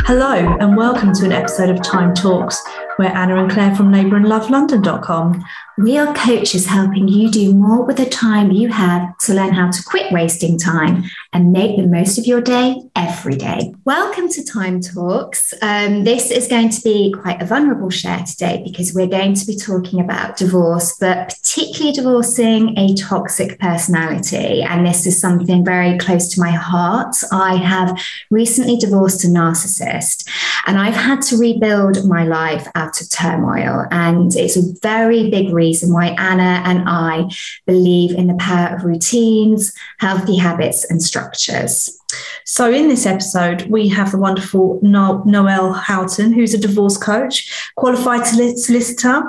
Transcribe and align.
Hello, 0.00 0.56
and 0.58 0.76
welcome 0.76 1.12
to 1.12 1.24
an 1.24 1.32
episode 1.32 1.70
of 1.70 1.80
Time 1.82 2.12
Talks. 2.12 2.60
We're 2.98 3.06
Ana 3.06 3.40
and 3.40 3.50
Claire 3.50 3.74
from 3.74 3.92
labourandlovelondon.com. 3.92 5.44
We 5.78 5.96
are 5.96 6.12
coaches 6.14 6.66
helping 6.66 7.08
you 7.08 7.30
do 7.30 7.54
more 7.54 7.82
with 7.82 7.96
the 7.96 8.04
time 8.04 8.50
you 8.50 8.68
have 8.68 9.16
to 9.20 9.32
learn 9.32 9.54
how 9.54 9.70
to 9.70 9.82
quit 9.84 10.12
wasting 10.12 10.58
time 10.58 11.04
and 11.32 11.50
make 11.50 11.78
the 11.78 11.86
most 11.86 12.18
of 12.18 12.26
your 12.26 12.42
day 12.42 12.76
every 12.94 13.36
day. 13.36 13.74
Welcome 13.86 14.28
to 14.28 14.44
Time 14.44 14.82
Talks. 14.82 15.54
Um, 15.62 16.04
this 16.04 16.30
is 16.30 16.46
going 16.46 16.68
to 16.68 16.80
be 16.82 17.14
quite 17.18 17.40
a 17.40 17.46
vulnerable 17.46 17.88
share 17.88 18.18
today 18.18 18.62
because 18.62 18.92
we're 18.92 19.06
going 19.06 19.32
to 19.32 19.46
be 19.46 19.56
talking 19.56 19.98
about 19.98 20.36
divorce, 20.36 20.94
but 21.00 21.34
particularly 21.40 21.92
divorcing 21.92 22.78
a 22.78 22.94
toxic 22.94 23.58
personality. 23.58 24.62
And 24.62 24.86
this 24.86 25.06
is 25.06 25.18
something 25.18 25.64
very 25.64 25.96
close 25.96 26.28
to 26.34 26.40
my 26.40 26.50
heart. 26.50 27.16
I 27.32 27.56
have 27.56 27.98
recently 28.30 28.76
divorced 28.76 29.24
a 29.24 29.28
narcissist 29.28 30.28
and 30.66 30.78
I've 30.78 30.94
had 30.94 31.22
to 31.22 31.38
rebuild 31.38 32.06
my 32.06 32.24
life 32.24 32.68
out 32.74 33.00
of 33.00 33.10
turmoil. 33.10 33.86
And 33.90 34.34
it's 34.36 34.56
a 34.56 34.72
very 34.82 35.30
big 35.30 35.52
reason 35.62 35.92
why 35.92 36.08
Ana 36.18 36.52
and 36.64 36.80
I 36.88 37.30
believe 37.66 38.12
in 38.20 38.26
the 38.26 38.40
power 38.48 38.68
of 38.74 38.84
routines, 38.84 39.72
healthy 39.98 40.36
habits, 40.36 40.84
and 40.90 41.02
structures. 41.02 41.98
So, 42.44 42.70
in 42.70 42.88
this 42.88 43.06
episode, 43.06 43.62
we 43.70 43.88
have 43.88 44.10
the 44.10 44.18
wonderful 44.18 44.78
no- 44.82 45.22
Nawal 45.26 45.74
Houghton, 45.74 46.32
who's 46.32 46.54
a 46.54 46.58
divorce 46.58 46.98
coach, 46.98 47.34
qualified 47.76 48.26
solicitor, 48.26 49.22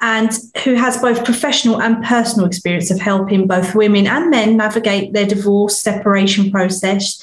and 0.00 0.30
who 0.64 0.74
has 0.74 0.96
both 0.98 1.24
professional 1.24 1.82
and 1.82 2.02
personal 2.04 2.46
experience 2.46 2.90
of 2.90 3.00
helping 3.00 3.46
both 3.46 3.74
women 3.74 4.06
and 4.06 4.30
men 4.30 4.56
navigate 4.56 5.12
their 5.12 5.26
divorce 5.26 5.78
separation 5.78 6.50
process. 6.50 7.20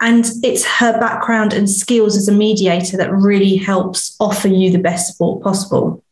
And 0.00 0.30
it's 0.42 0.64
her 0.64 0.92
background 1.00 1.52
and 1.52 1.68
skills 1.68 2.16
as 2.16 2.28
a 2.28 2.32
mediator 2.32 2.96
that 2.96 3.12
really 3.12 3.56
helps 3.56 4.16
offer 4.20 4.48
you 4.48 4.70
the 4.70 4.78
best 4.78 5.08
support 5.08 5.42
possible. 5.42 6.02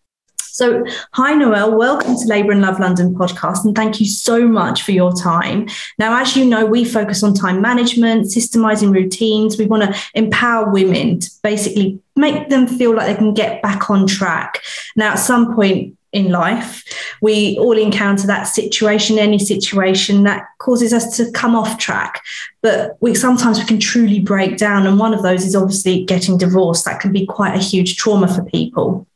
So, 0.57 0.87
hi, 1.13 1.35
Nawal. 1.35 1.77
Welcome 1.77 2.17
to 2.17 2.27
Labour 2.29 2.53
and 2.53 2.63
Love 2.63 2.81
London 2.81 3.15
podcast, 3.15 3.67
and 3.67 3.77
thank 3.77 4.01
you 4.01 4.07
so 4.07 4.49
much 4.49 4.85
for 4.85 4.93
your 4.93 5.13
time. 5.13 5.69
Now, 5.99 6.19
as 6.19 6.35
you 6.35 6.47
know, 6.47 6.65
we 6.65 6.83
focus 6.83 7.23
on 7.23 7.35
time 7.35 7.61
management, 7.61 8.29
systemizing 8.29 8.91
routines. 8.91 9.59
We 9.59 9.67
want 9.67 9.83
to 9.83 10.01
empower 10.15 10.71
women 10.71 11.21
to 11.21 11.31
basically 11.43 12.01
make 12.17 12.49
them 12.49 12.67
feel 12.67 12.97
like 12.97 13.07
they 13.07 13.17
can 13.17 13.35
get 13.35 13.61
back 13.61 13.91
on 13.91 14.07
track. 14.07 14.63
Now, 14.97 15.11
at 15.11 15.17
some 15.17 15.55
point, 15.55 15.95
in 16.13 16.31
life. 16.31 16.83
We 17.21 17.59
all 17.59 17.77
encounter 17.77 18.27
that 18.27 18.45
situation, 18.45 19.19
any 19.19 19.39
situation 19.39 20.23
that 20.23 20.47
causes 20.57 20.95
us 20.95 21.15
to 21.19 21.31
come 21.33 21.55
off 21.55 21.77
track. 21.77 22.23
But 22.63 22.97
we 23.03 23.15
sometimes 23.15 23.59
we 23.59 23.67
can 23.67 23.79
truly 23.79 24.21
break 24.21 24.57
down. 24.57 24.87
And 24.87 24.99
one 24.99 25.13
of 25.13 25.23
those 25.23 25.45
is 25.45 25.55
obviously 25.55 26.07
getting 26.07 26.39
divorced. 26.39 26.87
That 26.87 27.01
can 27.01 27.13
be 27.13 27.27
quite 27.27 27.55
a 27.55 27.63
huge 27.63 27.99
trauma 27.99 28.35
for 28.35 28.43
people. 28.45 29.07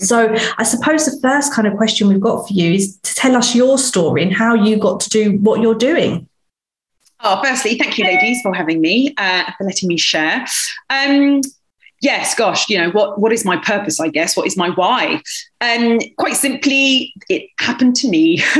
So 0.00 0.34
I 0.58 0.62
suppose 0.64 1.06
the 1.06 1.18
first 1.20 1.52
kind 1.52 1.68
of 1.68 1.76
question 1.76 2.08
we've 2.08 2.20
got 2.20 2.46
for 2.46 2.52
you 2.52 2.72
is 2.72 2.98
to 2.98 3.14
tell 3.14 3.36
us 3.36 3.54
your 3.54 3.78
story 3.78 4.22
and 4.22 4.32
how 4.32 4.54
you 4.54 4.76
got 4.76 5.00
to 5.00 5.10
do 5.10 5.38
what 5.38 5.60
you're 5.60 5.74
doing. 5.74 6.28
Oh, 7.20 7.40
firstly, 7.42 7.78
thank 7.78 7.96
you, 7.96 8.04
ladies, 8.04 8.42
for 8.42 8.52
having 8.52 8.80
me, 8.80 9.14
uh, 9.16 9.50
for 9.56 9.64
letting 9.64 9.88
me 9.88 9.96
share. 9.96 10.46
Um, 10.90 11.40
yes, 12.02 12.34
gosh, 12.34 12.68
you 12.68 12.76
know, 12.76 12.90
what, 12.90 13.18
what 13.18 13.32
is 13.32 13.44
my 13.44 13.56
purpose, 13.56 13.98
I 13.98 14.08
guess? 14.08 14.36
What 14.36 14.46
is 14.46 14.56
my 14.56 14.68
why? 14.70 15.22
And 15.60 16.02
um, 16.02 16.08
quite 16.18 16.36
simply, 16.36 17.14
it 17.28 17.48
happened 17.58 17.96
to 17.96 18.08
me. 18.08 18.40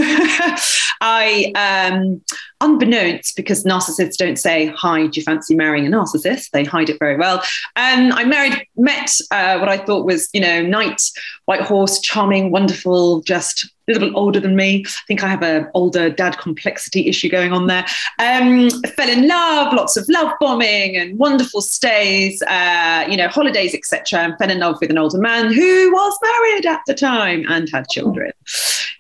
I, 1.01 1.53
um, 1.55 2.23
unbeknownst, 2.61 3.37
because 3.37 3.65
narcissists 3.65 4.17
don't 4.17 4.39
say, 4.39 4.67
Hi, 4.77 5.07
do 5.07 5.21
you 5.21 5.25
fancy 5.25 5.55
marrying 5.55 5.87
a 5.87 5.91
narcissist? 5.91 6.51
They 6.51 6.65
hide 6.65 6.89
it 6.89 6.99
very 6.99 7.17
well. 7.17 7.43
And 7.77 8.13
um, 8.13 8.19
I 8.19 8.25
married, 8.25 8.67
met 8.77 9.11
uh, 9.31 9.59
what 9.59 9.69
I 9.69 9.79
thought 9.79 10.07
was, 10.07 10.29
you 10.33 10.41
know, 10.41 10.63
knight, 10.63 11.03
white 11.45 11.63
horse, 11.63 12.01
charming, 12.01 12.51
wonderful, 12.51 13.21
just 13.23 13.65
a 13.65 13.93
little 13.93 14.09
bit 14.09 14.17
older 14.17 14.41
than 14.41 14.57
me. 14.57 14.85
I 14.87 15.03
think 15.07 15.23
I 15.23 15.29
have 15.29 15.43
an 15.43 15.69
older 15.75 16.09
dad 16.09 16.39
complexity 16.39 17.07
issue 17.07 17.29
going 17.29 17.53
on 17.53 17.67
there. 17.67 17.85
Um, 18.19 18.71
fell 18.97 19.11
in 19.11 19.29
love, 19.29 19.75
lots 19.75 19.97
of 19.97 20.07
love 20.09 20.33
bombing 20.41 20.97
and 20.97 21.19
wonderful 21.19 21.61
stays, 21.61 22.41
uh, 22.43 23.07
you 23.09 23.17
know, 23.17 23.29
holidays, 23.29 23.75
etc. 23.75 24.21
And 24.21 24.39
fell 24.39 24.51
in 24.51 24.61
love 24.61 24.79
with 24.81 24.91
an 24.91 24.99
older 24.99 25.19
man 25.19 25.53
who 25.53 25.93
was 25.93 26.19
married 26.23 26.67
at 26.67 26.81
the 26.87 26.95
time 26.95 27.45
and 27.49 27.69
had 27.71 27.89
children. 27.89 28.33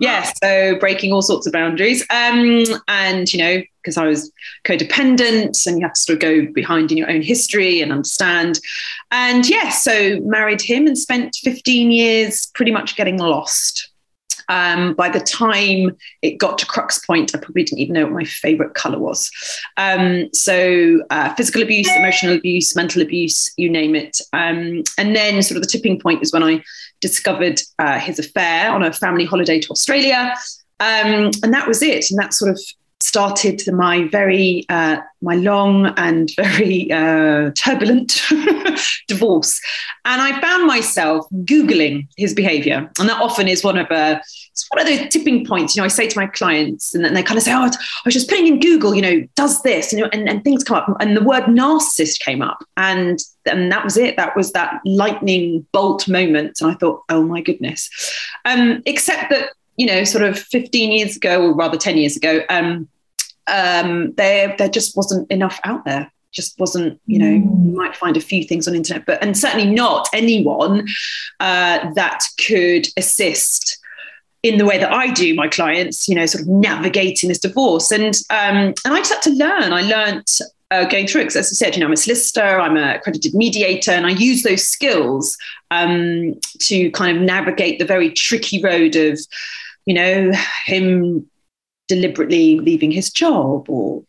Yes, 0.01 0.33
so 0.43 0.77
breaking 0.79 1.13
all 1.13 1.23
sorts 1.23 1.47
of 1.47 1.53
boundaries. 1.53 2.03
Um, 2.11 2.65
and, 2.89 3.33
you 3.33 3.39
know, 3.39 3.63
because 3.83 3.97
I 3.97 4.07
was 4.07 4.33
codependent 4.65 5.67
and 5.67 5.79
you 5.79 5.85
have 5.85 5.93
to 5.95 6.01
sort 6.01 6.17
of 6.17 6.21
go 6.21 6.53
behind 6.53 6.91
in 6.91 6.99
your 6.99 7.11
own 7.11 7.23
history 7.23 7.81
and 7.81 7.93
understand. 7.93 8.59
And 9.11 9.49
yes, 9.49 9.85
so 9.85 10.21
married 10.21 10.63
him 10.63 10.87
and 10.87 10.99
spent 10.99 11.37
15 11.37 11.93
years 11.93 12.51
pretty 12.55 12.73
much 12.73 12.97
getting 12.97 13.19
lost 13.19 13.91
um, 14.49 14.95
by 14.95 15.09
the 15.09 15.21
time 15.21 15.97
it 16.23 16.39
got 16.39 16.59
to 16.59 16.67
crux 16.67 17.05
point, 17.05 17.35
I 17.35 17.39
probably 17.39 17.65
didn't 17.65 17.81
even 17.81 17.95
know 17.95 18.05
what 18.05 18.13
my 18.13 18.25
favorite 18.25 18.75
color 18.75 18.99
was. 18.99 19.31
Um, 19.77 20.29
so, 20.33 21.03
uh, 21.11 21.35
physical 21.35 21.63
abuse, 21.63 21.91
emotional 21.97 22.37
abuse, 22.37 22.77
mental 22.77 23.03
abuse, 23.03 23.53
you 23.57 23.71
name 23.71 23.95
it. 23.95 24.19
Um, 24.33 24.83
and 24.99 25.17
then, 25.17 25.43
sort 25.43 25.57
of, 25.57 25.63
the 25.63 25.69
tipping 25.69 25.99
point 25.99 26.23
is 26.23 26.33
when 26.33 26.43
I 26.43 26.63
discovered 27.09 27.61
uh, 27.79 27.99
his 27.99 28.19
affair 28.19 28.71
on 28.71 28.83
a 28.83 28.91
family 28.91 29.27
holiday 29.27 29.61
to 29.61 29.69
Australia. 29.69 30.35
Um, 30.81 31.31
and 31.43 31.53
that 31.53 31.69
was 31.69 31.83
it. 31.83 32.11
And 32.11 32.19
that 32.19 32.33
sort 32.33 32.51
of 32.51 32.59
started 33.05 33.61
my 33.71 34.09
very 34.09 34.65
uh, 34.71 34.97
my 35.21 35.35
long 35.37 35.87
and 35.99 36.31
very 36.37 36.91
uh, 36.91 37.51
turbulent 37.55 38.23
divorce. 39.09 39.61
And 40.07 40.23
i 40.23 40.41
found 40.41 40.67
myself 40.67 41.27
googling 41.45 42.09
his 42.17 42.33
behavior. 42.33 42.91
And 42.99 43.09
that 43.09 43.21
often 43.21 43.47
is 43.47 43.63
one 43.63 43.77
of 43.77 43.91
a 43.91 43.95
uh, 43.95 44.21
it's 44.53 44.67
one 44.71 44.81
of 44.81 44.87
those 44.87 45.09
tipping 45.13 45.45
points. 45.45 45.75
You 45.75 45.81
know 45.81 45.85
i 45.85 45.89
say 45.89 46.09
to 46.09 46.19
my 46.19 46.27
clients 46.27 46.95
and 46.95 47.05
then 47.05 47.13
they 47.13 47.23
kind 47.23 47.37
of 47.37 47.45
say 47.45 47.53
oh 47.53 47.65
i 47.65 48.03
was 48.05 48.15
just 48.15 48.29
putting 48.29 48.47
in 48.47 48.61
google 48.61 48.95
you 48.95 49.03
know 49.03 49.27
does 49.35 49.61
this 49.63 49.93
you 49.93 49.99
know 50.01 50.09
and, 50.13 50.29
and 50.29 50.43
things 50.43 50.65
come 50.65 50.79
up. 50.79 50.97
And 51.01 51.17
the 51.17 51.23
word 51.23 51.45
narcissist 51.45 52.21
came 52.21 52.41
up. 52.41 52.65
And 52.77 53.19
and 53.47 53.71
that 53.71 53.85
was 53.85 53.99
it. 53.99 54.17
That 54.17 54.35
was 54.35 54.53
that 54.53 54.81
lightning 54.87 55.67
bolt 55.73 56.09
moment. 56.09 56.61
And 56.61 56.71
i 56.71 56.75
thought 56.75 57.03
oh 57.11 57.23
my 57.23 57.43
goodness. 57.43 57.91
Um, 58.47 58.83
except 58.87 59.29
that 59.31 59.51
you 59.77 59.87
know, 59.87 60.05
sort 60.05 60.25
of 60.25 60.39
15 60.39 60.93
years 60.93 61.17
ago, 61.17 61.43
or 61.43 61.53
rather 61.53 61.77
10 61.77 61.97
years 61.97 62.17
ago, 62.17 62.43
um, 62.49 62.89
um, 63.47 64.13
there 64.15 64.55
there 64.59 64.69
just 64.69 64.97
wasn't 64.97 65.31
enough 65.31 65.61
out 65.65 65.85
there. 65.85 66.11
Just 66.33 66.59
wasn't, 66.59 67.01
you 67.07 67.19
know, 67.19 67.27
mm. 67.27 67.65
you 67.65 67.77
might 67.77 67.95
find 67.95 68.17
a 68.17 68.21
few 68.21 68.43
things 68.43 68.67
on 68.67 68.75
internet, 68.75 69.07
but 69.07 69.23
and 69.23 69.39
certainly 69.39 69.71
not 69.71 70.09
anyone 70.13 70.89
uh, 71.39 71.93
that 71.95 72.25
could 72.45 72.89
assist 72.97 73.79
in 74.43 74.59
the 74.59 74.67
way 74.67 74.77
that 74.77 74.93
I 74.93 75.11
do 75.11 75.35
my 75.35 75.49
clients, 75.49 76.09
you 76.09 76.15
know, 76.15 76.27
sort 76.27 76.43
of 76.43 76.49
navigating 76.49 77.29
this 77.29 77.39
divorce. 77.39 77.91
And 77.93 78.15
um, 78.31 78.75
and 78.85 78.95
I 78.95 78.99
just 78.99 79.13
had 79.13 79.23
to 79.23 79.31
learn. 79.31 79.73
I 79.73 79.83
learned 79.83 80.27
uh, 80.71 80.85
going 80.87 81.07
through 81.07 81.21
it 81.21 81.25
because, 81.25 81.37
as 81.37 81.53
I 81.53 81.55
said, 81.55 81.75
you 81.75 81.81
know, 81.81 81.87
I'm 81.87 81.93
a 81.93 81.97
solicitor, 81.97 82.61
I'm 82.61 82.77
a 82.77 82.97
accredited 82.97 83.35
mediator, 83.35 83.93
and 83.93 84.07
I 84.07 84.11
use 84.11 84.43
those 84.43 84.67
skills 84.67 85.39
um, 85.71 86.35
to 86.61 86.91
kind 86.91 87.17
of 87.17 87.23
navigate 87.23 87.79
the 87.79 87.85
very 87.85 88.11
tricky 88.11 88.61
road 88.61 88.97
of, 88.97 89.19
you 89.87 89.95
know, 89.95 90.33
him 90.67 91.31
deliberately 91.89 92.59
leaving 92.61 92.91
his 92.91 93.11
job 93.11 93.69
or 93.69 94.03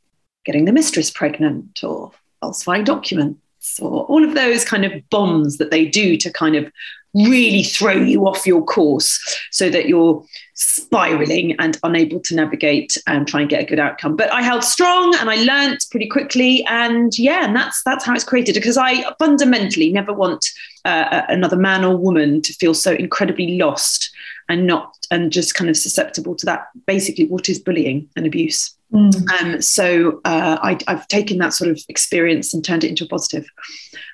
getting 0.46 0.66
the 0.66 0.74
mistress 0.74 1.10
pregnant 1.10 1.84
or 1.84 2.12
falsifying 2.42 2.84
documents 2.84 3.80
or 3.82 4.04
all 4.06 4.24
of 4.24 4.36
those 4.36 4.64
kind 4.64 4.86
of 4.86 5.10
bombs 5.10 5.58
that 5.58 5.72
they 5.72 5.86
do 5.86 6.18
to 6.18 6.32
kind 6.32 6.56
of 6.56 6.72
really 7.16 7.64
throw 7.64 7.94
you 7.94 8.28
off 8.28 8.46
your 8.46 8.64
course 8.64 9.20
so 9.52 9.70
that 9.70 9.88
you're 9.88 10.24
spiraling 10.54 11.56
and 11.60 11.80
unable 11.84 12.20
to 12.20 12.36
navigate 12.36 12.98
and 13.08 13.28
try 13.28 13.40
and 13.40 13.50
get 13.50 13.62
a 13.62 13.66
good 13.66 13.80
outcome. 13.80 14.16
But 14.16 14.32
i 14.32 14.42
held 14.42 14.64
strong 14.64 15.16
and 15.16 15.30
i 15.30 15.36
learnt 15.36 15.86
pretty 15.92 16.08
quickly 16.08 16.66
and 16.68 17.18
yeah 17.18 17.46
and 17.46 17.56
that's 17.56 17.82
that's 17.84 18.06
how 18.06 18.14
it's 18.14 18.24
created 18.24 18.56
because 18.56 18.78
i 18.78 19.04
fundamentally 19.18 19.92
never 19.92 20.14
want 20.14 20.46
uh, 20.84 21.24
another 21.30 21.58
man 21.58 21.84
or 21.84 21.98
woman 21.98 22.42
to 22.42 22.54
feel 22.54 22.74
so 22.74 22.94
incredibly 22.94 23.58
lost 23.58 24.12
and 24.50 24.68
not 24.68 24.96
and 25.12 25.32
just 25.32 25.56
kind 25.56 25.70
of 25.70 25.78
susceptible 25.78 26.36
to 26.36 26.46
that 26.46 26.68
basically 26.86 27.26
what 27.28 27.50
is 27.50 27.60
bullying 27.60 28.10
and 28.16 28.26
abuse 28.26 28.76
mm. 28.94 29.42
um, 29.42 29.62
so 29.62 30.22
uh, 30.26 30.58
I, 30.62 30.80
have 30.88 31.08
taken 31.08 31.38
that 31.40 31.54
sort 31.54 31.72
of 31.72 31.80
experience 31.90 32.54
and 32.54 32.64
turned 32.64 32.84
it 32.84 32.90
into 32.90 33.06
a 33.06 33.08
positive 33.08 33.48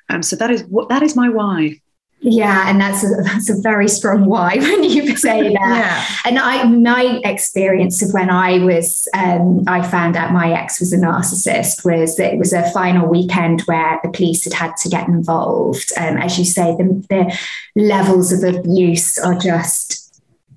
um, 0.10 0.24
so 0.24 0.36
that 0.36 0.52
is 0.52 0.64
what 0.64 0.90
that 0.90 1.04
is 1.04 1.16
my 1.16 1.30
why 1.30 1.80
yeah, 2.24 2.70
and 2.70 2.80
that's 2.80 3.04
a, 3.04 3.08
that's 3.24 3.50
a 3.50 3.60
very 3.62 3.88
strong 3.88 4.26
why 4.26 4.56
when 4.60 4.84
you 4.84 5.18
say 5.18 5.42
that. 5.54 5.54
yeah. 5.54 6.06
And 6.24 6.38
I, 6.38 6.64
my 6.66 7.20
experience 7.26 8.04
of 8.04 8.14
when 8.14 8.30
I 8.30 8.60
was, 8.64 9.08
um, 9.16 9.64
I 9.68 9.82
found 9.82 10.16
out 10.16 10.32
my 10.32 10.54
ex 10.54 10.80
was 10.80 10.94
a 10.94 10.98
narcissist 10.98 11.84
was 11.84 12.18
that 12.18 12.34
it 12.34 12.38
was 12.38 12.54
a 12.54 12.70
final 12.72 13.08
weekend 13.08 13.62
where 13.62 14.00
the 14.04 14.10
police 14.10 14.44
had 14.44 14.54
had 14.54 14.78
to 14.78 14.90
get 14.90 15.08
involved. 15.08 15.92
Um, 15.98 16.18
as 16.18 16.38
you 16.38 16.46
say, 16.46 16.76
the, 16.76 17.04
the 17.10 17.38
levels 17.76 18.32
of 18.32 18.44
abuse 18.44 19.18
are 19.18 19.36
just 19.36 20.01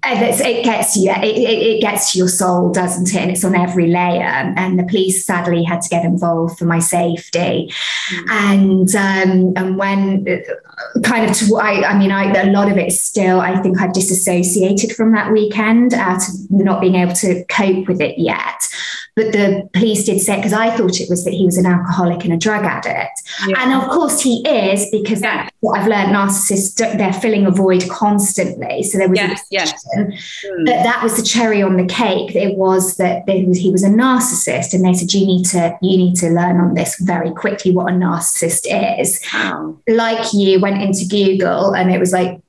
it 0.07 0.65
gets 0.65 0.97
you. 0.97 1.11
It, 1.11 1.37
it, 1.39 1.81
gets 1.81 2.13
to 2.13 2.19
your 2.19 2.29
soul, 2.29 2.71
doesn't 2.71 3.15
it? 3.15 3.17
And 3.17 3.31
it's 3.31 3.45
on 3.45 3.55
every 3.55 3.89
layer. 3.89 4.23
And 4.23 4.79
the 4.79 4.85
police 4.85 5.25
sadly 5.25 5.65
had 5.65 5.81
to 5.83 5.89
get 5.89 6.05
involved 6.05 6.59
for 6.59 6.65
my 6.65 6.79
safety. 6.79 7.73
Mm. 8.11 8.31
And 8.31 8.95
um, 8.95 9.53
and 9.57 9.79
when 9.79 10.27
uh, 10.29 11.01
kind 11.01 11.31
of 11.31 11.37
to, 11.39 11.57
I, 11.57 11.91
I 11.91 11.99
mean, 11.99 12.11
I, 12.11 12.33
a 12.43 12.51
lot 12.51 12.71
of 12.71 12.79
it 12.79 12.93
still. 12.93 13.41
I 13.41 13.61
think 13.61 13.81
I've 13.81 13.93
disassociated 13.93 14.93
from 14.93 15.13
that 15.13 15.33
weekend 15.33 15.95
out 15.95 16.29
of 16.29 16.51
not 16.51 16.81
being 16.81 16.97
able 16.97 17.15
to 17.15 17.45
cope 17.47 17.89
with 17.89 18.01
it 18.01 18.19
yet. 18.19 18.69
But 19.17 19.33
the 19.33 19.69
police 19.73 20.05
did 20.05 20.21
say 20.21 20.37
because 20.37 20.53
I 20.53 20.77
thought 20.77 21.01
it 21.01 21.09
was 21.09 21.25
that 21.25 21.33
he 21.33 21.45
was 21.45 21.57
an 21.57 21.67
alcoholic 21.67 22.25
and 22.25 22.33
a 22.33 22.37
drug 22.37 22.65
addict, 22.65 23.23
yeah. 23.47 23.63
and 23.63 23.73
of 23.73 23.89
course 23.89 24.21
he 24.21 24.47
is 24.49 24.91
because 24.91 25.21
that's 25.21 25.51
what 25.61 25.79
I've 25.79 25.89
learned. 25.89 26.15
Narcissists 26.15 26.77
they're 26.77 27.13
filling 27.13 27.47
a 27.47 27.51
void 27.51 27.89
constantly. 27.89 28.83
So 28.83 28.99
there 28.99 29.09
was 29.09 29.19
yes, 29.19 29.47
yes. 29.51 29.87
Mm. 29.97 30.17
But 30.65 30.83
that 30.83 31.03
was 31.03 31.17
the 31.17 31.23
cherry 31.23 31.63
on 31.63 31.77
the 31.77 31.87
cake. 31.87 32.35
It 32.35 32.57
was 32.57 32.97
that 32.97 33.25
was, 33.27 33.59
he 33.59 33.71
was 33.71 33.85
a 33.85 33.89
narcissist, 33.89 34.75
and 34.75 34.85
they 34.85 34.95
said 34.95 35.13
you 35.13 35.27
need 35.27 35.45
to 35.47 35.79
you 35.81 35.97
need 35.97 36.17
to 36.17 36.31
learn 36.31 36.59
on 36.59 36.75
this 36.75 36.99
very 36.99 37.31
quickly 37.31 37.71
what 37.71 37.93
a 37.93 37.97
narcissist 37.97 38.67
is. 38.99 39.21
Wow. 39.33 39.79
Like 39.87 40.33
you 40.33 40.61
went 40.61 40.83
into 40.83 41.07
Google 41.07 41.75
and 41.75 41.93
it 41.93 42.01
was 42.01 42.13
like 42.13 42.41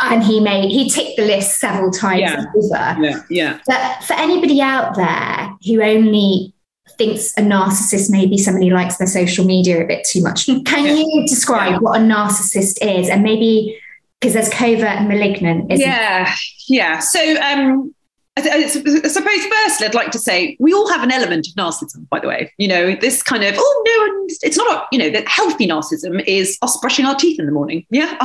and 0.00 0.22
he 0.22 0.40
made 0.40 0.70
he 0.70 0.88
ticked 0.88 1.16
the 1.16 1.24
list 1.24 1.58
several 1.58 1.90
times 1.90 2.20
yeah. 2.20 2.44
over. 2.56 3.02
Yeah, 3.02 3.22
yeah. 3.28 3.60
But 3.66 4.02
for 4.04 4.14
anybody 4.14 4.60
out 4.60 4.94
there 4.96 5.54
who 5.66 5.82
only 5.82 6.54
thinks 6.98 7.32
a 7.36 7.40
narcissist 7.40 8.10
may 8.10 8.26
be 8.26 8.36
somebody 8.36 8.70
likes 8.70 8.96
their 8.96 9.06
social 9.06 9.44
media 9.44 9.82
a 9.82 9.86
bit 9.86 10.04
too 10.04 10.22
much, 10.22 10.46
can 10.46 10.84
yeah. 10.84 10.92
you 10.92 11.24
describe 11.26 11.72
yeah. 11.72 11.78
what 11.78 12.00
a 12.00 12.02
narcissist 12.02 12.78
is 12.82 13.08
and 13.08 13.22
maybe 13.22 13.78
because 14.20 14.34
there's 14.34 14.50
covert 14.50 14.84
and 14.84 15.08
malignant? 15.08 15.70
yeah, 15.70 16.30
it? 16.30 16.38
yeah. 16.68 16.98
So 16.98 17.36
um, 17.40 17.94
I, 18.36 18.66
suppose 18.66 19.44
firstly, 19.44 19.86
I'd 19.86 19.94
like 19.94 20.12
to 20.12 20.18
say 20.18 20.56
we 20.60 20.72
all 20.72 20.88
have 20.90 21.02
an 21.02 21.10
element 21.10 21.48
of 21.48 21.54
narcissism, 21.54 22.08
by 22.08 22.20
the 22.20 22.28
way. 22.28 22.52
You 22.58 22.68
know, 22.68 22.94
this 22.94 23.22
kind 23.22 23.42
of, 23.42 23.54
oh, 23.58 23.82
no, 23.86 24.26
it's 24.42 24.56
not, 24.56 24.72
a, 24.72 24.86
you 24.92 24.98
know, 24.98 25.10
that 25.10 25.26
healthy 25.26 25.66
narcissism 25.66 26.24
is 26.26 26.56
us 26.62 26.76
brushing 26.80 27.04
our 27.04 27.14
teeth 27.16 27.38
in 27.38 27.46
the 27.46 27.52
morning. 27.52 27.86
Yeah. 28.00 28.16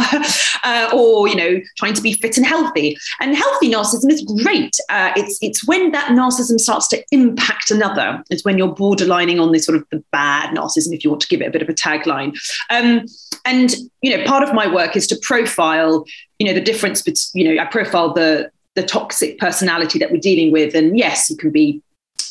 uh, 0.64 0.90
or, 0.94 1.28
you 1.28 1.36
know, 1.36 1.60
trying 1.78 1.96
to 1.96 2.02
be 2.02 2.14
fit 2.14 2.38
and 2.38 2.46
healthy. 2.46 2.96
And 3.20 3.36
healthy 3.36 3.70
narcissism 3.70 4.10
is 4.10 4.22
great. 4.42 4.78
Uh, 4.90 5.12
it's, 5.18 5.38
it's 5.42 5.68
when 5.68 5.92
that 5.92 6.12
narcissism 6.12 6.60
starts 6.60 6.88
to 6.90 7.04
impact 7.12 7.72
another. 7.72 8.24
It's 8.30 8.46
when 8.46 8.58
you're 8.58 8.74
borderlining 8.74 9.42
on 9.42 9.52
this 9.52 9.66
sort 9.66 9.78
of 9.78 9.86
the 9.92 10.02
bad 10.12 10.56
narcissism, 10.56 10.94
if 10.94 11.04
you 11.04 11.10
want 11.10 11.22
to 11.24 11.28
give 11.28 11.42
it 11.42 11.48
a 11.48 11.52
bit 11.52 11.62
of 11.62 11.68
a 11.68 11.74
tagline. 11.74 12.38
Um, 12.70 13.06
and, 13.44 13.76
you 14.02 14.16
know, 14.16 14.24
part 14.24 14.44
of 14.44 14.54
my 14.54 14.72
work 14.72 14.96
is 14.96 15.08
to 15.08 15.18
profile 15.22 16.06
you 16.40 16.46
know 16.46 16.54
the 16.54 16.62
difference 16.62 17.02
between 17.02 17.46
you 17.46 17.56
know 17.56 17.62
i 17.62 17.66
profile 17.66 18.14
the 18.14 18.52
the 18.76 18.84
toxic 18.84 19.40
personality 19.40 20.00
that 20.00 20.12
we're 20.12 20.20
dealing 20.20 20.52
with. 20.52 20.76
And 20.76 20.98
yes, 20.98 21.30
you 21.30 21.38
can 21.38 21.52
be 21.52 21.82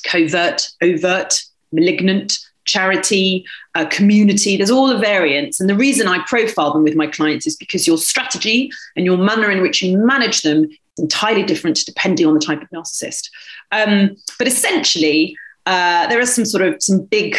covert, 0.05 0.69
overt, 0.83 1.43
malignant, 1.73 2.39
charity, 2.65 3.45
uh, 3.75 3.87
community. 3.87 4.57
There's 4.57 4.71
all 4.71 4.87
the 4.87 4.99
variants. 4.99 5.61
And 5.61 5.69
the 5.69 5.77
reason 5.77 6.09
I 6.09 6.25
profile 6.27 6.73
them 6.73 6.85
with 6.85 6.97
my 6.97 7.07
clients 7.07 7.47
is 7.47 7.57
because 7.57 7.87
your 7.87 7.99
strategy 7.99 8.71
and 8.97 9.05
your 9.05 9.19
manner 9.19 9.51
in 9.51 9.61
which 9.63 9.83
you 9.83 9.99
manage 9.99 10.43
them 10.43 10.65
is 10.65 10.79
entirely 10.99 11.43
different 11.43 11.79
depending 11.85 12.27
on 12.27 12.35
the 12.35 12.41
type 12.41 12.63
of 12.63 12.71
narcissist. 12.71 13.29
Um, 13.73 14.17
but 14.39 14.47
essentially, 14.47 15.37
uh, 15.67 16.07
there 16.09 16.21
are 16.21 16.27
some 16.27 16.45
sort 16.45 16.63
of 16.63 16.83
some 16.83 17.05
big 17.05 17.37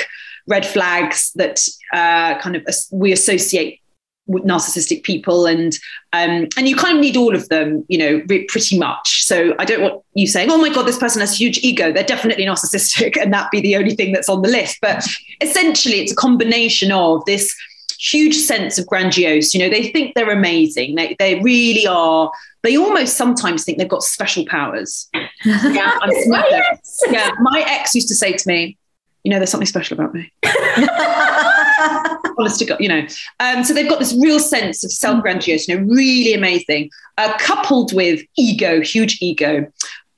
red 0.48 0.66
flags 0.66 1.31
that 1.34 1.68
uh, 1.94 2.38
kind 2.40 2.56
of 2.56 2.68
we 2.92 3.12
associate 3.12 3.81
narcissistic 4.30 5.04
people 5.04 5.45
and 5.45 5.77
um, 6.13 6.48
and 6.57 6.68
you 6.68 6.75
kind 6.75 6.98
of 6.98 7.01
need 7.01 7.16
all 7.18 7.36
of 7.36 7.48
them 7.50 7.86
you 7.88 7.98
know 7.98 8.22
pretty 8.48 8.77
much. 8.77 9.24
So 9.24 9.56
i 9.60 9.66
don't 9.66 9.81
want 9.81 10.04
you 10.13 10.27
saying 10.27 10.50
oh 10.51 10.57
my 10.57 10.69
god 10.74 10.83
this 10.83 10.98
person 10.98 11.19
has 11.22 11.38
huge 11.38 11.60
ego. 11.60 11.92
They're 11.92 12.04
definitely 12.04 12.45
narcissistic 12.45 13.18
and 13.22 13.33
that 13.33 13.51
be 13.51 13.62
the 13.62 13.75
only 13.75 13.95
thing 13.95 14.13
that's 14.13 14.30
on 14.30 14.42
the 14.42 14.50
list. 14.50 14.80
But 14.81 15.06
essentially 15.42 16.00
it's 16.00 16.12
a 16.12 16.16
combination 16.16 16.92
of 16.92 17.24
this 17.25 17.56
huge 18.00 18.36
sense 18.36 18.77
of 18.77 18.88
grandiose. 18.88 19.54
You 19.54 19.62
know 19.62 19.69
they 19.69 19.89
think 19.89 20.16
they're 20.16 20.31
amazing. 20.31 20.95
They, 20.95 21.16
they 21.19 21.39
really 21.42 21.88
are. 21.88 22.31
They 22.63 22.78
almost 22.78 23.16
sometimes 23.16 23.63
think 23.63 23.78
they've 23.78 23.88
got 23.88 24.04
special 24.04 24.45
powers. 24.45 25.10
Yeah, 25.45 25.92
yes. 26.04 27.01
yeah 27.12 27.30
my 27.39 27.63
ex 27.68 27.94
used 27.94 28.07
to 28.07 28.16
say 28.16 28.33
to 28.33 28.48
me 28.48 28.78
you 29.25 29.31
know 29.31 29.38
there's 29.38 29.50
something 29.50 29.66
special 29.66 30.00
about 30.00 30.13
me 30.13 30.31
honest 32.37 32.65
God, 32.67 32.79
you 32.79 32.89
know. 32.89 33.05
Um, 33.39 33.63
so 33.63 33.73
they've 33.73 33.89
got 33.89 33.99
this 33.99 34.15
real 34.21 34.39
sense 34.39 34.83
of 34.83 34.91
self 34.91 35.21
grandiose, 35.21 35.67
you 35.67 35.77
know, 35.77 35.83
really 35.83 36.33
amazing, 36.33 36.89
uh, 37.17 37.37
coupled 37.37 37.93
with 37.93 38.21
ego, 38.37 38.81
huge 38.81 39.17
ego, 39.21 39.71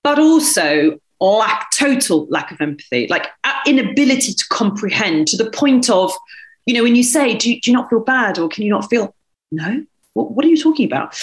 but 0.03 0.19
also 0.19 0.99
lack, 1.19 1.71
total 1.71 2.27
lack 2.29 2.51
of 2.51 2.61
empathy, 2.61 3.07
like 3.09 3.27
inability 3.65 4.33
to 4.33 4.45
comprehend 4.49 5.27
to 5.27 5.37
the 5.37 5.49
point 5.51 5.89
of, 5.89 6.11
you 6.65 6.73
know, 6.73 6.83
when 6.83 6.95
you 6.95 7.03
say, 7.03 7.35
do, 7.35 7.59
do 7.59 7.71
you 7.71 7.73
not 7.75 7.89
feel 7.89 7.99
bad 7.99 8.37
or 8.37 8.47
can 8.47 8.63
you 8.63 8.69
not 8.69 8.89
feel, 8.89 9.15
no, 9.51 9.83
what, 10.17 10.31
what, 10.31 10.45
are 10.45 10.49
you 10.49 10.61
talking 10.61 10.85
about? 10.85 11.15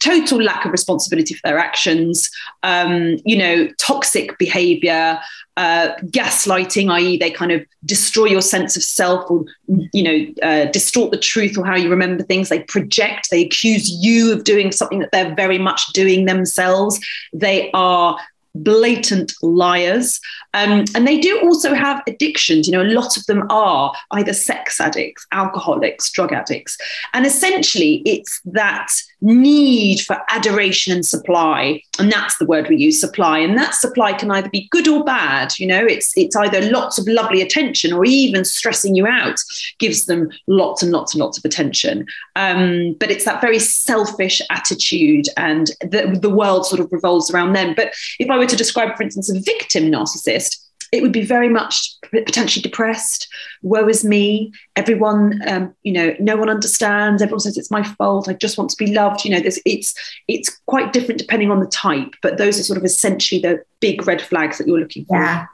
Total 0.00 0.42
lack 0.42 0.64
of 0.64 0.72
responsibility 0.72 1.34
for 1.34 1.40
their 1.44 1.58
actions, 1.58 2.30
um, 2.62 3.18
you 3.24 3.36
know, 3.36 3.68
toxic 3.78 4.38
behavior, 4.38 5.20
uh, 5.58 5.94
gaslighting, 6.06 6.90
i.e., 6.90 7.18
they 7.18 7.30
kind 7.30 7.52
of 7.52 7.64
destroy 7.84 8.26
your 8.26 8.40
sense 8.40 8.76
of 8.76 8.82
self 8.82 9.30
or, 9.30 9.44
you 9.92 10.02
know, 10.02 10.26
uh, 10.42 10.64
distort 10.70 11.10
the 11.10 11.18
truth 11.18 11.58
or 11.58 11.66
how 11.66 11.76
you 11.76 11.90
remember 11.90 12.22
things. 12.22 12.48
They 12.48 12.60
project, 12.60 13.28
they 13.30 13.44
accuse 13.44 13.90
you 13.90 14.32
of 14.32 14.44
doing 14.44 14.72
something 14.72 15.00
that 15.00 15.10
they're 15.12 15.34
very 15.34 15.58
much 15.58 15.86
doing 15.92 16.24
themselves. 16.24 16.98
They 17.32 17.70
are 17.72 18.18
blatant 18.54 19.32
liars. 19.42 20.20
Um, 20.54 20.84
and 20.94 21.06
they 21.06 21.18
do 21.18 21.40
also 21.42 21.74
have 21.74 22.02
addictions. 22.06 22.66
You 22.66 22.72
know, 22.72 22.82
a 22.82 22.94
lot 22.94 23.16
of 23.16 23.26
them 23.26 23.46
are 23.50 23.92
either 24.12 24.32
sex 24.32 24.80
addicts, 24.80 25.26
alcoholics, 25.32 26.10
drug 26.10 26.32
addicts. 26.32 26.76
And 27.14 27.26
essentially, 27.26 28.02
it's 28.04 28.40
that 28.44 28.88
need 29.20 30.00
for 30.00 30.18
adoration 30.30 30.92
and 30.92 31.04
supply. 31.04 31.82
And 31.98 32.10
that's 32.10 32.38
the 32.38 32.46
word 32.46 32.68
we 32.68 32.76
use, 32.76 33.00
supply. 33.00 33.38
And 33.38 33.58
that 33.58 33.74
supply 33.74 34.12
can 34.12 34.30
either 34.30 34.48
be 34.48 34.68
good 34.70 34.86
or 34.86 35.04
bad. 35.04 35.58
You 35.58 35.66
know, 35.66 35.84
it's, 35.84 36.16
it's 36.16 36.36
either 36.36 36.70
lots 36.70 36.98
of 36.98 37.08
lovely 37.08 37.42
attention 37.42 37.92
or 37.92 38.04
even 38.04 38.44
stressing 38.44 38.94
you 38.94 39.06
out 39.06 39.40
gives 39.78 40.06
them 40.06 40.30
lots 40.46 40.82
and 40.82 40.92
lots 40.92 41.14
and 41.14 41.20
lots 41.20 41.36
of 41.36 41.44
attention. 41.44 42.06
Um, 42.36 42.96
but 43.00 43.10
it's 43.10 43.24
that 43.24 43.40
very 43.40 43.58
selfish 43.58 44.40
attitude 44.50 45.26
and 45.36 45.68
the, 45.80 46.16
the 46.20 46.30
world 46.30 46.66
sort 46.66 46.80
of 46.80 46.92
revolves 46.92 47.30
around 47.30 47.54
them. 47.54 47.74
But 47.74 47.92
if 48.18 48.30
I 48.30 48.38
were 48.38 48.46
to 48.46 48.56
describe, 48.56 48.96
for 48.96 49.02
instance, 49.02 49.30
a 49.30 49.40
victim 49.40 49.90
narcissist, 49.90 50.47
it 50.92 51.02
would 51.02 51.12
be 51.12 51.24
very 51.24 51.48
much 51.48 51.94
potentially 52.10 52.62
depressed. 52.62 53.28
Woe 53.62 53.88
is 53.88 54.04
me. 54.04 54.52
Everyone, 54.76 55.40
um, 55.46 55.74
you 55.82 55.92
know, 55.92 56.14
no 56.18 56.36
one 56.36 56.48
understands. 56.48 57.22
Everyone 57.22 57.40
says 57.40 57.58
it's 57.58 57.70
my 57.70 57.82
fault. 57.82 58.28
I 58.28 58.34
just 58.34 58.58
want 58.58 58.70
to 58.70 58.76
be 58.76 58.92
loved. 58.92 59.24
You 59.24 59.32
know, 59.32 59.40
there's, 59.40 59.58
it's 59.64 59.94
it's 60.28 60.60
quite 60.66 60.92
different 60.92 61.20
depending 61.20 61.50
on 61.50 61.60
the 61.60 61.66
type. 61.66 62.14
But 62.22 62.38
those 62.38 62.58
are 62.58 62.62
sort 62.64 62.78
of 62.78 62.84
essentially 62.84 63.40
the 63.40 63.62
big 63.80 64.06
red 64.06 64.22
flags 64.22 64.58
that 64.58 64.66
you're 64.66 64.80
looking 64.80 65.04
for. 65.04 65.16
Yeah. 65.16 65.46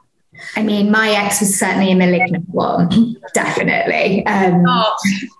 I 0.56 0.62
mean, 0.62 0.90
my 0.90 1.10
ex 1.10 1.40
was 1.40 1.58
certainly 1.58 1.92
a 1.92 1.94
malignant 1.94 2.48
one, 2.48 3.16
definitely. 3.34 4.26
Um, 4.26 4.64
oh, 4.66 4.96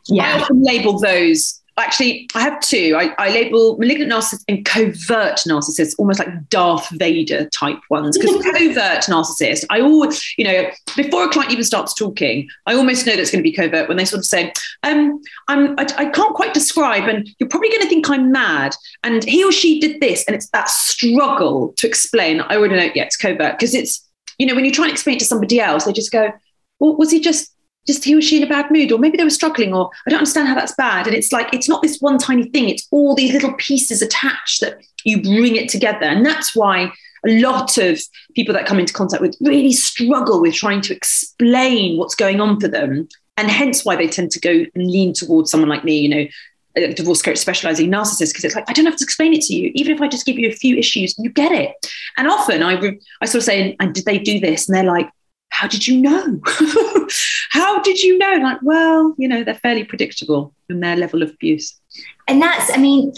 yeah. 0.07 0.37
I 0.37 0.41
often 0.41 0.63
label 0.63 0.99
those 1.01 1.61
actually, 1.79 2.29
I 2.35 2.43
have 2.43 2.61
two. 2.61 2.95
I, 2.97 3.15
I 3.19 3.31
label 3.31 3.77
malignant 3.79 4.13
narcissists 4.13 4.45
and 4.49 4.65
covert 4.65 5.41
narcissists, 5.47 5.95
almost 5.99 6.19
like 6.19 6.49
Darth 6.49 6.89
Vader 6.91 7.49
type 7.51 7.79
ones. 7.91 8.17
Because 8.17 8.43
covert 8.45 9.05
narcissist, 9.05 9.65
I 9.71 9.81
always, 9.81 10.23
you 10.37 10.45
know, 10.45 10.71
before 10.97 11.25
a 11.25 11.29
client 11.29 11.53
even 11.53 11.65
starts 11.65 11.95
talking, 11.95 12.49
I 12.67 12.75
almost 12.75 13.07
know 13.07 13.17
that's 13.17 13.31
going 13.31 13.43
to 13.43 13.51
be 13.51 13.55
covert 13.55 13.89
when 13.89 13.97
they 13.97 14.05
sort 14.05 14.21
of 14.21 14.27
say, 14.27 14.53
um, 14.83 15.21
I'm, 15.49 15.79
I, 15.79 15.87
I 15.99 16.05
can't 16.07 16.35
quite 16.35 16.55
describe, 16.55 17.09
and 17.09 17.29
you're 17.39 17.49
probably 17.49 17.71
going 17.71 17.83
to 17.83 17.89
think 17.89 18.09
I'm 18.09 18.31
mad. 18.31 18.75
And 19.03 19.25
he 19.25 19.45
or 19.45 19.53
she 19.53 19.81
did 19.81 20.01
this, 20.01 20.25
and 20.27 20.37
it's 20.37 20.51
that 20.51 20.69
struggle 20.69 21.75
to 21.77 21.87
explain. 21.87 22.41
I 22.41 22.57
already 22.57 22.77
know, 22.77 22.93
yeah, 22.95 23.05
it's 23.05 23.17
covert 23.17 23.59
because 23.59 23.75
it's, 23.75 24.09
you 24.39 24.47
know, 24.47 24.55
when 24.55 24.65
you 24.65 24.73
try 24.73 24.85
and 24.85 24.93
explain 24.93 25.17
it 25.17 25.21
to 25.21 25.25
somebody 25.25 25.61
else, 25.61 25.85
they 25.85 25.93
just 25.93 26.13
go, 26.13 26.33
well, 26.79 26.97
was 26.97 27.11
he 27.11 27.21
just 27.21 27.54
just 27.87 28.05
he 28.05 28.15
or 28.15 28.23
she 28.23 28.39
in 28.39 28.43
a 28.43 28.49
bad 28.49 28.71
mood, 28.71 28.93
or 28.93 28.99
maybe 28.99 29.17
they 29.17 29.25
were 29.25 29.31
struggling, 29.31 29.75
or 29.75 29.91
I 30.07 30.11
don't 30.11 30.19
understand 30.19 30.49
how 30.49 30.55
that's 30.55 30.75
bad. 30.75 31.07
And 31.07 31.15
it's 31.15 31.33
like, 31.33 31.53
it's 31.53 31.69
not 31.69 31.83
this 31.83 32.01
one 32.01 32.19
tiny 32.19 32.45
thing, 32.45 32.69
it's 32.69 32.87
all 32.91 33.15
these 33.15 33.33
little 33.33 33.55
pieces 33.55 34.03
attached 34.03 34.61
that 34.61 34.79
you 35.05 35.23
bring 35.23 35.57
it 35.57 35.69
together. 35.69 36.07
And 36.07 36.25
that's 36.25 36.55
why 36.55 36.93
a 37.27 37.41
lot 37.41 37.79
of 37.79 38.01
people 38.35 38.55
that 38.55 38.67
come 38.67 38.79
into 38.79 38.93
contact 38.93 39.23
with 39.23 39.37
really 39.41 39.73
struggle 39.73 40.41
with 40.41 40.55
trying 40.55 40.81
to 40.83 40.95
explain 40.95 41.99
what's 41.99 42.15
going 42.15 42.41
on 42.41 42.61
for 42.61 42.69
them. 42.69 43.09
And 43.37 43.51
hence 43.51 43.85
why 43.85 43.97
they 43.97 44.07
tend 44.07 44.31
to 44.33 44.41
go 44.41 44.65
and 44.75 44.91
lean 44.91 45.13
towards 45.13 45.51
someone 45.51 45.69
like 45.69 45.85
me, 45.85 45.99
you 45.99 46.09
know, 46.09 46.27
a 46.77 46.93
divorce 46.93 47.23
coach 47.23 47.39
specializing 47.39 47.91
narcissist, 47.91 48.31
because 48.31 48.45
it's 48.45 48.55
like, 48.55 48.69
I 48.69 48.73
don't 48.73 48.87
have 48.87 48.97
to 48.97 49.05
explain 49.05 49.33
it 49.33 49.43
to 49.43 49.55
you. 49.55 49.73
Even 49.75 49.95
if 49.95 50.01
I 50.01 50.09
just 50.09 50.27
give 50.27 50.39
you 50.39 50.49
a 50.49 50.53
few 50.53 50.77
issues, 50.77 51.17
you 51.19 51.31
get 51.31 51.53
it. 51.53 51.75
And 52.17 52.29
often 52.29 52.63
I, 52.63 52.75
I 53.21 53.27
sort 53.27 53.37
of 53.37 53.45
say, 53.45 53.77
and 53.81 53.95
did 53.95 54.05
they 54.05 54.19
do 54.19 54.41
this? 54.41 54.69
And 54.69 54.77
they're 54.77 54.85
like, 54.85 55.09
how 55.49 55.69
did 55.69 55.87
you 55.87 56.01
know? 56.01 56.41
how 57.55 57.79
did 57.83 58.03
you 58.03 58.19
know? 58.19 58.35
Like, 58.43 58.59
well, 58.63 59.15
you 59.17 59.29
know, 59.29 59.45
they're 59.45 59.55
fairly 59.55 59.85
predictable 59.85 60.53
in 60.69 60.81
their 60.81 60.97
level 60.97 61.23
of 61.23 61.31
abuse. 61.31 61.81
And 62.27 62.43
that's, 62.43 62.77
I 62.77 62.79
mean, 62.79 63.13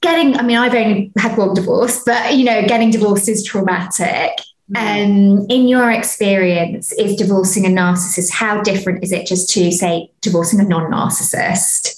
getting, 0.00 0.36
I 0.36 0.42
mean, 0.42 0.56
I've 0.56 0.74
only 0.74 1.12
had 1.16 1.38
one 1.38 1.54
divorce, 1.54 2.02
but 2.04 2.34
you 2.34 2.44
know, 2.44 2.66
getting 2.66 2.90
divorced 2.90 3.28
is 3.28 3.44
traumatic. 3.44 4.32
Mm-hmm. 4.72 5.38
Um, 5.38 5.46
in 5.48 5.68
your 5.68 5.92
experience, 5.92 6.90
is 6.94 7.14
divorcing 7.14 7.64
a 7.64 7.68
narcissist, 7.68 8.32
how 8.32 8.60
different 8.60 9.04
is 9.04 9.12
it 9.12 9.24
just 9.24 9.48
to 9.50 9.70
say 9.70 10.10
divorcing 10.20 10.58
a 10.58 10.64
non-narcissist? 10.64 11.94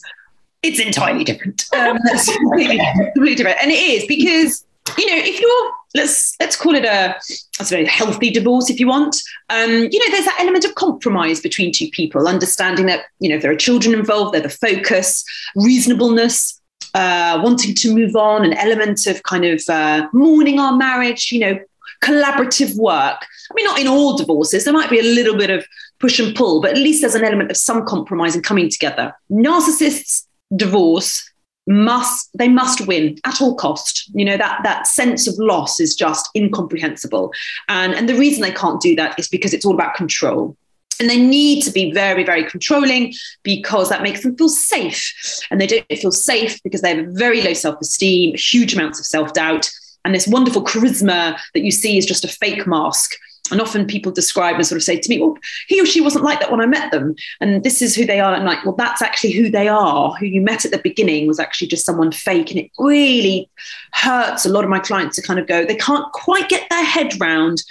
It's 0.62 0.78
entirely 0.78 1.24
different. 1.24 1.64
Um, 1.74 1.96
completely, 2.36 2.78
completely 3.14 3.34
different. 3.34 3.62
And 3.62 3.70
it 3.70 3.78
is 3.78 4.04
because, 4.06 4.62
you 4.98 5.06
know, 5.06 5.16
if 5.16 5.40
you're 5.40 5.72
let's 5.94 6.34
let's 6.40 6.56
call 6.56 6.74
it 6.74 6.84
a 6.84 7.16
I 7.60 7.64
suppose 7.64 7.88
healthy 7.88 8.30
divorce 8.30 8.70
if 8.70 8.78
you 8.78 8.88
want. 8.88 9.16
Um, 9.48 9.70
you 9.70 9.98
know, 9.98 10.12
there's 10.12 10.24
that 10.24 10.38
element 10.40 10.64
of 10.64 10.74
compromise 10.74 11.40
between 11.40 11.72
two 11.72 11.88
people, 11.90 12.28
understanding 12.28 12.86
that 12.86 13.04
you 13.20 13.28
know 13.28 13.36
if 13.36 13.42
there 13.42 13.50
are 13.50 13.56
children 13.56 13.94
involved, 13.94 14.34
they're 14.34 14.40
the 14.40 14.48
focus, 14.48 15.24
reasonableness, 15.56 16.60
uh, 16.94 17.40
wanting 17.42 17.74
to 17.74 17.94
move 17.94 18.16
on, 18.16 18.44
an 18.44 18.54
element 18.54 19.06
of 19.06 19.22
kind 19.22 19.44
of 19.44 19.62
uh, 19.68 20.08
mourning 20.12 20.58
our 20.60 20.76
marriage. 20.76 21.32
You 21.32 21.40
know, 21.40 21.58
collaborative 22.02 22.76
work. 22.76 23.22
I 23.50 23.54
mean, 23.54 23.64
not 23.64 23.80
in 23.80 23.88
all 23.88 24.16
divorces. 24.16 24.64
There 24.64 24.74
might 24.74 24.90
be 24.90 25.00
a 25.00 25.02
little 25.02 25.36
bit 25.36 25.50
of 25.50 25.66
push 25.98 26.20
and 26.20 26.34
pull, 26.34 26.60
but 26.60 26.72
at 26.72 26.76
least 26.76 27.00
there's 27.00 27.14
an 27.14 27.24
element 27.24 27.50
of 27.50 27.56
some 27.56 27.84
compromise 27.84 28.34
and 28.34 28.44
coming 28.44 28.68
together. 28.70 29.14
Narcissists 29.30 30.26
divorce 30.54 31.28
must 31.68 32.30
they 32.36 32.48
must 32.48 32.86
win 32.86 33.18
at 33.24 33.40
all 33.40 33.54
cost. 33.54 34.10
You 34.14 34.24
know 34.24 34.36
that 34.36 34.60
that 34.64 34.86
sense 34.86 35.28
of 35.28 35.34
loss 35.38 35.78
is 35.80 35.94
just 35.94 36.28
incomprehensible. 36.34 37.32
And 37.68 37.94
and 37.94 38.08
the 38.08 38.14
reason 38.16 38.42
they 38.42 38.52
can't 38.52 38.80
do 38.80 38.96
that 38.96 39.18
is 39.18 39.28
because 39.28 39.52
it's 39.52 39.64
all 39.64 39.74
about 39.74 39.94
control. 39.94 40.56
And 41.00 41.08
they 41.08 41.20
need 41.20 41.62
to 41.62 41.70
be 41.70 41.92
very, 41.92 42.24
very 42.24 42.42
controlling 42.42 43.14
because 43.44 43.88
that 43.88 44.02
makes 44.02 44.24
them 44.24 44.36
feel 44.36 44.48
safe. 44.48 45.14
And 45.48 45.60
they 45.60 45.66
don't 45.68 45.86
feel 45.96 46.10
safe 46.10 46.60
because 46.64 46.80
they 46.80 46.96
have 46.96 47.06
very 47.10 47.40
low 47.40 47.52
self 47.52 47.80
esteem, 47.80 48.34
huge 48.36 48.74
amounts 48.74 48.98
of 48.98 49.06
self 49.06 49.32
doubt, 49.32 49.70
and 50.04 50.14
this 50.14 50.26
wonderful 50.26 50.64
charisma 50.64 51.38
that 51.54 51.62
you 51.62 51.70
see 51.70 51.98
is 51.98 52.06
just 52.06 52.24
a 52.24 52.28
fake 52.28 52.66
mask 52.66 53.14
and 53.50 53.60
often 53.60 53.86
people 53.86 54.12
describe 54.12 54.56
and 54.56 54.66
sort 54.66 54.76
of 54.76 54.82
say 54.82 54.98
to 54.98 55.08
me, 55.08 55.20
well, 55.20 55.36
he 55.66 55.80
or 55.80 55.86
she 55.86 56.00
wasn't 56.00 56.24
like 56.24 56.40
that 56.40 56.50
when 56.50 56.60
I 56.60 56.66
met 56.66 56.90
them. 56.90 57.14
And 57.40 57.62
this 57.62 57.82
is 57.82 57.94
who 57.94 58.04
they 58.04 58.20
are. 58.20 58.34
And 58.34 58.44
like, 58.44 58.64
well, 58.64 58.74
that's 58.74 59.02
actually 59.02 59.32
who 59.32 59.50
they 59.50 59.68
are. 59.68 60.14
Who 60.14 60.26
you 60.26 60.40
met 60.40 60.64
at 60.64 60.70
the 60.70 60.78
beginning 60.78 61.26
was 61.26 61.38
actually 61.38 61.68
just 61.68 61.86
someone 61.86 62.12
fake. 62.12 62.50
And 62.50 62.60
it 62.60 62.70
really 62.78 63.48
hurts 63.92 64.44
a 64.44 64.50
lot 64.50 64.64
of 64.64 64.70
my 64.70 64.78
clients 64.78 65.16
to 65.16 65.22
kind 65.22 65.38
of 65.38 65.46
go, 65.46 65.64
they 65.64 65.76
can't 65.76 66.10
quite 66.12 66.48
get 66.48 66.68
their 66.70 66.84
head 66.84 67.20
round. 67.20 67.62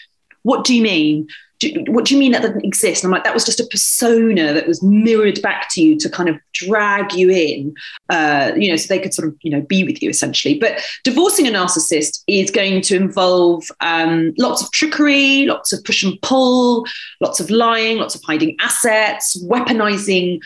What 0.43 0.63
do 0.63 0.75
you 0.75 0.81
mean? 0.81 1.27
Do, 1.59 1.83
what 1.87 2.05
do 2.05 2.13
you 2.13 2.19
mean 2.19 2.31
that 2.31 2.41
doesn't 2.41 2.63
exist? 2.63 3.03
And 3.03 3.09
I'm 3.09 3.15
like, 3.15 3.23
that 3.23 3.33
was 3.33 3.45
just 3.45 3.59
a 3.59 3.65
persona 3.65 4.53
that 4.53 4.67
was 4.67 4.83
mirrored 4.83 5.41
back 5.41 5.67
to 5.71 5.81
you 5.81 5.97
to 5.97 6.09
kind 6.09 6.29
of 6.29 6.37
drag 6.53 7.13
you 7.13 7.29
in, 7.29 7.73
uh, 8.09 8.51
you 8.55 8.69
know, 8.69 8.75
so 8.75 8.87
they 8.87 8.99
could 8.99 9.13
sort 9.13 9.27
of, 9.27 9.35
you 9.41 9.51
know, 9.51 9.61
be 9.61 9.83
with 9.83 10.01
you 10.01 10.09
essentially. 10.09 10.59
But 10.59 10.79
divorcing 11.03 11.47
a 11.47 11.51
narcissist 11.51 12.23
is 12.27 12.51
going 12.51 12.81
to 12.83 12.95
involve 12.95 13.65
um, 13.81 14.33
lots 14.37 14.61
of 14.61 14.71
trickery, 14.71 15.45
lots 15.45 15.73
of 15.73 15.83
push 15.83 16.03
and 16.03 16.19
pull, 16.21 16.85
lots 17.21 17.39
of 17.39 17.49
lying, 17.49 17.97
lots 17.97 18.15
of 18.15 18.21
hiding 18.23 18.55
assets, 18.59 19.41
weaponizing 19.43 20.39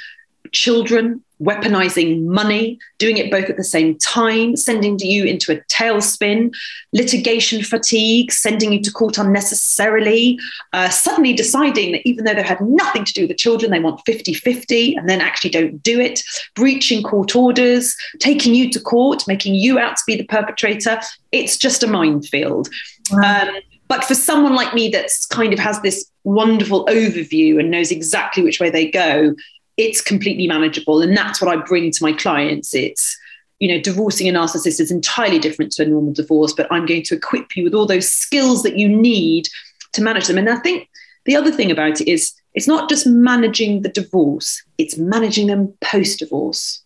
children, 0.51 1.23
weaponizing 1.41 2.25
money, 2.25 2.77
doing 2.99 3.17
it 3.17 3.31
both 3.31 3.49
at 3.49 3.57
the 3.57 3.63
same 3.63 3.97
time, 3.97 4.55
sending 4.55 4.99
you 4.99 5.25
into 5.25 5.51
a 5.51 5.59
tailspin, 5.63 6.53
litigation 6.93 7.63
fatigue, 7.63 8.31
sending 8.31 8.71
you 8.71 8.81
to 8.81 8.91
court 8.91 9.17
unnecessarily, 9.17 10.37
uh, 10.73 10.89
suddenly 10.89 11.33
deciding 11.33 11.93
that 11.93 12.07
even 12.07 12.25
though 12.25 12.35
they 12.35 12.43
had 12.43 12.61
nothing 12.61 13.03
to 13.03 13.13
do 13.13 13.21
with 13.21 13.29
the 13.29 13.35
children, 13.35 13.71
they 13.71 13.79
want 13.79 14.01
50 14.05 14.33
50 14.33 14.95
and 14.95 15.09
then 15.09 15.19
actually 15.19 15.49
don't 15.49 15.81
do 15.81 15.99
it, 15.99 16.21
breaching 16.55 17.01
court 17.01 17.35
orders, 17.35 17.95
taking 18.19 18.53
you 18.53 18.69
to 18.69 18.79
court, 18.79 19.23
making 19.27 19.55
you 19.55 19.79
out 19.79 19.97
to 19.97 20.03
be 20.05 20.15
the 20.15 20.25
perpetrator. 20.25 20.99
It's 21.31 21.57
just 21.57 21.81
a 21.81 21.87
minefield. 21.87 22.69
Wow. 23.11 23.47
Um, 23.47 23.55
but 23.87 24.05
for 24.05 24.15
someone 24.15 24.55
like 24.55 24.73
me 24.73 24.87
that's 24.87 25.25
kind 25.25 25.51
of 25.51 25.59
has 25.59 25.81
this 25.81 26.09
wonderful 26.23 26.85
overview 26.85 27.59
and 27.59 27.69
knows 27.69 27.91
exactly 27.91 28.41
which 28.41 28.59
way 28.59 28.69
they 28.69 28.89
go, 28.89 29.35
it's 29.81 30.01
completely 30.01 30.47
manageable. 30.47 31.01
And 31.01 31.17
that's 31.17 31.41
what 31.41 31.55
I 31.55 31.61
bring 31.61 31.91
to 31.91 32.03
my 32.03 32.13
clients. 32.13 32.75
It's, 32.75 33.17
you 33.59 33.67
know, 33.67 33.81
divorcing 33.81 34.29
a 34.29 34.33
narcissist 34.33 34.79
is 34.79 34.91
entirely 34.91 35.39
different 35.39 35.71
to 35.73 35.83
a 35.83 35.87
normal 35.87 36.13
divorce, 36.13 36.53
but 36.53 36.71
I'm 36.71 36.85
going 36.85 37.03
to 37.03 37.15
equip 37.15 37.55
you 37.55 37.63
with 37.63 37.73
all 37.73 37.87
those 37.87 38.11
skills 38.11 38.63
that 38.63 38.77
you 38.77 38.87
need 38.87 39.47
to 39.93 40.01
manage 40.01 40.27
them. 40.27 40.37
And 40.37 40.49
I 40.49 40.57
think 40.57 40.87
the 41.25 41.35
other 41.35 41.51
thing 41.51 41.71
about 41.71 41.99
it 41.99 42.07
is 42.07 42.33
it's 42.53 42.67
not 42.67 42.89
just 42.89 43.07
managing 43.07 43.81
the 43.81 43.89
divorce, 43.89 44.61
it's 44.77 44.97
managing 44.97 45.47
them 45.47 45.73
post 45.81 46.19
divorce. 46.19 46.83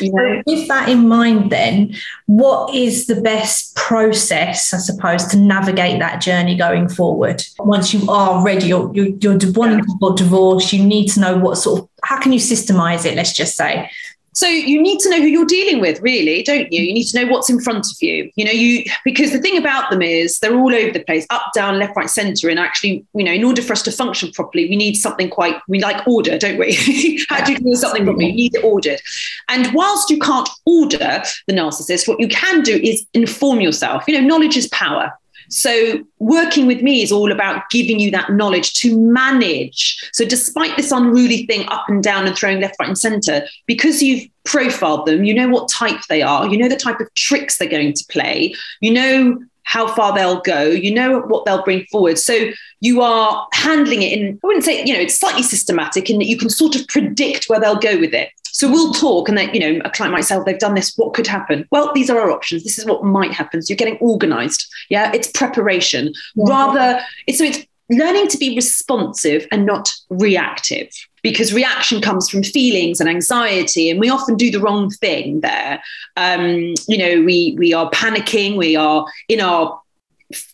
You 0.00 0.12
know? 0.12 0.42
with 0.46 0.68
that 0.68 0.88
in 0.88 1.08
mind, 1.08 1.50
then, 1.50 1.94
what 2.26 2.74
is 2.74 3.06
the 3.06 3.20
best 3.20 3.74
process, 3.76 4.72
I 4.72 4.78
suppose, 4.78 5.26
to 5.26 5.36
navigate 5.36 5.98
that 6.00 6.20
journey 6.20 6.56
going 6.56 6.88
forward? 6.88 7.42
Once 7.58 7.92
you 7.92 8.08
are 8.10 8.44
ready, 8.44 8.66
you're, 8.66 8.90
you're, 8.94 9.16
you're 9.18 9.52
wanting 9.52 9.84
to 9.84 10.14
divorce, 10.16 10.72
you 10.72 10.84
need 10.84 11.08
to 11.08 11.20
know 11.20 11.36
what 11.36 11.56
sort 11.56 11.80
of, 11.80 11.88
how 12.02 12.20
can 12.20 12.32
you 12.32 12.38
systemize 12.38 13.04
it, 13.04 13.16
let's 13.16 13.32
just 13.32 13.56
say? 13.56 13.90
So 14.34 14.46
you 14.46 14.82
need 14.82 14.98
to 15.00 15.10
know 15.10 15.18
who 15.18 15.26
you're 15.26 15.46
dealing 15.46 15.80
with, 15.80 16.00
really, 16.00 16.42
don't 16.42 16.72
you? 16.72 16.82
You 16.82 16.92
need 16.92 17.04
to 17.04 17.20
know 17.20 17.30
what's 17.30 17.48
in 17.48 17.60
front 17.60 17.86
of 17.86 18.02
you. 18.02 18.30
You 18.34 18.44
know, 18.44 18.50
you 18.50 18.84
because 19.04 19.32
the 19.32 19.38
thing 19.38 19.56
about 19.56 19.90
them 19.90 20.02
is 20.02 20.40
they're 20.40 20.56
all 20.56 20.74
over 20.74 20.92
the 20.92 21.04
place, 21.04 21.26
up, 21.30 21.52
down, 21.54 21.78
left, 21.78 21.96
right, 21.96 22.10
centre. 22.10 22.48
And 22.48 22.58
actually, 22.58 23.06
you 23.14 23.24
know, 23.24 23.32
in 23.32 23.44
order 23.44 23.62
for 23.62 23.72
us 23.72 23.82
to 23.82 23.92
function 23.92 24.32
properly, 24.32 24.68
we 24.68 24.76
need 24.76 24.94
something 24.94 25.30
quite 25.30 25.56
we 25.68 25.80
like 25.80 26.06
order, 26.06 26.36
don't 26.36 26.58
we? 26.58 27.24
How 27.28 27.44
do 27.44 27.52
you 27.52 27.58
do 27.58 27.74
something 27.74 28.04
properly? 28.04 28.26
You 28.26 28.34
need 28.34 28.54
it 28.54 28.64
ordered. 28.64 29.00
And 29.48 29.72
whilst 29.72 30.10
you 30.10 30.18
can't 30.18 30.48
order 30.66 31.22
the 31.46 31.54
narcissist, 31.54 32.08
what 32.08 32.18
you 32.18 32.28
can 32.28 32.62
do 32.62 32.76
is 32.76 33.06
inform 33.14 33.60
yourself. 33.60 34.04
You 34.08 34.20
know, 34.20 34.26
knowledge 34.26 34.56
is 34.56 34.68
power. 34.68 35.12
So, 35.48 36.04
working 36.18 36.66
with 36.66 36.82
me 36.82 37.02
is 37.02 37.12
all 37.12 37.32
about 37.32 37.68
giving 37.70 37.98
you 37.98 38.10
that 38.12 38.32
knowledge 38.32 38.74
to 38.80 38.98
manage. 38.98 40.10
So, 40.12 40.24
despite 40.24 40.76
this 40.76 40.92
unruly 40.92 41.46
thing 41.46 41.66
up 41.68 41.88
and 41.88 42.02
down 42.02 42.26
and 42.26 42.36
throwing 42.36 42.60
left, 42.60 42.76
right, 42.80 42.88
and 42.88 42.98
center, 42.98 43.46
because 43.66 44.02
you've 44.02 44.28
profiled 44.44 45.06
them, 45.06 45.24
you 45.24 45.34
know 45.34 45.48
what 45.48 45.68
type 45.68 46.00
they 46.08 46.22
are, 46.22 46.46
you 46.48 46.56
know 46.56 46.68
the 46.68 46.76
type 46.76 47.00
of 47.00 47.12
tricks 47.14 47.58
they're 47.58 47.68
going 47.68 47.92
to 47.92 48.04
play, 48.10 48.54
you 48.80 48.92
know 48.92 49.38
how 49.64 49.86
far 49.86 50.14
they'll 50.14 50.42
go, 50.42 50.64
you 50.64 50.92
know 50.92 51.20
what 51.20 51.44
they'll 51.44 51.64
bring 51.64 51.84
forward. 51.86 52.18
So, 52.18 52.50
you 52.80 53.00
are 53.00 53.46
handling 53.52 54.02
it 54.02 54.18
in, 54.18 54.38
I 54.42 54.46
wouldn't 54.46 54.64
say, 54.64 54.84
you 54.84 54.92
know, 54.92 55.00
it's 55.00 55.18
slightly 55.18 55.42
systematic 55.42 56.10
in 56.10 56.18
that 56.18 56.26
you 56.26 56.36
can 56.36 56.50
sort 56.50 56.76
of 56.76 56.86
predict 56.88 57.46
where 57.48 57.60
they'll 57.60 57.76
go 57.76 57.98
with 57.98 58.12
it. 58.12 58.30
So 58.54 58.70
we'll 58.70 58.92
talk, 58.92 59.28
and 59.28 59.36
then 59.36 59.52
you 59.52 59.58
know, 59.58 59.80
a 59.84 59.90
client 59.90 60.12
might 60.12 60.22
say, 60.22 60.36
oh, 60.36 60.44
"They've 60.44 60.58
done 60.58 60.74
this. 60.74 60.94
What 60.96 61.12
could 61.12 61.26
happen?" 61.26 61.66
Well, 61.72 61.92
these 61.92 62.08
are 62.08 62.20
our 62.20 62.30
options. 62.30 62.62
This 62.62 62.78
is 62.78 62.86
what 62.86 63.04
might 63.04 63.32
happen. 63.32 63.60
So 63.60 63.72
you're 63.72 63.76
getting 63.76 63.98
organised. 64.00 64.72
Yeah, 64.90 65.10
it's 65.12 65.28
preparation 65.30 66.12
yeah. 66.36 66.44
rather. 66.48 67.00
It's 67.26 67.38
so 67.38 67.44
it's 67.44 67.66
learning 67.90 68.28
to 68.28 68.38
be 68.38 68.54
responsive 68.54 69.46
and 69.50 69.66
not 69.66 69.92
reactive 70.08 70.88
because 71.22 71.52
reaction 71.52 72.00
comes 72.00 72.30
from 72.30 72.42
feelings 72.42 73.00
and 73.00 73.10
anxiety 73.10 73.90
and 73.90 74.00
we 74.00 74.08
often 74.08 74.36
do 74.36 74.50
the 74.50 74.60
wrong 74.60 74.88
thing 74.90 75.40
there 75.40 75.82
um, 76.16 76.72
you 76.88 76.96
know 76.96 77.22
we 77.22 77.54
we 77.58 77.74
are 77.74 77.90
panicking 77.90 78.56
we 78.56 78.74
are 78.74 79.06
in 79.28 79.38
our 79.38 79.78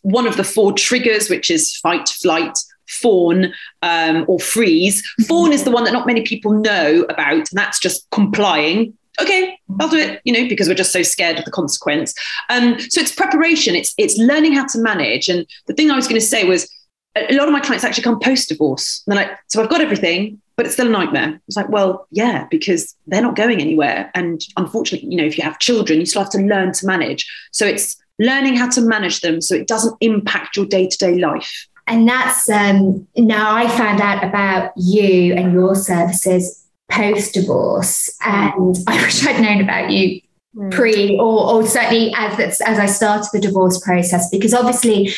one 0.02 0.26
of 0.26 0.36
the 0.36 0.42
four 0.42 0.72
triggers 0.72 1.30
which 1.30 1.52
is 1.52 1.76
fight 1.76 2.08
flight 2.08 2.58
fawn 2.90 3.52
um, 3.82 4.24
or 4.28 4.38
freeze. 4.38 5.02
Fawn 5.26 5.52
is 5.52 5.64
the 5.64 5.70
one 5.70 5.84
that 5.84 5.92
not 5.92 6.06
many 6.06 6.22
people 6.22 6.52
know 6.52 7.06
about, 7.08 7.32
and 7.32 7.48
that's 7.52 7.78
just 7.78 8.08
complying. 8.10 8.96
Okay, 9.20 9.58
I'll 9.78 9.88
do 9.88 9.98
it, 9.98 10.20
you 10.24 10.32
know, 10.32 10.48
because 10.48 10.68
we're 10.68 10.74
just 10.74 10.92
so 10.92 11.02
scared 11.02 11.38
of 11.38 11.44
the 11.44 11.50
consequence. 11.50 12.14
Um, 12.48 12.78
so 12.78 13.00
it's 13.00 13.14
preparation, 13.14 13.74
it's 13.74 13.92
it's 13.98 14.16
learning 14.16 14.54
how 14.54 14.66
to 14.66 14.78
manage. 14.78 15.28
And 15.28 15.46
the 15.66 15.74
thing 15.74 15.90
I 15.90 15.96
was 15.96 16.06
going 16.06 16.20
to 16.20 16.26
say 16.26 16.44
was 16.44 16.70
a 17.16 17.34
lot 17.34 17.48
of 17.48 17.52
my 17.52 17.60
clients 17.60 17.84
actually 17.84 18.04
come 18.04 18.20
post 18.20 18.48
divorce. 18.48 19.02
They're 19.06 19.16
like, 19.16 19.30
so 19.48 19.62
I've 19.62 19.68
got 19.68 19.80
everything, 19.80 20.40
but 20.56 20.64
it's 20.64 20.74
still 20.74 20.86
a 20.86 20.90
nightmare. 20.90 21.40
It's 21.48 21.56
like, 21.56 21.68
well, 21.68 22.06
yeah, 22.10 22.46
because 22.50 22.94
they're 23.06 23.22
not 23.22 23.36
going 23.36 23.60
anywhere. 23.60 24.10
And 24.14 24.40
unfortunately, 24.56 25.10
you 25.10 25.16
know, 25.16 25.24
if 25.24 25.36
you 25.36 25.44
have 25.44 25.58
children, 25.58 25.98
you 26.00 26.06
still 26.06 26.22
have 26.22 26.32
to 26.32 26.38
learn 26.38 26.72
to 26.72 26.86
manage. 26.86 27.30
So 27.50 27.66
it's 27.66 27.96
learning 28.20 28.54
how 28.56 28.68
to 28.68 28.80
manage 28.82 29.20
them 29.20 29.40
so 29.40 29.54
it 29.54 29.66
doesn't 29.66 29.96
impact 30.00 30.56
your 30.56 30.66
day 30.66 30.86
to 30.86 30.98
day 30.98 31.18
life 31.18 31.66
and 31.90 32.08
that's 32.08 32.48
um, 32.48 33.06
now 33.16 33.54
I 33.54 33.68
found 33.68 34.00
out 34.00 34.22
about 34.22 34.72
you 34.76 35.34
and 35.34 35.52
your 35.52 35.74
services 35.74 36.64
post 36.88 37.34
divorce, 37.34 38.16
and 38.24 38.76
I 38.86 39.02
wish 39.04 39.26
I'd 39.26 39.42
known 39.42 39.60
about 39.60 39.90
you 39.90 40.20
mm. 40.56 40.70
pre 40.70 41.18
or, 41.18 41.54
or 41.54 41.66
certainly 41.66 42.14
as 42.16 42.60
as 42.60 42.78
I 42.78 42.86
started 42.86 43.28
the 43.32 43.40
divorce 43.40 43.80
process 43.80 44.30
because 44.30 44.54
obviously 44.54 45.12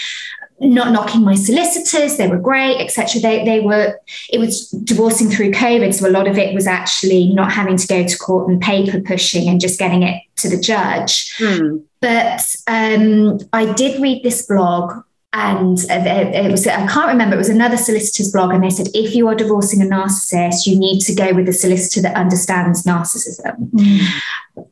not 0.61 0.93
knocking 0.93 1.23
my 1.23 1.35
solicitors 1.35 2.17
they 2.19 2.29
were 2.29 2.39
great 2.39 2.81
etc 2.81 3.21
they, 3.21 3.45
they 3.45 3.59
were 3.59 3.99
it 4.31 4.39
was 4.39 4.71
divorcing 4.71 5.29
through 5.29 5.51
covid 5.51 5.93
so 5.93 6.07
a 6.07 6.11
lot 6.11 6.29
of 6.29 6.39
it 6.39 6.55
was 6.55 6.69
actually 6.69 7.35
not 7.35 7.51
having 7.51 7.77
to 7.77 7.85
go 7.89 8.07
to 8.07 8.17
court 8.19 8.49
and 8.49 8.61
paper 8.61 9.01
pushing 9.01 9.49
and 9.49 9.61
just 9.61 9.77
getting 9.77 10.05
it 10.05 10.23
to 10.37 10.49
the 10.49 10.57
judge 10.57 11.37
mm. 11.39 11.83
but 12.01 12.55
um, 12.69 13.41
i 13.53 13.73
did 13.73 14.01
read 14.01 14.23
this 14.23 14.47
blog 14.47 15.03
and 15.35 15.79
it 15.89 16.51
was 16.51 16.67
I 16.67 16.87
can't 16.87 17.09
remember 17.09 17.37
it 17.37 17.39
was 17.39 17.49
another 17.49 17.77
solicitor's 17.77 18.31
blog 18.31 18.53
and 18.53 18.63
they 18.63 18.71
said 18.71 18.89
if 18.93 19.15
you 19.15 19.29
are 19.29 19.35
divorcing 19.35 19.81
a 19.81 19.85
narcissist 19.87 20.67
you 20.67 20.79
need 20.79 21.01
to 21.01 21.15
go 21.15 21.33
with 21.33 21.49
a 21.49 21.53
solicitor 21.53 22.03
that 22.03 22.17
understands 22.17 22.83
narcissism 22.83 23.71
mm. 23.71 24.01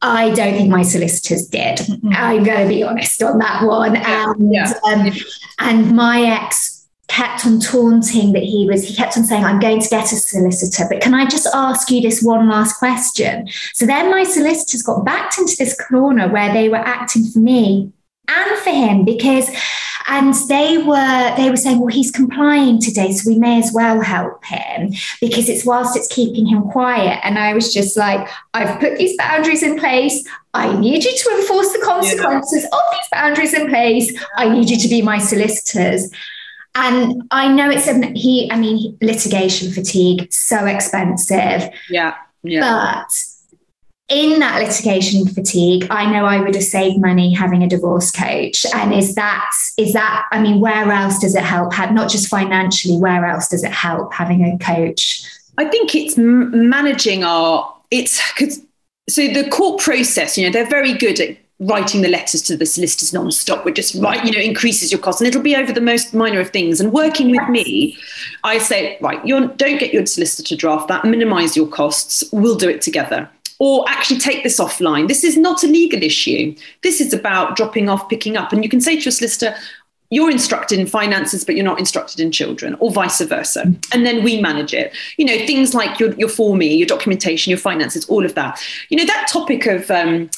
I 0.03 0.31
don't 0.31 0.55
think 0.55 0.71
my 0.71 0.83
solicitors 0.83 1.47
did. 1.47 1.79
Mm-hmm. 1.79 2.13
I'm 2.13 2.45
going 2.45 2.63
to 2.63 2.69
be 2.69 2.83
honest 2.83 3.23
on 3.23 3.39
that 3.39 3.65
one. 3.65 3.97
And, 3.97 4.53
yeah. 4.53 4.73
um, 4.85 5.11
and 5.59 5.97
my 5.97 6.23
ex 6.23 6.87
kept 7.09 7.45
on 7.45 7.59
taunting 7.61 8.33
that 8.33 8.43
he 8.43 8.67
was, 8.69 8.87
he 8.87 8.95
kept 8.95 9.17
on 9.17 9.25
saying, 9.25 9.45
I'm 9.45 9.59
going 9.59 9.81
to 9.81 9.89
get 9.89 10.13
a 10.13 10.17
solicitor, 10.17 10.87
but 10.89 11.01
can 11.01 11.13
I 11.13 11.27
just 11.27 11.49
ask 11.53 11.91
you 11.91 12.01
this 12.01 12.23
one 12.23 12.49
last 12.49 12.79
question? 12.79 13.49
So 13.75 13.85
then 13.85 14.11
my 14.11 14.23
solicitors 14.23 14.83
got 14.83 15.05
backed 15.05 15.39
into 15.39 15.57
this 15.59 15.79
corner 15.89 16.29
where 16.29 16.53
they 16.53 16.69
were 16.69 16.77
acting 16.77 17.27
for 17.27 17.41
me 17.41 17.93
and 18.31 18.59
for 18.59 18.71
him 18.71 19.05
because 19.05 19.51
and 20.07 20.35
they 20.49 20.79
were 20.79 21.35
they 21.37 21.51
were 21.51 21.57
saying 21.57 21.79
well 21.79 21.89
he's 21.89 22.11
complying 22.11 22.81
today 22.81 23.13
so 23.13 23.31
we 23.31 23.39
may 23.39 23.59
as 23.59 23.71
well 23.75 24.01
help 24.01 24.45
him 24.45 24.93
because 25.21 25.49
it's 25.49 25.65
whilst 25.65 25.97
it's 25.97 26.09
keeping 26.09 26.47
him 26.47 26.63
quiet 26.71 27.21
and 27.23 27.39
i 27.39 27.53
was 27.53 27.73
just 27.73 27.97
like 27.97 28.29
i've 28.55 28.81
put 28.81 28.97
these 28.99 29.17
boundaries 29.17 29.63
in 29.63 29.79
place 29.79 30.27
i 30.55 30.75
need 30.79 31.05
you 31.05 31.17
to 31.17 31.31
enforce 31.39 31.73
the 31.73 31.83
consequences 31.85 32.63
yeah. 32.63 32.79
of 32.79 32.83
these 32.93 33.09
boundaries 33.13 33.55
in 33.55 33.69
place 33.69 34.13
i 34.37 34.49
need 34.49 34.69
you 34.71 34.79
to 34.79 34.89
be 34.89 35.03
my 35.03 35.19
solicitors 35.19 36.11
and 36.75 37.25
I 37.33 37.53
know 37.53 37.69
it's 37.69 37.89
a 37.89 38.01
he. 38.13 38.51
I 38.51 38.57
mean, 38.57 38.97
litigation 39.03 39.73
fatigue 39.73 40.33
so 40.33 40.67
expensive. 40.67 41.69
Yeah, 41.89 42.15
yeah. 42.45 42.61
But 42.61 43.13
in 44.11 44.41
that 44.41 44.61
litigation 44.61 45.27
fatigue, 45.27 45.87
I 45.89 46.11
know 46.11 46.25
I 46.25 46.41
would 46.41 46.55
have 46.55 46.65
saved 46.65 47.01
money 47.01 47.33
having 47.33 47.63
a 47.63 47.69
divorce 47.69 48.11
coach. 48.11 48.67
And 48.75 48.93
is 48.93 49.15
that 49.15 49.49
is 49.79 49.93
that? 49.93 50.27
I 50.33 50.43
mean, 50.43 50.61
where 50.61 50.91
else 50.91 51.19
does 51.21 51.35
it 51.35 51.45
help? 51.45 51.73
Have, 51.73 51.93
Not 51.93 52.11
just 52.11 52.29
financially. 52.29 52.99
Where 52.99 53.25
else 53.25 53.49
does 53.49 53.65
it 53.65 53.73
help 53.73 54.13
having 54.13 54.45
a 54.45 54.59
coach? 54.59 55.25
I 55.57 55.65
think 55.65 55.95
it's 55.95 56.17
managing 56.19 57.25
our. 57.25 57.75
It's 57.91 58.21
so 59.09 59.27
the 59.29 59.49
court 59.51 59.81
process. 59.81 60.37
You 60.37 60.47
know, 60.47 60.53
they're 60.53 60.69
very 60.69 60.93
good 60.93 61.21
at 61.21 61.37
writing 61.61 62.01
the 62.01 62.09
letters 62.09 62.41
to 62.41 62.57
the 62.57 62.65
solicitors 62.65 63.13
non-stop 63.13 63.65
would 63.67 63.77
just 63.77 63.95
write, 63.97 64.25
you 64.25 64.33
know, 64.33 64.41
increases 64.41 64.91
your 64.91 65.01
cost. 65.01 65.21
And 65.21 65.29
it'll 65.29 65.43
be 65.43 65.55
over 65.55 65.73
the 65.73 65.81
most 65.81 66.15
minor 66.15 66.41
of 66.41 66.51
things. 66.51 66.81
And 66.81 66.91
working 66.91 67.31
with 67.31 67.47
me, 67.51 67.99
I 68.45 68.57
say, 68.57 68.97
right, 69.03 69.25
you 69.27 69.49
don't 69.57 69.79
get 69.79 69.93
your 69.93 70.07
solicitor 70.07 70.49
to 70.49 70.57
draft 70.57 70.89
that, 70.89 71.05
minimize 71.05 71.57
your 71.57 71.69
costs, 71.69 72.25
we'll 72.33 72.57
do 72.57 72.69
it 72.69 72.81
together. 72.81 73.29
Or 73.61 73.85
actually 73.89 74.19
take 74.19 74.43
this 74.43 74.59
offline. 74.59 75.07
This 75.07 75.23
is 75.23 75.37
not 75.37 75.63
a 75.63 75.67
legal 75.67 76.03
issue. 76.03 76.57
This 76.83 77.01
is 77.01 77.13
about 77.13 77.57
dropping 77.57 77.89
off, 77.91 78.09
picking 78.09 78.37
up. 78.37 78.53
And 78.53 78.65
you 78.65 78.71
can 78.71 78.81
say 78.81 78.97
to 78.97 79.03
your 79.03 79.13
solicitor, 79.13 79.55
you're 80.11 80.31
instructed 80.31 80.81
in 80.81 80.87
finances, 80.87 81.45
but 81.45 81.55
you're 81.55 81.65
not 81.65 81.79
instructed 81.79 82.19
in 82.19 82.33
children, 82.33 82.75
or 82.81 82.91
vice 82.91 83.21
versa. 83.21 83.73
And 83.93 84.05
then 84.05 84.25
we 84.25 84.41
manage 84.41 84.75
it. 84.75 84.93
You 85.19 85.25
know, 85.25 85.39
things 85.47 85.73
like 85.73 86.01
your, 86.01 86.13
your 86.15 86.29
for 86.29 86.57
me, 86.57 86.75
your 86.75 86.87
documentation, 86.87 87.51
your 87.51 87.59
finances, 87.59 88.05
all 88.07 88.25
of 88.25 88.35
that. 88.35 88.61
You 88.89 88.97
know, 88.97 89.05
that 89.05 89.29
topic 89.31 89.67
of 89.67 89.89
um, 89.91 90.29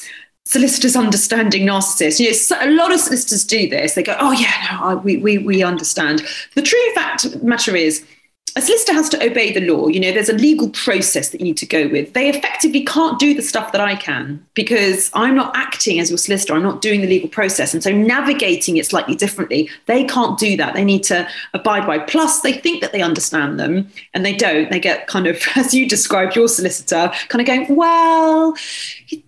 solicitors 0.45 0.95
understanding 0.95 1.65
narcissists. 1.65 2.19
You 2.19 2.29
know, 2.29 2.71
a 2.71 2.75
lot 2.75 2.93
of 2.93 2.99
solicitors 2.99 3.43
do 3.43 3.67
this. 3.67 3.95
They 3.95 4.03
go, 4.03 4.15
"Oh 4.19 4.31
yeah, 4.31 4.53
no, 4.71 4.83
I, 4.83 4.95
we 4.95 5.17
we 5.17 5.39
we 5.39 5.63
understand." 5.63 6.23
The 6.53 6.61
true 6.61 6.93
fact 6.93 7.41
matter 7.41 7.75
is 7.75 8.05
a 8.55 8.61
solicitor 8.61 8.93
has 8.93 9.09
to 9.09 9.23
obey 9.25 9.51
the 9.51 9.61
law. 9.61 9.87
You 9.87 9.99
know, 9.99 10.11
there's 10.11 10.29
a 10.29 10.33
legal 10.33 10.69
process 10.69 11.29
that 11.29 11.41
you 11.41 11.45
need 11.45 11.57
to 11.57 11.65
go 11.65 11.87
with. 11.87 12.13
They 12.13 12.29
effectively 12.29 12.85
can't 12.85 13.17
do 13.17 13.33
the 13.33 13.41
stuff 13.41 13.71
that 13.71 13.81
I 13.81 13.95
can 13.95 14.45
because 14.53 15.09
I'm 15.15 15.35
not 15.35 15.55
acting 15.55 15.99
as 15.99 16.11
your 16.11 16.19
solicitor. 16.19 16.53
I'm 16.53 16.61
not 16.61 16.79
doing 16.79 17.01
the 17.01 17.07
legal 17.07 17.29
process. 17.29 17.73
And 17.73 17.81
so 17.81 17.91
navigating 17.91 18.77
it 18.77 18.85
slightly 18.85 19.15
differently, 19.15 19.71
they 19.87 20.03
can't 20.03 20.37
do 20.37 20.55
that. 20.57 20.75
They 20.75 20.85
need 20.85 21.03
to 21.05 21.27
abide 21.55 21.87
by. 21.87 21.97
Plus, 21.97 22.41
they 22.41 22.53
think 22.53 22.81
that 22.81 22.91
they 22.91 23.01
understand 23.01 23.59
them 23.59 23.89
and 24.13 24.23
they 24.23 24.35
don't. 24.35 24.69
They 24.69 24.79
get 24.79 25.07
kind 25.07 25.25
of, 25.25 25.41
as 25.55 25.73
you 25.73 25.89
described 25.89 26.35
your 26.35 26.47
solicitor, 26.47 27.11
kind 27.29 27.41
of 27.41 27.47
going, 27.47 27.75
well, 27.75 28.55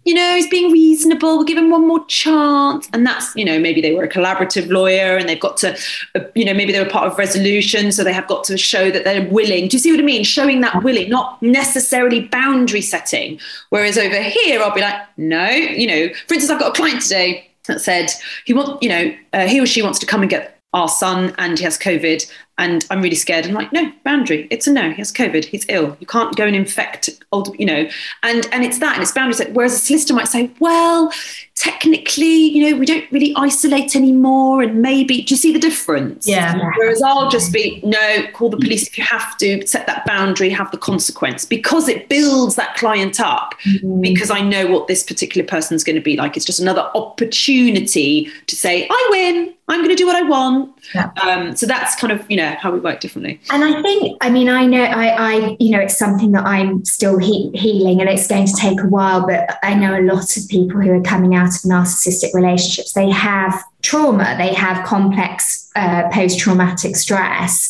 you 0.04 0.14
know, 0.14 0.36
he's 0.36 0.50
being 0.50 0.72
reasonable. 0.72 1.38
We'll 1.38 1.46
give 1.46 1.58
him 1.58 1.70
one 1.70 1.88
more 1.88 2.06
chance. 2.08 2.88
And 2.94 3.06
that's, 3.06 3.36
you 3.36 3.46
know, 3.46 3.60
maybe 3.60 3.82
they 3.82 3.94
were 3.94 4.04
a 4.04 4.10
collaborative 4.10 4.70
lawyer 4.70 5.18
and 5.18 5.28
they've 5.28 5.40
got 5.40 5.58
to, 5.58 5.78
uh, 6.16 6.22
you 6.36 6.46
know, 6.46 6.54
maybe 6.54 6.72
they 6.72 6.80
were 6.80 6.90
part 6.90 7.12
of 7.12 7.18
resolution. 7.18 7.92
So 7.92 8.04
they 8.04 8.14
have 8.14 8.28
got 8.28 8.44
to 8.46 8.58
show 8.58 8.92
that 8.92 9.04
they're 9.04 9.28
willing. 9.30 9.68
Do 9.68 9.76
you 9.76 9.80
see 9.80 9.92
what 9.92 10.00
I 10.00 10.04
mean? 10.04 10.24
Showing 10.24 10.62
that 10.62 10.84
willing, 10.84 11.10
not 11.10 11.42
necessarily 11.42 12.22
boundary 12.28 12.82
setting. 12.82 13.40
Whereas 13.70 13.98
over 13.98 14.22
here, 14.22 14.62
I'll 14.62 14.74
be 14.74 14.82
like, 14.82 15.02
no, 15.18 15.50
you 15.50 15.88
know, 15.88 16.14
for 16.28 16.34
instance, 16.36 16.50
I've 16.50 16.60
got 16.60 16.70
a 16.70 16.74
client 16.74 17.02
today 17.02 17.50
that 17.68 17.82
said 17.82 18.12
he 18.46 18.54
want, 18.54 18.82
you 18.82 18.90
know, 18.90 19.16
uh, 19.34 19.48
he 19.48 19.60
or 19.60 19.66
she 19.66 19.82
wants 19.82 20.00
to 20.00 20.06
come 20.06 20.22
and 20.22 20.30
get 20.30 20.60
our 20.74 20.90
son 20.90 21.34
and 21.38 21.58
he 21.58 21.64
has 21.64 21.78
COVID 21.80 22.30
and 22.58 22.86
I'm 22.90 23.02
really 23.02 23.16
scared. 23.16 23.46
I'm 23.46 23.54
like, 23.54 23.74
no, 23.74 23.92
boundary. 24.04 24.48
It's 24.50 24.66
a 24.66 24.72
no. 24.72 24.90
He 24.90 24.96
has 24.98 25.12
COVID. 25.12 25.44
He's 25.44 25.66
ill. 25.68 25.98
You 26.00 26.08
can't 26.08 26.36
go 26.36 26.46
and 26.46 26.56
infect 26.56 27.10
old, 27.34 27.54
you 27.60 27.66
know. 27.66 27.90
And 28.24 28.48
and 28.54 28.64
it's 28.64 28.80
that, 28.80 28.94
and 28.94 29.02
it's 29.02 29.12
boundaries. 29.12 29.42
Whereas 29.52 29.74
a 29.74 29.78
solicitor 29.78 30.14
might 30.14 30.30
say, 30.30 30.50
well, 30.60 31.12
technically, 31.56 32.26
you 32.26 32.70
know, 32.70 32.78
we 32.78 32.86
don't 32.86 33.10
really 33.12 33.34
isolate 33.36 33.96
anymore, 33.96 34.62
and 34.62 34.82
maybe. 34.82 35.22
Do 35.22 35.34
you 35.34 35.38
see 35.38 35.52
the 35.52 35.60
difference? 35.60 36.28
Yeah. 36.28 36.58
Whereas 36.78 37.02
I'll 37.02 37.30
just 37.30 37.52
be, 37.52 37.82
no, 37.84 38.26
call 38.32 38.50
the 38.50 38.58
police 38.58 38.88
if 38.88 38.98
you 38.98 39.04
have 39.04 39.38
to. 39.40 39.66
Set 39.68 39.86
that 39.88 40.06
boundary. 40.06 40.50
Have 40.50 40.72
the 40.72 40.78
consequence 40.78 41.44
because 41.44 41.90
it 41.90 42.08
builds 42.08 42.56
that 42.56 42.76
client 42.76 43.20
up. 43.20 43.56
Mm-hmm. 43.66 44.02
Because 44.02 44.32
I 44.32 44.40
know 44.40 44.68
what 44.68 44.88
this 44.88 45.04
particular 45.04 45.46
person's 45.46 45.84
going 45.84 45.98
to 45.98 46.02
be 46.02 46.16
like. 46.16 46.38
It's 46.38 46.46
just 46.46 46.62
another 46.62 46.90
opportunity 46.96 48.32
to 48.48 48.56
say, 48.56 48.88
I 48.90 49.08
win. 49.12 49.54
I'm 49.68 49.80
going 49.80 49.90
to 49.90 49.96
do 49.96 50.06
what 50.06 50.16
I 50.16 50.22
want. 50.22 50.72
Yeah. 50.94 51.12
Um, 51.24 51.56
so 51.56 51.66
that's 51.66 51.96
kind 51.96 52.14
of 52.14 52.30
you 52.30 52.38
know 52.38 52.45
how 52.54 52.72
we 52.72 52.80
work 52.80 53.00
differently. 53.00 53.40
And 53.50 53.64
I 53.64 53.82
think, 53.82 54.18
I 54.22 54.30
mean, 54.30 54.50
I 54.50 54.66
know, 54.66 54.84
I, 54.84 55.08
I 55.08 55.58
you 55.60 55.72
know, 55.72 55.80
it's 55.80 55.98
something 55.98 56.32
that 56.34 56.46
I'm 56.46 56.86
still 56.86 57.18
he- 57.18 57.52
healing, 57.54 58.02
and 58.02 58.10
it's 58.10 58.28
going 58.28 58.46
to 58.46 58.56
take 58.56 58.80
a 58.82 58.88
while. 58.88 59.26
But 59.26 59.58
I 59.64 59.74
know 59.74 60.00
a 60.00 60.04
lot 60.04 60.38
of 60.38 60.48
people 60.50 60.82
who 60.82 60.92
are 60.92 61.02
coming 61.02 61.36
out 61.36 61.50
of 61.50 61.62
narcissistic 61.62 62.34
relationships. 62.34 62.94
They 62.94 63.10
have 63.10 63.64
trauma. 63.82 64.36
They 64.38 64.54
have 64.54 64.86
complex 64.86 65.72
uh, 65.76 66.10
post-traumatic 66.12 66.96
stress, 66.96 67.70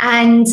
and 0.00 0.46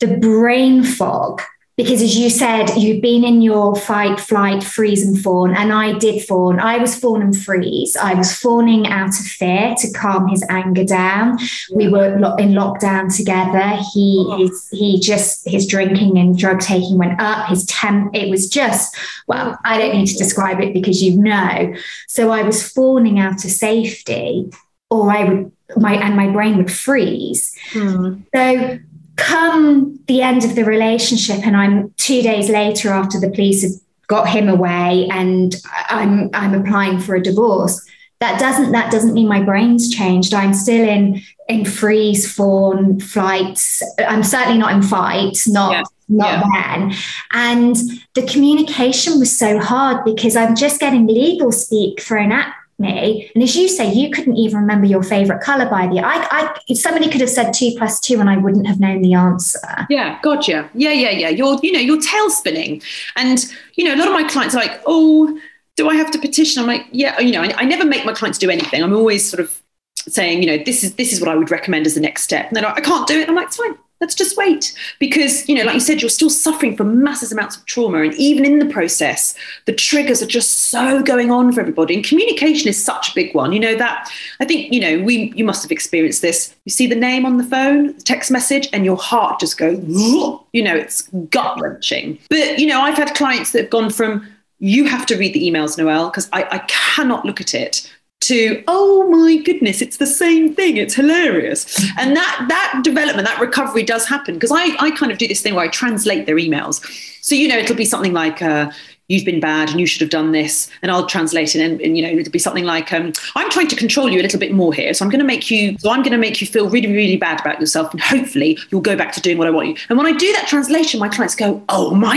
the 0.00 0.16
brain 0.18 0.82
fog 0.82 1.42
because 1.76 2.02
as 2.02 2.16
you 2.16 2.28
said 2.28 2.68
you've 2.76 3.02
been 3.02 3.24
in 3.24 3.42
your 3.42 3.74
fight 3.74 4.20
flight 4.20 4.62
freeze 4.62 5.06
and 5.06 5.20
fawn 5.20 5.54
and 5.54 5.72
i 5.72 5.92
did 5.98 6.22
fawn. 6.22 6.58
I 6.58 6.78
was 6.78 6.98
fawn 6.98 7.22
and 7.22 7.36
freeze. 7.36 7.96
I 7.96 8.14
was 8.14 8.34
fawning 8.34 8.86
out 8.86 9.10
of 9.10 9.26
fear 9.26 9.74
to 9.78 9.92
calm 9.92 10.28
his 10.28 10.44
anger 10.48 10.84
down. 10.84 11.38
We 11.74 11.88
were 11.88 12.14
in 12.14 12.52
lockdown 12.52 13.14
together. 13.14 13.78
He 13.92 14.26
his, 14.38 14.68
he 14.70 15.00
just 15.00 15.48
his 15.48 15.66
drinking 15.66 16.18
and 16.18 16.36
drug 16.36 16.60
taking 16.60 16.98
went 16.98 17.20
up. 17.20 17.48
His 17.48 17.66
temp 17.66 18.14
it 18.14 18.30
was 18.30 18.48
just 18.48 18.96
well 19.26 19.58
i 19.64 19.78
don't 19.78 19.94
need 19.94 20.06
to 20.06 20.18
describe 20.18 20.60
it 20.60 20.72
because 20.74 21.02
you 21.02 21.20
know. 21.20 21.74
So 22.08 22.30
i 22.30 22.42
was 22.42 22.68
fawning 22.68 23.18
out 23.18 23.44
of 23.44 23.50
safety 23.50 24.50
or 24.90 25.10
i 25.10 25.24
would 25.24 25.52
my 25.76 25.94
and 25.94 26.16
my 26.16 26.28
brain 26.28 26.56
would 26.58 26.72
freeze. 26.72 27.56
Hmm. 27.70 28.20
so 28.34 28.78
come 29.22 29.98
the 30.08 30.20
end 30.20 30.44
of 30.44 30.56
the 30.56 30.64
relationship 30.64 31.46
and 31.46 31.56
I'm 31.56 31.94
two 31.96 32.22
days 32.22 32.50
later 32.50 32.90
after 32.90 33.20
the 33.20 33.30
police 33.30 33.62
have 33.62 33.72
got 34.08 34.28
him 34.28 34.48
away 34.48 35.08
and 35.10 35.54
I'm 35.88 36.28
I'm 36.34 36.54
applying 36.54 36.98
for 36.98 37.14
a 37.14 37.22
divorce. 37.22 37.80
That 38.18 38.40
doesn't 38.40 38.72
that 38.72 38.90
doesn't 38.90 39.14
mean 39.14 39.28
my 39.28 39.40
brain's 39.42 39.94
changed. 39.94 40.34
I'm 40.34 40.54
still 40.54 40.86
in 40.88 41.22
in 41.48 41.64
freeze, 41.64 42.32
fawn, 42.32 42.98
flights. 42.98 43.82
I'm 43.98 44.24
certainly 44.24 44.58
not 44.58 44.72
in 44.72 44.82
fight, 44.82 45.38
not 45.46 45.72
yeah. 45.72 45.82
not 46.08 46.44
yeah. 46.54 46.76
then. 46.76 46.92
And 47.32 47.76
the 48.14 48.26
communication 48.26 49.20
was 49.20 49.36
so 49.36 49.58
hard 49.58 50.04
because 50.04 50.34
I'm 50.34 50.56
just 50.56 50.80
getting 50.80 51.06
legal 51.06 51.52
speak 51.52 52.02
thrown 52.02 52.32
at 52.32 52.52
me. 52.78 53.30
And 53.34 53.42
as 53.42 53.56
you 53.56 53.68
say, 53.68 53.92
you 53.92 54.10
couldn't 54.10 54.36
even 54.36 54.60
remember 54.60 54.86
your 54.86 55.02
favorite 55.02 55.42
color 55.42 55.68
by 55.68 55.86
the 55.86 56.00
I, 56.00 56.56
I 56.68 56.74
somebody 56.74 57.10
could 57.10 57.20
have 57.20 57.30
said 57.30 57.52
two 57.52 57.72
plus 57.76 58.00
two 58.00 58.20
and 58.20 58.28
I 58.28 58.36
wouldn't 58.36 58.66
have 58.66 58.80
known 58.80 59.02
the 59.02 59.14
answer. 59.14 59.86
Yeah, 59.88 60.18
gotcha. 60.22 60.70
Yeah, 60.74 60.92
yeah, 60.92 61.10
yeah. 61.10 61.28
You're, 61.28 61.58
you 61.62 61.72
know, 61.72 61.80
you're 61.80 62.00
tail 62.00 62.30
spinning. 62.30 62.82
And, 63.16 63.44
you 63.74 63.84
know, 63.84 63.94
a 63.94 63.98
lot 63.98 64.08
of 64.08 64.14
my 64.14 64.24
clients 64.24 64.54
are 64.54 64.58
like, 64.60 64.80
oh, 64.86 65.38
do 65.76 65.88
I 65.88 65.96
have 65.96 66.10
to 66.10 66.18
petition? 66.18 66.60
I'm 66.60 66.68
like, 66.68 66.86
yeah, 66.90 67.18
you 67.20 67.32
know, 67.32 67.42
I, 67.42 67.54
I 67.56 67.64
never 67.64 67.84
make 67.84 68.04
my 68.04 68.12
clients 68.12 68.38
do 68.38 68.50
anything. 68.50 68.82
I'm 68.82 68.94
always 68.94 69.28
sort 69.28 69.40
of 69.40 69.58
saying, 69.96 70.42
you 70.42 70.46
know, 70.46 70.62
this 70.64 70.82
is 70.82 70.94
this 70.96 71.12
is 71.12 71.20
what 71.20 71.30
I 71.30 71.36
would 71.36 71.50
recommend 71.50 71.86
as 71.86 71.94
the 71.94 72.00
next 72.00 72.22
step. 72.22 72.48
And 72.48 72.56
they're 72.56 72.64
like, 72.64 72.78
I 72.78 72.80
can't 72.80 73.06
do 73.06 73.20
it. 73.20 73.28
I'm 73.28 73.34
like, 73.34 73.46
it's 73.46 73.56
fine 73.56 73.76
let's 74.02 74.14
just 74.14 74.36
wait. 74.36 74.76
Because 74.98 75.48
you 75.48 75.54
know 75.54 75.64
like 75.64 75.74
you 75.74 75.80
said 75.80 76.02
you're 76.02 76.10
still 76.10 76.28
suffering 76.28 76.76
from 76.76 77.02
massive 77.02 77.32
amounts 77.32 77.56
of 77.56 77.64
trauma. 77.64 78.02
And 78.02 78.14
even 78.16 78.44
in 78.44 78.58
the 78.58 78.66
process 78.66 79.34
the 79.64 79.72
triggers 79.72 80.22
are 80.22 80.26
just 80.26 80.70
so 80.70 81.02
going 81.02 81.30
on 81.30 81.52
for 81.52 81.60
everybody. 81.60 81.94
And 81.94 82.04
communication 82.04 82.68
is 82.68 82.84
such 82.84 83.12
a 83.12 83.14
big 83.14 83.34
one. 83.34 83.52
You 83.52 83.60
know 83.60 83.76
that 83.76 84.10
i 84.40 84.44
think 84.44 84.70
you 84.70 84.80
know 84.80 85.02
we 85.02 85.32
you 85.34 85.44
must 85.44 85.62
have 85.62 85.72
experienced 85.72 86.20
this. 86.20 86.54
You 86.66 86.72
see 86.72 86.86
the 86.86 86.96
name 86.96 87.24
on 87.24 87.38
the 87.38 87.44
phone 87.44 87.94
the 87.96 88.02
text 88.02 88.30
message 88.30 88.68
and 88.74 88.84
your 88.84 88.96
heart 88.96 89.40
just 89.40 89.56
goes 89.56 89.78
you 90.52 90.62
know 90.62 90.76
it's 90.76 91.02
gut 91.30 91.60
wrenching 91.60 92.18
but 92.28 92.58
you 92.58 92.66
know 92.66 92.80
i've 92.80 92.96
had 92.96 93.14
clients 93.14 93.52
that 93.52 93.62
have 93.62 93.70
gone 93.70 93.90
from 93.90 94.26
you 94.58 94.84
have 94.84 95.06
to 95.06 95.16
read 95.16 95.34
the 95.34 95.48
emails 95.48 95.76
Nawal, 95.76 96.10
because 96.10 96.28
I, 96.32 96.46
I 96.50 96.58
cannot 96.68 97.24
look 97.24 97.40
at 97.40 97.54
it 97.54 97.92
to 98.22 98.62
oh 98.68 99.08
my 99.08 99.36
goodness 99.36 99.82
it's 99.82 99.96
the 99.96 100.06
same 100.06 100.54
thing 100.54 100.76
it's 100.76 100.94
hilarious. 100.94 101.66
And 101.98 102.16
that 102.16 102.46
that 102.48 102.80
development 102.82 103.26
that 103.26 103.40
recovery 103.40 103.82
does 103.82 104.06
happen 104.06 104.34
because 104.34 104.52
I, 104.52 104.76
I 104.78 104.90
kind 104.92 105.12
of 105.12 105.18
do 105.18 105.28
this 105.28 105.40
thing 105.40 105.54
where 105.54 105.64
i 105.64 105.68
translate 105.68 106.26
their 106.26 106.36
emails. 106.36 106.80
So 107.22 107.34
you 107.34 107.48
know 107.48 107.56
it'll 107.56 107.76
be 107.76 107.84
something 107.84 108.12
like 108.12 108.42
uh, 108.42 108.70
you've 109.08 109.24
been 109.24 109.40
bad 109.40 109.70
and 109.70 109.78
you 109.78 109.86
should 109.86 110.00
have 110.00 110.10
done 110.10 110.32
this 110.32 110.70
and 110.80 110.90
i'll 110.90 111.06
translate 111.06 111.54
it 111.54 111.60
and, 111.60 111.80
and 111.80 111.96
you 111.96 112.02
know 112.02 112.08
it'll 112.08 112.32
be 112.32 112.38
something 112.38 112.64
like 112.64 112.92
um, 112.92 113.12
i'm 113.36 113.50
trying 113.50 113.68
to 113.68 113.76
control 113.76 114.08
you 114.08 114.20
a 114.20 114.22
little 114.22 114.40
bit 114.40 114.52
more 114.52 114.72
here 114.72 114.94
so 114.94 115.04
i'm 115.04 115.10
going 115.10 115.20
to 115.20 115.26
make 115.26 115.50
you 115.50 115.76
so 115.78 115.90
i'm 115.90 116.02
going 116.02 116.12
to 116.12 116.18
make 116.18 116.40
you 116.40 116.46
feel 116.46 116.68
really 116.68 116.90
really 116.92 117.16
bad 117.16 117.40
about 117.40 117.60
yourself 117.60 117.92
and 117.92 118.00
hopefully 118.00 118.58
you'll 118.70 118.80
go 118.80 118.96
back 118.96 119.12
to 119.12 119.20
doing 119.20 119.38
what 119.38 119.46
i 119.46 119.50
want 119.50 119.68
you. 119.68 119.76
And 119.88 119.98
when 119.98 120.06
i 120.06 120.12
do 120.12 120.32
that 120.32 120.48
translation 120.48 120.98
my 120.98 121.08
clients 121.08 121.34
go 121.34 121.62
oh 121.68 121.94
my 121.94 122.16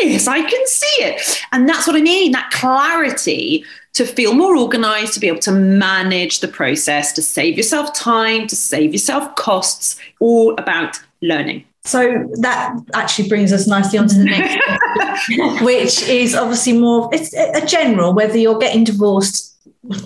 goodness 0.00 0.26
i 0.26 0.40
can 0.40 0.66
see 0.66 1.02
it. 1.02 1.42
And 1.52 1.68
that's 1.68 1.86
what 1.86 1.96
i 1.96 2.00
mean 2.00 2.32
that 2.32 2.50
clarity 2.50 3.64
to 3.96 4.06
feel 4.06 4.34
more 4.34 4.56
organized 4.56 5.14
to 5.14 5.20
be 5.20 5.28
able 5.28 5.40
to 5.40 5.52
manage 5.52 6.40
the 6.40 6.48
process 6.48 7.12
to 7.12 7.22
save 7.22 7.56
yourself 7.56 7.92
time 7.94 8.46
to 8.46 8.56
save 8.56 8.92
yourself 8.92 9.34
costs 9.36 9.96
all 10.20 10.54
about 10.58 10.98
learning 11.22 11.64
so 11.86 12.28
that 12.40 12.76
actually 12.94 13.28
brings 13.28 13.52
us 13.52 13.68
nicely 13.68 13.98
on 13.98 14.08
to 14.08 14.18
the 14.18 14.24
next, 14.24 15.62
which 15.62 16.02
is 16.08 16.34
obviously 16.34 16.72
more 16.72 17.08
it's 17.12 17.32
a 17.32 17.64
general. 17.64 18.12
Whether 18.12 18.38
you're 18.38 18.58
getting 18.58 18.82
divorced 18.82 19.54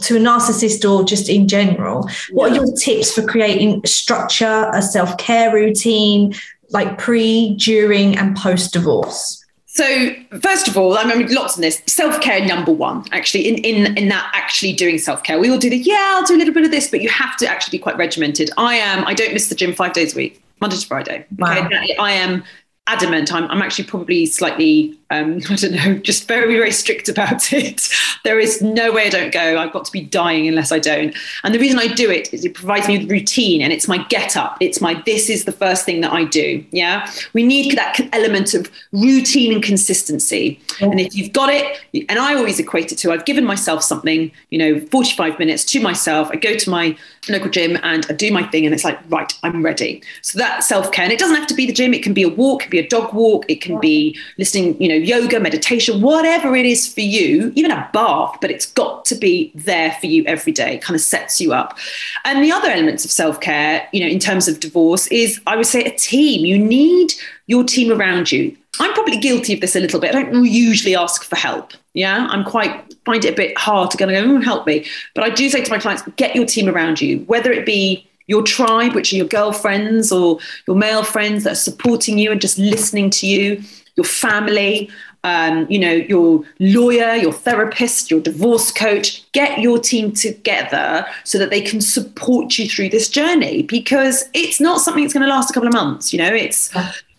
to 0.02 0.16
a 0.16 0.20
narcissist 0.20 0.88
or 0.88 1.04
just 1.04 1.30
in 1.30 1.48
general, 1.48 2.06
what 2.32 2.52
are 2.52 2.54
your 2.54 2.76
tips 2.76 3.14
for 3.14 3.22
creating 3.22 3.80
structure, 3.86 4.70
a 4.74 4.82
self 4.82 5.16
care 5.16 5.54
routine, 5.54 6.34
like 6.68 6.98
pre, 6.98 7.54
during, 7.56 8.16
and 8.16 8.36
post 8.36 8.74
divorce? 8.74 9.39
So 9.72 10.14
first 10.40 10.66
of 10.66 10.76
all, 10.76 10.98
I 10.98 11.04
mean, 11.04 11.32
lots 11.32 11.54
of 11.54 11.62
this 11.62 11.80
self 11.86 12.20
care 12.20 12.44
number 12.44 12.72
one. 12.72 13.04
Actually, 13.12 13.48
in 13.48 13.54
in 13.58 13.96
in 13.96 14.08
that 14.08 14.28
actually 14.34 14.72
doing 14.72 14.98
self 14.98 15.22
care, 15.22 15.38
we 15.38 15.48
all 15.48 15.58
do 15.58 15.70
the 15.70 15.76
yeah, 15.76 16.14
I'll 16.16 16.26
do 16.26 16.34
a 16.34 16.38
little 16.38 16.52
bit 16.52 16.64
of 16.64 16.72
this, 16.72 16.90
but 16.90 17.00
you 17.00 17.08
have 17.08 17.36
to 17.36 17.46
actually 17.46 17.78
be 17.78 17.82
quite 17.82 17.96
regimented. 17.96 18.50
I 18.56 18.74
am. 18.74 19.06
I 19.06 19.14
don't 19.14 19.32
miss 19.32 19.48
the 19.48 19.54
gym 19.54 19.72
five 19.72 19.92
days 19.92 20.12
a 20.12 20.16
week. 20.16 20.42
Monday 20.60 20.76
to 20.76 20.86
Friday. 20.86 21.24
Wow. 21.38 21.66
Okay, 21.66 21.96
I 22.00 22.12
am 22.12 22.42
adamant. 22.88 23.32
I'm, 23.32 23.44
I'm 23.44 23.62
actually 23.62 23.84
probably 23.84 24.26
slightly, 24.26 24.98
um, 25.10 25.40
I 25.50 25.56
don't 25.56 25.72
know, 25.72 25.98
just 25.98 26.26
very, 26.26 26.54
very 26.54 26.70
strict 26.70 27.08
about 27.08 27.52
it. 27.52 27.88
there 28.24 28.38
is 28.38 28.62
no 28.62 28.92
way 28.92 29.06
I 29.06 29.10
don't 29.10 29.32
go. 29.32 29.58
I've 29.58 29.72
got 29.72 29.84
to 29.84 29.92
be 29.92 30.00
dying 30.00 30.48
unless 30.48 30.72
I 30.72 30.78
don't. 30.78 31.14
And 31.44 31.54
the 31.54 31.58
reason 31.58 31.78
I 31.78 31.88
do 31.88 32.10
it 32.10 32.32
is 32.32 32.44
it 32.44 32.54
provides 32.54 32.88
me 32.88 32.98
with 32.98 33.10
routine 33.10 33.62
and 33.62 33.72
it's 33.72 33.88
my 33.88 33.98
get 34.04 34.36
up. 34.36 34.56
It's 34.60 34.80
my, 34.80 35.00
this 35.06 35.28
is 35.28 35.44
the 35.44 35.52
first 35.52 35.84
thing 35.84 36.00
that 36.00 36.12
I 36.12 36.24
do. 36.24 36.64
Yeah. 36.70 37.10
We 37.32 37.42
need 37.42 37.76
that 37.76 38.00
element 38.12 38.54
of 38.54 38.70
routine 38.92 39.52
and 39.52 39.62
consistency. 39.62 40.60
Yeah. 40.80 40.88
And 40.88 41.00
if 41.00 41.14
you've 41.14 41.32
got 41.32 41.50
it, 41.52 41.80
and 42.08 42.18
I 42.18 42.34
always 42.34 42.58
equate 42.58 42.92
it 42.92 42.96
to, 42.98 43.12
I've 43.12 43.24
given 43.24 43.44
myself 43.44 43.82
something, 43.82 44.30
you 44.50 44.58
know, 44.58 44.80
45 44.86 45.38
minutes 45.38 45.64
to 45.66 45.80
myself. 45.80 46.30
I 46.32 46.36
go 46.36 46.56
to 46.56 46.70
my 46.70 46.96
local 47.28 47.50
gym 47.50 47.78
and 47.82 48.06
I 48.08 48.12
do 48.12 48.32
my 48.32 48.42
thing 48.44 48.64
and 48.64 48.74
it's 48.74 48.84
like, 48.84 48.98
right, 49.08 49.32
I'm 49.42 49.64
ready. 49.64 50.02
So 50.22 50.38
that 50.38 50.64
self 50.64 50.92
care, 50.92 51.04
and 51.04 51.12
it 51.12 51.18
doesn't 51.18 51.36
have 51.36 51.46
to 51.48 51.54
be 51.54 51.66
the 51.66 51.72
gym. 51.72 51.94
It 51.94 52.02
can 52.02 52.14
be 52.14 52.22
a 52.22 52.28
walk, 52.28 52.62
it 52.62 52.64
can 52.64 52.70
be 52.70 52.78
a 52.78 52.88
dog 52.88 53.12
walk, 53.12 53.44
it 53.48 53.60
can 53.60 53.78
be 53.80 54.16
listening, 54.38 54.80
you 54.80 54.88
know, 54.88 54.99
yoga, 55.00 55.40
meditation, 55.40 56.00
whatever 56.00 56.54
it 56.54 56.66
is 56.66 56.92
for 56.92 57.00
you, 57.00 57.52
even 57.56 57.70
a 57.70 57.88
bath, 57.92 58.38
but 58.40 58.50
it's 58.50 58.66
got 58.66 59.04
to 59.06 59.14
be 59.14 59.52
there 59.54 59.92
for 60.00 60.06
you 60.06 60.24
every 60.24 60.52
day, 60.52 60.78
kind 60.78 60.94
of 60.94 61.00
sets 61.00 61.40
you 61.40 61.52
up. 61.52 61.78
And 62.24 62.42
the 62.42 62.52
other 62.52 62.70
elements 62.70 63.04
of 63.04 63.10
self 63.10 63.40
care, 63.40 63.88
you 63.92 64.00
know, 64.00 64.06
in 64.06 64.18
terms 64.18 64.48
of 64.48 64.60
divorce 64.60 65.06
is 65.08 65.40
I 65.46 65.56
would 65.56 65.66
say 65.66 65.84
a 65.84 65.90
team. 65.90 66.44
You 66.44 66.58
need 66.58 67.12
your 67.46 67.64
team 67.64 67.92
around 67.92 68.30
you. 68.30 68.56
I'm 68.78 68.94
probably 68.94 69.18
guilty 69.18 69.54
of 69.54 69.60
this 69.60 69.76
a 69.76 69.80
little 69.80 70.00
bit. 70.00 70.14
I 70.14 70.22
don't 70.22 70.44
usually 70.44 70.94
ask 70.96 71.24
for 71.24 71.36
help. 71.36 71.72
Yeah, 71.92 72.28
I'm 72.30 72.44
quite 72.44 72.94
find 73.04 73.24
it 73.24 73.32
a 73.32 73.36
bit 73.36 73.58
hard 73.58 73.90
to 73.90 73.96
go, 73.96 74.06
oh, 74.06 74.40
help 74.40 74.66
me. 74.66 74.86
But 75.14 75.24
I 75.24 75.30
do 75.30 75.48
say 75.48 75.62
to 75.62 75.70
my 75.70 75.78
clients, 75.78 76.02
get 76.16 76.36
your 76.36 76.46
team 76.46 76.68
around 76.68 77.00
you, 77.00 77.20
whether 77.20 77.50
it 77.50 77.66
be 77.66 78.06
your 78.26 78.42
tribe, 78.42 78.94
which 78.94 79.12
are 79.12 79.16
your 79.16 79.26
girlfriends 79.26 80.12
or 80.12 80.38
your 80.68 80.76
male 80.76 81.02
friends 81.02 81.42
that 81.44 81.52
are 81.52 81.56
supporting 81.56 82.16
you 82.16 82.30
and 82.30 82.40
just 82.40 82.58
listening 82.58 83.10
to 83.10 83.26
you, 83.26 83.60
your 84.00 84.04
family, 84.04 84.90
um, 85.24 85.66
you 85.68 85.78
know, 85.78 85.92
your 85.92 86.42
lawyer, 86.58 87.14
your 87.14 87.32
therapist, 87.32 88.10
your 88.10 88.20
divorce 88.20 88.72
coach, 88.72 89.30
get 89.32 89.58
your 89.58 89.78
team 89.78 90.12
together 90.12 91.06
so 91.24 91.36
that 91.38 91.50
they 91.50 91.60
can 91.60 91.82
support 91.82 92.58
you 92.58 92.66
through 92.66 92.88
this 92.88 93.08
journey 93.08 93.62
because 93.62 94.24
it's 94.32 94.60
not 94.60 94.80
something 94.80 95.04
that's 95.04 95.12
going 95.12 95.24
to 95.24 95.28
last 95.28 95.50
a 95.50 95.52
couple 95.52 95.68
of 95.68 95.74
months. 95.74 96.14
You 96.14 96.20
know, 96.20 96.32
it's 96.32 96.74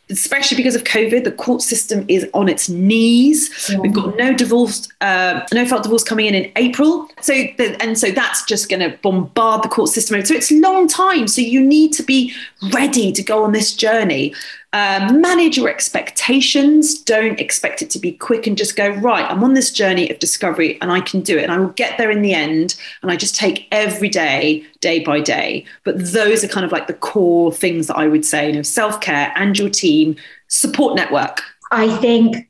especially 0.10 0.58
because 0.58 0.76
of 0.76 0.84
COVID, 0.84 1.24
the 1.24 1.32
court 1.32 1.62
system 1.62 2.04
is 2.08 2.28
on 2.34 2.50
its 2.50 2.68
knees. 2.68 3.70
Yeah. 3.70 3.80
We've 3.80 3.94
got 3.94 4.18
no 4.18 4.34
divorce, 4.34 4.90
uh, 5.00 5.42
no 5.54 5.66
fault 5.66 5.84
divorce 5.84 6.04
coming 6.04 6.26
in 6.26 6.36
in 6.36 6.52
April. 6.56 7.08
So, 7.22 7.34
the, 7.34 7.78
and 7.82 7.98
so 7.98 8.12
that's 8.12 8.44
just 8.46 8.68
going 8.68 8.82
to 8.82 8.98
bombard 8.98 9.64
the 9.64 9.70
court 9.70 9.90
system. 9.90 10.24
So 10.26 10.34
it's 10.34 10.52
long 10.52 10.88
time. 10.88 11.28
So 11.28 11.42
you 11.42 11.62
need 11.62 11.94
to 11.94 12.04
be 12.04 12.34
ready 12.74 13.12
to 13.12 13.24
go 13.24 13.44
on 13.44 13.54
this 13.54 13.74
journey. 13.74 14.34
Um, 14.74 15.20
manage 15.20 15.58
your 15.58 15.68
expectations. 15.68 16.98
Don't 16.98 17.40
expect 17.42 17.82
it 17.82 17.90
to 17.90 18.00
be 18.00 18.14
quick 18.14 18.48
and 18.48 18.58
just 18.58 18.78
go, 18.78 18.90
right, 18.90 19.30
I'm 19.30 19.44
on 19.44 19.54
this 19.54 19.70
journey 19.72 20.10
of 20.10 20.20
discovery 20.20 20.80
and 20.82 20.92
I 20.92 21.02
can 21.02 21.20
do 21.22 21.38
it 21.38 21.44
and 21.44 21.52
I 21.52 21.58
will 21.58 21.70
get 21.70 21.98
there 21.98 22.10
in 22.10 22.22
the 22.22 22.34
end. 22.34 22.76
And 23.02 23.12
I 23.12 23.18
just 23.18 23.36
take 23.36 23.68
every 23.72 24.08
day, 24.08 24.64
day 24.80 25.00
by 25.04 25.20
day. 25.20 25.66
But 25.84 25.98
those 25.98 26.44
are 26.44 26.48
kind 26.48 26.66
of 26.66 26.72
like 26.72 26.88
the 26.88 26.94
core 26.94 27.52
things 27.52 27.88
that 27.88 27.98
I 27.98 28.08
would 28.08 28.26
say, 28.26 28.48
you 28.48 28.54
know, 28.54 28.62
self 28.62 29.02
care 29.02 29.34
and 29.36 29.60
your 29.60 29.70
team, 29.70 30.16
support 30.48 30.96
network. 30.96 31.42
I 31.72 31.94
think 31.98 32.48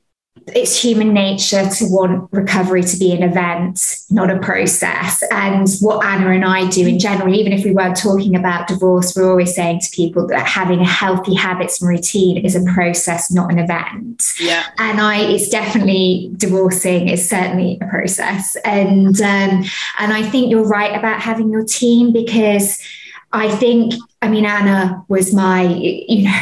it's 0.55 0.81
human 0.81 1.13
nature 1.13 1.67
to 1.69 1.85
want 1.85 2.31
recovery 2.31 2.83
to 2.83 2.97
be 2.97 3.11
an 3.11 3.23
event, 3.23 3.97
not 4.09 4.29
a 4.29 4.39
process. 4.39 5.23
And 5.31 5.67
what 5.79 6.05
Ana 6.05 6.29
and 6.31 6.45
I 6.45 6.69
do 6.69 6.87
in 6.87 6.99
general, 6.99 7.33
even 7.33 7.53
if 7.53 7.63
we 7.63 7.71
weren't 7.71 7.97
talking 7.97 8.35
about 8.35 8.67
divorce, 8.67 9.15
we're 9.15 9.29
always 9.29 9.55
saying 9.55 9.81
to 9.81 9.89
people 9.91 10.27
that 10.27 10.45
having 10.45 10.79
a 10.79 10.85
healthy 10.85 11.33
habits 11.33 11.81
and 11.81 11.89
routine 11.89 12.43
is 12.45 12.55
a 12.55 12.63
process, 12.73 13.31
not 13.31 13.51
an 13.51 13.59
event. 13.59 14.23
Yeah. 14.39 14.65
And 14.77 14.99
I, 14.99 15.21
it's 15.21 15.49
definitely 15.49 16.31
divorcing 16.37 17.07
is 17.07 17.27
certainly 17.27 17.77
a 17.81 17.87
process. 17.87 18.55
And 18.65 19.19
um, 19.21 19.63
and 19.99 20.13
I 20.13 20.23
think 20.23 20.51
you're 20.51 20.67
right 20.67 20.97
about 20.97 21.21
having 21.21 21.51
your 21.51 21.63
team 21.63 22.11
because 22.13 22.81
I 23.33 23.49
think, 23.55 23.93
I 24.21 24.27
mean, 24.27 24.45
Ana 24.45 25.05
was 25.07 25.33
my, 25.33 25.63
you 25.63 26.25
know, 26.25 26.41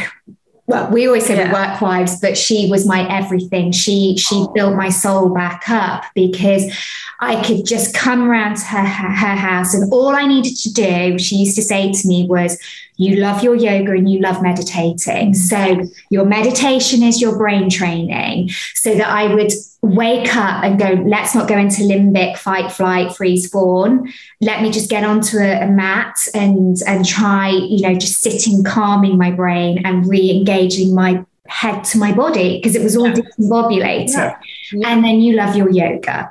well, 0.70 0.88
we 0.90 1.06
always 1.06 1.26
say 1.26 1.36
yeah. 1.36 1.48
we 1.48 1.52
work 1.52 1.80
wives, 1.80 2.20
but 2.20 2.38
she 2.38 2.70
was 2.70 2.86
my 2.86 3.06
everything. 3.10 3.72
She 3.72 4.16
she 4.16 4.36
oh. 4.36 4.52
built 4.54 4.76
my 4.76 4.88
soul 4.88 5.30
back 5.30 5.68
up 5.68 6.04
because 6.14 6.72
I 7.18 7.42
could 7.44 7.66
just 7.66 7.92
come 7.92 8.22
around 8.22 8.56
to 8.56 8.64
her, 8.64 8.84
her 8.84 9.34
house, 9.34 9.74
and 9.74 9.92
all 9.92 10.10
I 10.10 10.26
needed 10.26 10.56
to 10.56 10.72
do, 10.72 11.18
she 11.18 11.36
used 11.36 11.56
to 11.56 11.62
say 11.62 11.92
to 11.92 12.08
me, 12.08 12.24
was, 12.26 12.58
"You 13.00 13.16
love 13.16 13.42
your 13.42 13.54
yoga 13.54 13.92
and 13.92 14.10
you 14.10 14.20
love 14.20 14.42
meditating. 14.42 15.32
Mm. 15.32 15.36
So 15.36 15.90
your 16.10 16.24
meditation 16.24 17.02
is 17.02 17.20
your 17.20 17.36
brain 17.36 17.70
training." 17.70 18.50
So 18.74 18.94
that 18.94 19.08
I 19.08 19.34
would 19.34 19.52
wake 19.82 20.36
up 20.36 20.62
and 20.62 20.78
go, 20.78 20.90
let's 21.06 21.34
not 21.34 21.48
go 21.48 21.56
into 21.56 21.82
limbic, 21.82 22.36
fight, 22.36 22.70
flight, 22.70 23.16
freeze, 23.16 23.48
fawn. 23.48 24.12
Let 24.40 24.62
me 24.62 24.70
just 24.70 24.90
get 24.90 25.04
onto 25.04 25.38
a, 25.38 25.62
a, 25.62 25.66
mat 25.66 26.16
and 26.34 26.76
and 26.86 27.06
try, 27.06 27.48
you 27.48 27.80
know, 27.80 27.94
just 27.94 28.20
sitting, 28.20 28.62
calming 28.62 29.16
my 29.16 29.30
brain 29.30 29.82
and 29.86 30.06
re-engaging 30.06 30.94
my 30.94 31.24
head 31.46 31.82
to 31.82 31.98
my 31.98 32.12
body 32.12 32.58
because 32.58 32.76
it 32.76 32.82
was 32.82 32.96
all 32.96 33.08
discombobulated. 33.08 34.12
Yeah. 34.12 34.38
Yeah. 34.72 34.88
And 34.88 35.04
then 35.04 35.20
you 35.20 35.34
love 35.34 35.56
your 35.56 35.70
yoga 35.70 36.30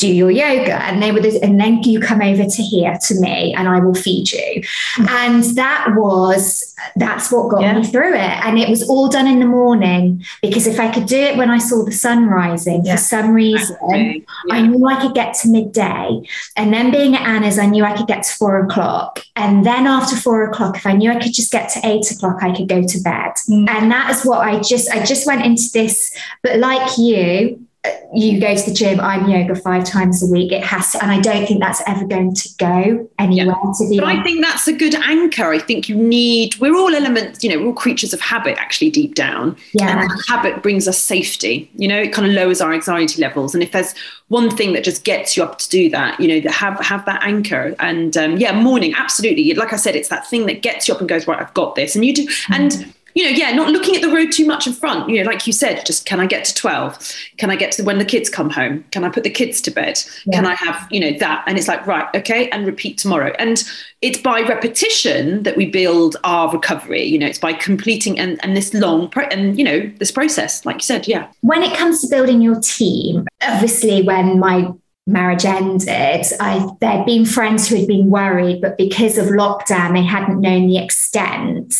do 0.00 0.12
your 0.12 0.30
yoga 0.30 0.82
and 0.82 1.02
they 1.02 1.12
were 1.12 1.20
this, 1.20 1.36
and 1.42 1.60
then 1.60 1.82
you 1.82 2.00
come 2.00 2.22
over 2.22 2.44
to 2.44 2.62
here 2.62 2.96
to 3.02 3.20
me 3.20 3.54
and 3.54 3.68
I 3.68 3.78
will 3.80 3.94
feed 3.94 4.32
you. 4.32 4.62
And 5.08 5.44
that 5.56 5.94
was 5.96 6.74
that's 6.96 7.30
what 7.30 7.50
got 7.50 7.60
yeah. 7.60 7.78
me 7.78 7.84
through 7.84 8.14
it. 8.14 8.44
And 8.44 8.58
it 8.58 8.68
was 8.68 8.88
all 8.88 9.08
done 9.08 9.26
in 9.26 9.38
the 9.40 9.46
morning 9.46 10.24
because 10.42 10.66
if 10.66 10.80
I 10.80 10.92
could 10.92 11.06
do 11.06 11.18
it 11.18 11.36
when 11.36 11.50
I 11.50 11.58
saw 11.58 11.84
the 11.84 11.92
sun 11.92 12.26
rising 12.26 12.84
yeah. 12.84 12.96
for 12.96 13.02
some 13.02 13.32
reason, 13.32 13.76
yeah. 13.90 14.14
I 14.50 14.62
knew 14.62 14.86
I 14.86 15.00
could 15.00 15.14
get 15.14 15.34
to 15.42 15.48
midday. 15.48 16.22
And 16.56 16.72
then 16.72 16.90
being 16.90 17.14
at 17.14 17.26
Ana's, 17.26 17.58
I 17.58 17.66
knew 17.66 17.84
I 17.84 17.96
could 17.96 18.06
get 18.06 18.22
to 18.22 18.32
four 18.34 18.58
o'clock. 18.64 19.20
And 19.36 19.64
then 19.66 19.86
after 19.86 20.16
four 20.16 20.44
o'clock, 20.44 20.76
if 20.76 20.86
I 20.86 20.92
knew 20.92 21.10
I 21.10 21.20
could 21.20 21.34
just 21.34 21.52
get 21.52 21.68
to 21.70 21.80
eight 21.84 22.10
o'clock, 22.10 22.42
I 22.42 22.54
could 22.54 22.68
go 22.68 22.82
to 22.82 23.00
bed. 23.00 23.32
Mm. 23.48 23.68
And 23.68 23.92
that 23.92 24.10
is 24.10 24.24
what 24.24 24.40
I 24.40 24.60
just 24.60 24.90
I 24.90 25.04
just 25.04 25.26
went 25.26 25.44
into 25.44 25.68
this, 25.72 26.16
but 26.42 26.58
like 26.58 26.96
you, 26.98 27.66
you 28.12 28.40
go 28.40 28.54
to 28.54 28.70
the 28.70 28.74
gym, 28.74 29.00
I'm 29.00 29.28
yoga 29.28 29.54
five 29.54 29.84
times 29.84 30.22
a 30.22 30.30
week. 30.30 30.52
It 30.52 30.62
has 30.62 30.92
to, 30.92 31.02
and 31.02 31.10
I 31.10 31.20
don't 31.20 31.46
think 31.46 31.60
that's 31.60 31.80
ever 31.86 32.06
going 32.06 32.34
to 32.34 32.48
go 32.58 33.08
anywhere. 33.18 33.56
Yeah. 33.56 33.72
To 33.78 33.88
be 33.88 33.98
but 33.98 34.06
I 34.06 34.22
think 34.22 34.44
that's 34.44 34.68
a 34.68 34.72
good 34.72 34.94
anchor. 34.94 35.52
I 35.52 35.58
think 35.58 35.88
you 35.88 35.96
need. 35.96 36.56
We're 36.56 36.76
all 36.76 36.94
elements, 36.94 37.42
you 37.42 37.48
know, 37.48 37.58
we're 37.58 37.68
all 37.68 37.72
creatures 37.72 38.12
of 38.12 38.20
habit, 38.20 38.58
actually, 38.58 38.90
deep 38.90 39.14
down. 39.14 39.56
Yeah. 39.72 40.02
And 40.02 40.10
habit 40.28 40.62
brings 40.62 40.88
us 40.88 40.98
safety. 40.98 41.70
You 41.74 41.88
know, 41.88 42.00
it 42.00 42.12
kind 42.12 42.26
of 42.26 42.34
lowers 42.34 42.60
our 42.60 42.72
anxiety 42.72 43.22
levels. 43.22 43.54
And 43.54 43.62
if 43.62 43.72
there's 43.72 43.94
one 44.28 44.54
thing 44.54 44.74
that 44.74 44.84
just 44.84 45.04
gets 45.04 45.36
you 45.36 45.42
up 45.42 45.58
to 45.58 45.68
do 45.70 45.88
that, 45.90 46.20
you 46.20 46.28
know, 46.28 46.50
have 46.50 46.78
have 46.80 47.06
that 47.06 47.22
anchor. 47.22 47.74
And 47.78 48.14
um, 48.16 48.36
yeah, 48.36 48.52
morning, 48.52 48.92
absolutely. 48.94 49.54
Like 49.54 49.72
I 49.72 49.76
said, 49.76 49.96
it's 49.96 50.08
that 50.08 50.28
thing 50.28 50.44
that 50.46 50.60
gets 50.60 50.86
you 50.86 50.94
up 50.94 51.00
and 51.00 51.08
goes 51.08 51.26
right. 51.26 51.40
I've 51.40 51.54
got 51.54 51.76
this. 51.76 51.94
And 51.94 52.04
you 52.04 52.14
do. 52.14 52.26
Mm-hmm. 52.26 52.52
And 52.52 52.94
you 53.14 53.24
know, 53.24 53.30
yeah, 53.30 53.52
not 53.52 53.70
looking 53.70 53.96
at 53.96 54.02
the 54.02 54.08
road 54.08 54.32
too 54.32 54.46
much 54.46 54.66
in 54.66 54.72
front. 54.72 55.08
You 55.08 55.22
know, 55.22 55.30
like 55.30 55.46
you 55.46 55.52
said, 55.52 55.84
just 55.84 56.06
can 56.06 56.20
I 56.20 56.26
get 56.26 56.44
to 56.46 56.54
12? 56.54 57.14
Can 57.38 57.50
I 57.50 57.56
get 57.56 57.72
to 57.72 57.82
when 57.82 57.98
the 57.98 58.04
kids 58.04 58.28
come 58.28 58.50
home? 58.50 58.84
Can 58.90 59.04
I 59.04 59.08
put 59.08 59.24
the 59.24 59.30
kids 59.30 59.60
to 59.62 59.70
bed? 59.70 60.00
Yeah. 60.26 60.36
Can 60.36 60.46
I 60.46 60.54
have, 60.54 60.86
you 60.90 61.00
know, 61.00 61.18
that? 61.18 61.44
And 61.46 61.58
it's 61.58 61.68
like, 61.68 61.86
right, 61.86 62.08
okay, 62.14 62.48
and 62.50 62.66
repeat 62.66 62.98
tomorrow. 62.98 63.32
And 63.38 63.62
it's 64.02 64.18
by 64.18 64.40
repetition 64.42 65.42
that 65.42 65.56
we 65.56 65.66
build 65.66 66.16
our 66.24 66.52
recovery. 66.52 67.04
You 67.04 67.18
know, 67.18 67.26
it's 67.26 67.38
by 67.38 67.52
completing 67.52 68.18
and, 68.18 68.42
and 68.44 68.56
this 68.56 68.72
long 68.74 69.08
pro- 69.08 69.24
and, 69.24 69.58
you 69.58 69.64
know, 69.64 69.90
this 69.98 70.10
process, 70.10 70.64
like 70.64 70.76
you 70.76 70.82
said, 70.82 71.08
yeah. 71.08 71.28
When 71.40 71.62
it 71.62 71.76
comes 71.76 72.00
to 72.02 72.08
building 72.08 72.40
your 72.40 72.60
team, 72.60 73.26
obviously, 73.42 74.02
when 74.02 74.38
my 74.38 74.72
marriage 75.06 75.44
ended, 75.44 76.26
I, 76.40 76.68
there'd 76.80 77.06
been 77.06 77.24
friends 77.24 77.68
who 77.68 77.76
had 77.76 77.88
been 77.88 78.10
worried, 78.10 78.60
but 78.60 78.78
because 78.78 79.18
of 79.18 79.26
lockdown, 79.26 79.94
they 79.94 80.04
hadn't 80.04 80.40
known 80.40 80.68
the 80.68 80.78
extent 80.78 81.74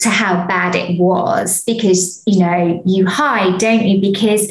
to 0.00 0.08
how 0.08 0.46
bad 0.46 0.76
it 0.76 0.98
was 0.98 1.64
because 1.64 2.22
you 2.26 2.38
know 2.38 2.82
you 2.84 3.06
hide 3.06 3.58
don't 3.58 3.86
you? 3.86 4.00
Because 4.00 4.48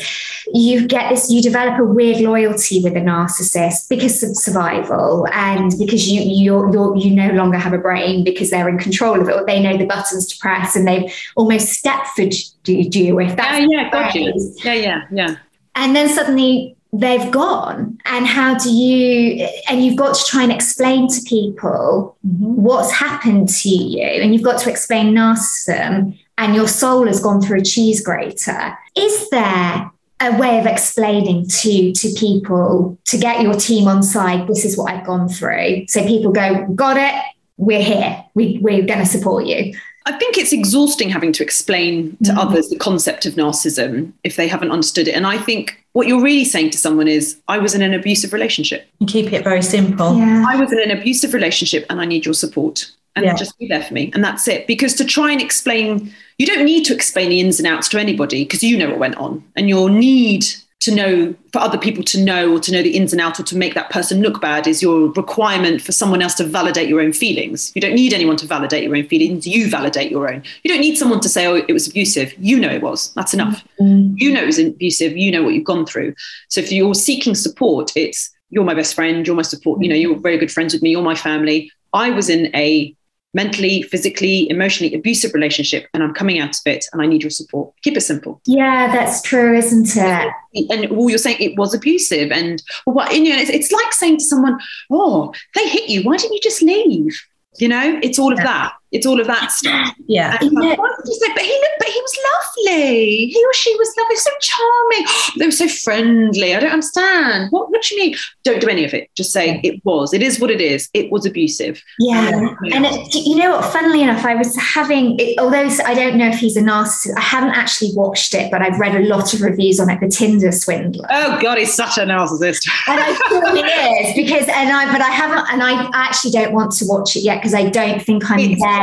you 0.54 0.88
get 0.88 1.10
this 1.10 1.30
you 1.30 1.42
develop 1.42 1.80
a 1.80 1.84
weird 1.84 2.22
loyalty 2.22 2.82
with 2.82 2.96
a 2.96 3.02
narcissist 3.02 3.90
because 3.90 4.24
of 4.24 4.36
survival 4.36 5.28
and 5.32 5.74
because 5.78 6.10
you 6.10 6.22
you 6.22 6.72
you 6.72 6.98
you 6.98 7.16
no 7.16 7.30
longer 7.32 7.58
have 7.58 7.74
a 7.74 7.78
brain 7.78 8.24
because 8.24 8.50
they're 8.50 8.70
in 8.70 8.78
control 8.78 9.20
of 9.20 9.28
it 9.28 9.34
or 9.34 9.46
they 9.46 9.62
know 9.62 9.78
the 9.78 9.86
buttons 9.86 10.26
to 10.28 10.38
press 10.40 10.76
and 10.76 10.88
they've 10.88 11.14
almost 11.36 11.84
stepford 11.84 12.34
you 12.66 13.20
if 13.20 13.36
that's 13.36 13.60
yeah 13.60 13.68
yeah 13.70 13.90
got 13.90 14.16
you. 14.16 14.54
yeah 14.64 14.74
yeah 14.74 15.02
yeah. 15.12 15.36
And 15.76 15.96
then 15.96 16.10
suddenly 16.10 16.77
they've 16.94 17.32
gone 17.32 17.98
and 18.06 18.26
how 18.26 18.58
do 18.58 18.72
you 18.72 19.48
and 19.70 19.84
you've 19.84 19.98
got 19.98 20.16
to 20.16 20.24
try 20.26 20.44
and 20.44 20.52
explain 20.52 21.08
to 21.08 21.22
people 21.24 22.18
mm-hmm. 22.26 22.56
what's 22.56 22.92
happened 22.92 23.50
to 23.50 23.70
you 23.70 24.04
and 24.04 24.34
you've 24.34 24.44
got 24.44 24.60
to 24.60 24.70
explain 24.70 25.14
narcissism 25.14 26.18
and 26.38 26.56
your 26.56 26.68
soul 26.68 27.06
has 27.06 27.20
gone 27.20 27.42
through 27.42 27.60
a 27.60 27.64
cheese 27.64 28.02
grater 28.02 28.78
is 28.96 29.30
there 29.30 29.92
a 30.20 30.38
way 30.38 30.60
of 30.60 30.66
explaining 30.66 31.46
to 31.48 31.92
to 31.92 32.12
people 32.18 32.98
to 33.04 33.18
get 33.18 33.42
your 33.42 33.54
team 33.54 33.88
on 33.88 34.02
side 34.02 34.48
this 34.48 34.64
is 34.64 34.78
what 34.78 34.94
i've 34.94 35.06
gone 35.06 35.28
through 35.28 35.86
so 35.88 36.02
people 36.08 36.32
go 36.32 36.66
got 36.74 36.96
it 36.96 37.22
we're 37.58 37.84
here 37.84 38.24
we, 38.34 38.60
we're 38.62 38.86
going 38.86 39.00
to 39.00 39.06
support 39.06 39.46
you 39.46 39.74
I 40.08 40.14
think 40.14 40.38
it's 40.38 40.54
exhausting 40.54 41.10
having 41.10 41.34
to 41.34 41.44
explain 41.44 42.16
to 42.24 42.32
mm. 42.32 42.38
others 42.38 42.70
the 42.70 42.78
concept 42.78 43.26
of 43.26 43.34
narcissism 43.34 44.14
if 44.24 44.38
they 44.38 44.48
haven't 44.48 44.72
understood 44.72 45.10
it. 45.10 45.16
And 45.16 45.28
I 45.28 45.38
think 45.38 45.84
what 45.98 46.08
you're 46.08 46.22
really 46.22 46.46
saying 46.46 46.70
to 46.70 46.78
someone 46.78 47.08
is, 47.08 47.42
I 47.48 47.58
was 47.58 47.74
in 47.74 47.82
an 47.82 47.92
abusive 47.92 48.32
relationship. 48.32 48.88
You 49.00 49.08
keep 49.08 49.34
it 49.34 49.44
very 49.44 49.64
simple. 49.64 50.16
Yeah. 50.16 50.46
I 50.48 50.56
was 50.56 50.72
in 50.72 50.80
an 50.80 50.96
abusive 50.96 51.34
relationship 51.34 51.88
and 51.90 52.00
I 52.00 52.06
need 52.06 52.24
your 52.24 52.36
support. 52.36 52.92
And 53.16 53.26
yeah. 53.26 53.34
just 53.34 53.58
be 53.58 53.68
there 53.68 53.82
for 53.82 53.96
me. 53.96 54.12
And 54.14 54.24
that's 54.24 54.48
it. 54.48 54.68
Because 54.68 54.94
to 54.94 55.04
try 55.04 55.32
and 55.32 55.42
explain, 55.42 56.14
you 56.38 56.46
don't 56.46 56.66
need 56.66 56.84
to 56.86 56.94
explain 56.94 57.30
the 57.30 57.40
ins 57.40 57.58
and 57.60 57.68
outs 57.68 57.90
to 57.90 58.00
anybody 58.00 58.44
because 58.44 58.62
you 58.62 58.78
know 58.78 58.92
what 58.92 59.00
went 59.00 59.16
on. 59.16 59.44
And 59.56 59.68
your 59.68 59.90
need 59.90 60.46
to 60.80 60.94
know 60.94 61.34
for 61.52 61.60
other 61.60 61.78
people 61.78 62.04
to 62.04 62.24
know 62.24 62.54
or 62.56 62.60
to 62.60 62.72
know 62.72 62.84
the 62.84 62.96
ins 62.96 63.12
and 63.12 63.20
outs 63.20 63.40
or 63.40 63.44
to 63.44 63.58
make 63.58 63.74
that 63.74 63.90
person 63.90 64.22
look 64.22 64.40
bad 64.40 64.68
is 64.68 64.82
your 64.82 65.12
requirement 65.14 65.82
for 65.82 65.92
someone 65.92 66.22
else 66.22 66.36
to 66.36 66.44
validate 66.44 66.88
your 66.88 67.02
own 67.02 67.12
feelings. 67.12 67.72
You 67.74 67.82
don't 67.82 67.96
need 67.96 68.14
anyone 68.14 68.38
to 68.38 68.46
validate 68.46 68.84
your 68.84 68.96
own 68.96 69.08
feelings. 69.08 69.48
You 69.48 69.70
validate 69.70 70.12
your 70.12 70.32
own. 70.32 70.44
You 70.64 70.72
don't 70.72 70.82
need 70.82 70.96
someone 70.96 71.20
to 71.22 71.30
say, 71.30 71.48
oh, 71.48 71.56
it 71.56 71.74
was 71.74 71.88
abusive. 71.88 72.34
You 72.38 72.60
know 72.60 72.70
it 72.70 72.84
was. 72.84 73.12
That's 73.16 73.34
enough. 73.34 73.64
Mm-hmm. 73.82 74.16
You 74.18 74.32
know 74.32 74.44
it 74.44 74.46
was 74.46 74.60
abusive. 74.60 75.18
You 75.18 75.32
know 75.32 75.44
what 75.44 75.56
you've 75.56 75.64
gone 75.64 75.86
through. 75.86 76.14
So 76.50 76.62
if 76.62 76.72
you're 76.72 76.94
seeking 76.94 77.34
support, 77.34 77.92
it's 77.96 78.30
you're 78.50 78.64
my 78.64 78.76
best 78.76 78.94
friend, 78.94 79.26
you're 79.26 79.36
my 79.36 79.42
support, 79.42 79.82
you 79.82 79.90
know, 79.90 79.96
you're 79.96 80.18
very 80.18 80.38
good 80.38 80.52
friends 80.52 80.74
with 80.74 80.82
me, 80.82 80.92
you're 80.92 81.02
my 81.02 81.16
family. 81.16 81.72
I 81.94 82.12
was 82.12 82.30
in 82.30 82.56
a 82.56 82.96
mentally, 83.34 83.82
physically, 83.84 84.50
emotionally 84.50 84.94
abusive 84.94 85.34
relationship 85.34 85.88
and 85.94 86.02
I'm 86.02 86.14
coming 86.14 86.40
out 86.40 86.56
of 86.56 86.62
it 86.66 86.86
and 86.92 87.02
I 87.02 87.06
need 87.06 87.24
your 87.24 87.30
support. 87.30 87.74
Keep 87.84 87.98
it 87.98 88.02
simple. 88.02 88.42
Yeah, 88.46 88.92
that's 88.92 89.22
true, 89.22 89.56
isn't 89.56 89.96
it? 89.96 90.34
And 90.72 90.90
well, 90.90 91.10
you're 91.10 91.20
saying 91.20 91.38
it 91.40 91.58
was 91.58 91.74
abusive. 91.74 92.32
And 92.32 92.62
well, 92.86 92.96
what, 92.96 93.14
you 93.14 93.30
know, 93.30 93.40
it's, 93.40 93.50
it's 93.50 93.72
like 93.72 93.94
saying 93.94 94.18
to 94.18 94.24
someone, 94.24 94.60
oh, 94.90 95.34
they 95.56 95.68
hit 95.70 95.90
you. 95.90 96.04
Why 96.04 96.18
didn't 96.18 96.34
you 96.34 96.42
just 96.42 96.62
leave? 96.62 97.20
You 97.60 97.68
know, 97.68 98.00
it's 98.04 98.20
all 98.20 98.32
of 98.32 98.38
that. 98.40 98.74
It's 98.92 99.06
all 99.06 99.20
of 99.20 99.28
that 99.28 99.52
stuff. 99.52 99.94
Yeah. 100.08 100.38
And 100.40 100.52
like, 100.54 100.80
say, 101.06 101.34
but 101.34 101.44
he 101.44 101.52
looked, 101.52 101.80
but 101.80 101.88
he 101.90 102.00
was 102.00 102.18
lovely. 102.34 103.26
He 103.28 103.46
or 103.46 103.54
she 103.54 103.76
was 103.76 103.94
lovely, 103.98 104.16
so 104.16 104.32
charming. 104.42 105.08
they 105.38 105.46
were 105.46 105.52
so 105.52 105.68
friendly. 105.68 106.56
I 106.56 106.60
don't 106.60 106.72
understand. 106.72 107.52
What, 107.52 107.70
what 107.70 107.82
do 107.82 107.96
you 107.96 108.02
mean? 108.02 108.16
Don't 108.44 108.62
do 108.62 108.70
any 108.70 108.86
of 108.86 108.94
it. 108.94 109.10
Just 109.16 109.34
say 109.34 109.60
it 109.64 109.84
was. 109.84 110.14
It 110.14 110.22
is 110.22 110.40
what 110.40 110.52
it 110.52 110.62
is. 110.62 110.90
It 110.94 111.12
was 111.12 111.26
abusive. 111.26 111.84
Yeah. 112.00 112.56
And 112.72 112.86
it, 112.86 113.14
you 113.14 113.36
know 113.36 113.58
what? 113.58 113.66
Funnily 113.74 114.04
enough, 114.04 114.24
I 114.26 114.36
was 114.36 114.56
having, 114.56 115.20
it, 115.20 115.38
although 115.38 115.70
I 115.86 115.94
don't 115.94 116.18
know 116.18 116.30
if 116.30 116.40
he's 116.40 116.56
a 116.56 116.62
narcissist, 116.62 117.18
I 117.18 117.22
haven't 117.22 117.56
actually 117.56 117.92
watched 117.94 118.34
it, 118.34 118.50
but 118.52 118.62
I've 118.62 118.80
read 118.80 118.96
a 118.96 119.06
lot 119.06 119.34
of 119.34 119.42
reviews 119.42 119.82
on 119.82 119.90
it. 119.90 120.00
The 120.00 120.08
Tinder 120.08 120.52
Swindler. 120.52 121.08
Oh 121.10 121.40
God, 121.42 121.58
he's 121.58 121.74
such 121.74 121.98
a 121.98 122.02
narcissist. 122.02 122.70
and 122.88 123.00
I 123.02 123.14
feel 123.28 123.56
he 123.56 123.62
is 123.62 124.16
because, 124.16 124.48
and 124.48 124.70
I, 124.70 124.90
but 124.92 125.02
I 125.02 125.10
haven't, 125.10 125.52
and 125.52 125.62
I 125.62 125.90
actually 125.94 126.32
don't 126.32 126.54
want 126.54 126.72
to 126.74 126.86
watch 126.88 127.18
it 127.18 127.22
yet 127.22 127.40
because 127.42 127.54
I 127.54 127.70
don't 127.70 128.02
think 128.02 128.30
I'm 128.32 128.40
it's 128.40 128.62
there 128.62 128.77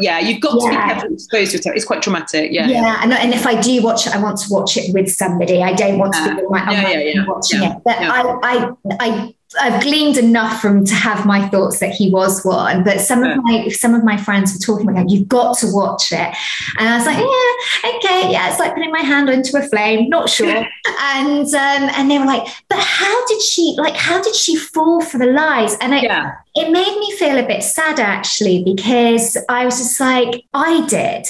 yeah, 0.00 0.18
you've 0.18 0.40
got 0.40 0.54
yeah. 0.54 0.60
to 0.60 0.70
be 0.70 0.76
careful 0.76 1.08
to 1.08 1.14
expose 1.14 1.52
yourself. 1.52 1.76
It's 1.76 1.84
quite 1.84 2.02
traumatic. 2.02 2.50
Yeah. 2.52 2.68
Yeah. 2.68 3.00
And, 3.02 3.12
and 3.12 3.32
if 3.32 3.46
I 3.46 3.60
do 3.60 3.82
watch 3.82 4.06
it, 4.06 4.14
I 4.14 4.22
want 4.22 4.38
to 4.38 4.46
watch 4.50 4.76
it 4.76 4.92
with 4.92 5.10
somebody. 5.10 5.62
I 5.62 5.72
don't 5.72 5.98
want 5.98 6.14
to 6.14 6.36
be 6.36 6.42
my, 6.48 6.70
yeah, 6.70 6.88
yeah, 6.88 6.98
yeah, 6.98 7.26
watching 7.26 7.62
it. 7.62 7.76
But 7.84 7.96
I, 7.98 8.38
I, 8.42 8.70
I 9.00 9.34
I've 9.60 9.82
gleaned 9.82 10.16
enough 10.16 10.60
from 10.60 10.84
to 10.84 10.94
have 10.94 11.26
my 11.26 11.48
thoughts 11.48 11.80
that 11.80 11.90
he 11.90 12.10
was 12.10 12.44
one, 12.44 12.84
but 12.84 13.00
some 13.00 13.24
yeah. 13.24 13.36
of 13.36 13.44
my 13.44 13.68
some 13.68 13.94
of 13.94 14.04
my 14.04 14.16
friends 14.16 14.52
were 14.52 14.58
talking 14.58 14.88
about 14.88 15.10
you've 15.10 15.28
got 15.28 15.58
to 15.58 15.66
watch 15.72 16.12
it, 16.12 16.36
and 16.78 16.88
I 16.88 16.96
was 16.96 17.06
like, 17.06 17.18
yeah, 17.18 17.96
okay, 17.96 18.32
yeah, 18.32 18.50
it's 18.50 18.58
like 18.58 18.74
putting 18.74 18.90
my 18.90 19.00
hand 19.00 19.28
into 19.28 19.58
a 19.58 19.62
flame, 19.62 20.08
not 20.08 20.28
sure, 20.28 20.66
and 21.00 21.46
um, 21.46 21.90
and 21.94 22.10
they 22.10 22.18
were 22.18 22.26
like, 22.26 22.46
but 22.68 22.78
how 22.78 23.26
did 23.26 23.42
she 23.42 23.74
like 23.78 23.96
how 23.96 24.22
did 24.22 24.34
she 24.34 24.56
fall 24.56 25.00
for 25.00 25.18
the 25.18 25.26
lies? 25.26 25.76
And 25.80 25.94
it, 25.94 26.04
yeah. 26.04 26.32
it 26.54 26.70
made 26.70 26.98
me 26.98 27.16
feel 27.16 27.38
a 27.38 27.46
bit 27.46 27.62
sad 27.62 28.00
actually 28.00 28.64
because 28.64 29.36
I 29.48 29.64
was 29.64 29.78
just 29.78 29.98
like, 30.00 30.44
I 30.54 30.86
did 30.86 31.26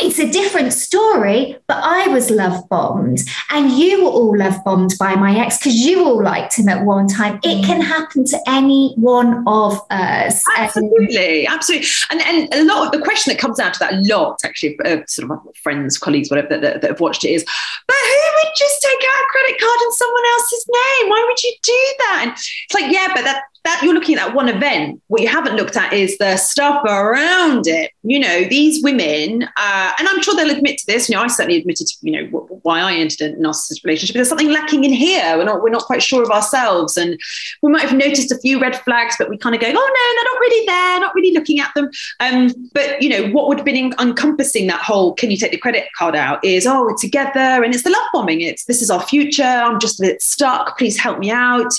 it's 0.00 0.18
a 0.18 0.30
different 0.30 0.72
story, 0.72 1.56
but 1.66 1.76
I 1.82 2.08
was 2.08 2.30
love 2.30 2.66
bombed, 2.70 3.18
and 3.50 3.70
you 3.70 4.04
were 4.04 4.10
all 4.10 4.36
love 4.36 4.56
bombed 4.64 4.94
by 4.98 5.14
my 5.16 5.38
ex 5.38 5.58
because 5.58 5.74
you 5.74 6.04
all 6.04 6.22
liked 6.22 6.58
him 6.58 6.68
at 6.68 6.84
one 6.84 7.08
time. 7.08 7.38
It 7.42 7.64
can 7.64 7.82
happen 7.82 8.24
to 8.26 8.38
any 8.46 8.94
one 8.96 9.44
of 9.46 9.78
us. 9.90 10.42
Absolutely, 10.56 11.46
absolutely. 11.46 11.88
And 12.10 12.22
and 12.22 12.54
a 12.54 12.64
lot 12.64 12.86
of 12.86 12.92
the 12.92 13.04
question 13.04 13.32
that 13.32 13.38
comes 13.38 13.60
out 13.60 13.74
to 13.74 13.78
that 13.80 13.92
a 13.92 14.00
lot, 14.02 14.40
actually, 14.44 14.78
uh, 14.84 14.98
sort 15.06 15.30
of 15.30 15.38
friends, 15.62 15.98
colleagues, 15.98 16.30
whatever 16.30 16.48
that, 16.48 16.62
that, 16.62 16.80
that, 16.80 16.90
have 16.90 17.00
watched 17.00 17.24
it 17.24 17.30
is, 17.30 17.44
but 17.44 17.96
who 17.96 18.22
would 18.36 18.52
just 18.56 18.82
take 18.82 19.08
out 19.08 19.24
a 19.24 19.28
credit 19.30 19.60
card 19.60 19.80
in 19.82 19.92
someone 19.92 20.24
else's 20.32 20.66
name? 20.68 21.10
Why 21.10 21.24
would 21.28 21.42
you 21.42 21.54
do 21.62 21.94
that? 21.98 22.20
And 22.22 22.30
it's 22.32 22.74
like, 22.74 22.90
yeah, 22.90 23.08
but 23.14 23.24
that 23.24 23.42
that 23.66 23.82
you're 23.82 23.94
looking 23.94 24.16
at 24.16 24.34
one 24.34 24.48
event. 24.48 25.02
What 25.08 25.20
you 25.20 25.28
haven't 25.28 25.56
looked 25.56 25.76
at 25.76 25.92
is 25.92 26.16
the 26.18 26.36
stuff 26.36 26.84
around 26.84 27.66
it. 27.66 27.90
You 28.02 28.20
know, 28.20 28.44
these 28.44 28.82
women, 28.82 29.42
uh, 29.42 29.92
and 29.98 30.08
I'm 30.08 30.22
sure 30.22 30.34
they'll 30.36 30.56
admit 30.56 30.78
to 30.78 30.86
this. 30.86 31.08
You 31.08 31.16
know, 31.16 31.22
I 31.22 31.26
certainly 31.26 31.58
admitted, 31.58 31.86
to, 31.88 31.96
you 32.00 32.12
know, 32.12 32.45
why 32.66 32.80
I 32.80 32.94
entered 32.94 33.20
a 33.30 33.36
narcissist 33.36 33.84
relationship. 33.84 34.14
There's 34.14 34.28
something 34.28 34.50
lacking 34.50 34.84
in 34.84 34.92
here. 34.92 35.36
We're 35.38 35.44
not, 35.44 35.62
we're 35.62 35.70
not 35.70 35.84
quite 35.84 36.02
sure 36.02 36.22
of 36.22 36.30
ourselves, 36.30 36.96
and 36.96 37.18
we 37.62 37.70
might 37.70 37.82
have 37.82 37.96
noticed 37.96 38.32
a 38.32 38.38
few 38.38 38.60
red 38.60 38.76
flags, 38.82 39.14
but 39.18 39.30
we 39.30 39.38
kind 39.38 39.54
of 39.54 39.60
go, 39.60 39.68
oh 39.68 39.72
no, 39.72 39.78
they're 39.78 40.32
not 40.32 40.40
really 40.40 40.66
there, 40.66 41.00
not 41.00 41.14
really 41.14 41.32
looking 41.32 41.60
at 41.60 41.72
them. 41.74 41.88
Um, 42.20 42.52
but 42.74 43.00
you 43.00 43.08
know, 43.08 43.30
what 43.30 43.48
would 43.48 43.58
have 43.58 43.64
been 43.64 43.94
encompassing 43.98 44.66
that 44.66 44.82
whole, 44.82 45.14
can 45.14 45.30
you 45.30 45.36
take 45.36 45.52
the 45.52 45.58
credit 45.58 45.86
card 45.96 46.16
out? 46.16 46.44
Is 46.44 46.66
oh, 46.66 46.82
we're 46.82 46.96
together, 46.96 47.62
and 47.64 47.72
it's 47.72 47.84
the 47.84 47.90
love 47.90 48.08
bombing. 48.12 48.40
It's 48.40 48.64
this 48.64 48.82
is 48.82 48.90
our 48.90 49.02
future. 49.02 49.44
I'm 49.44 49.80
just 49.80 50.00
a 50.00 50.02
bit 50.02 50.20
stuck. 50.20 50.76
Please 50.76 50.98
help 50.98 51.18
me 51.18 51.30
out. 51.30 51.72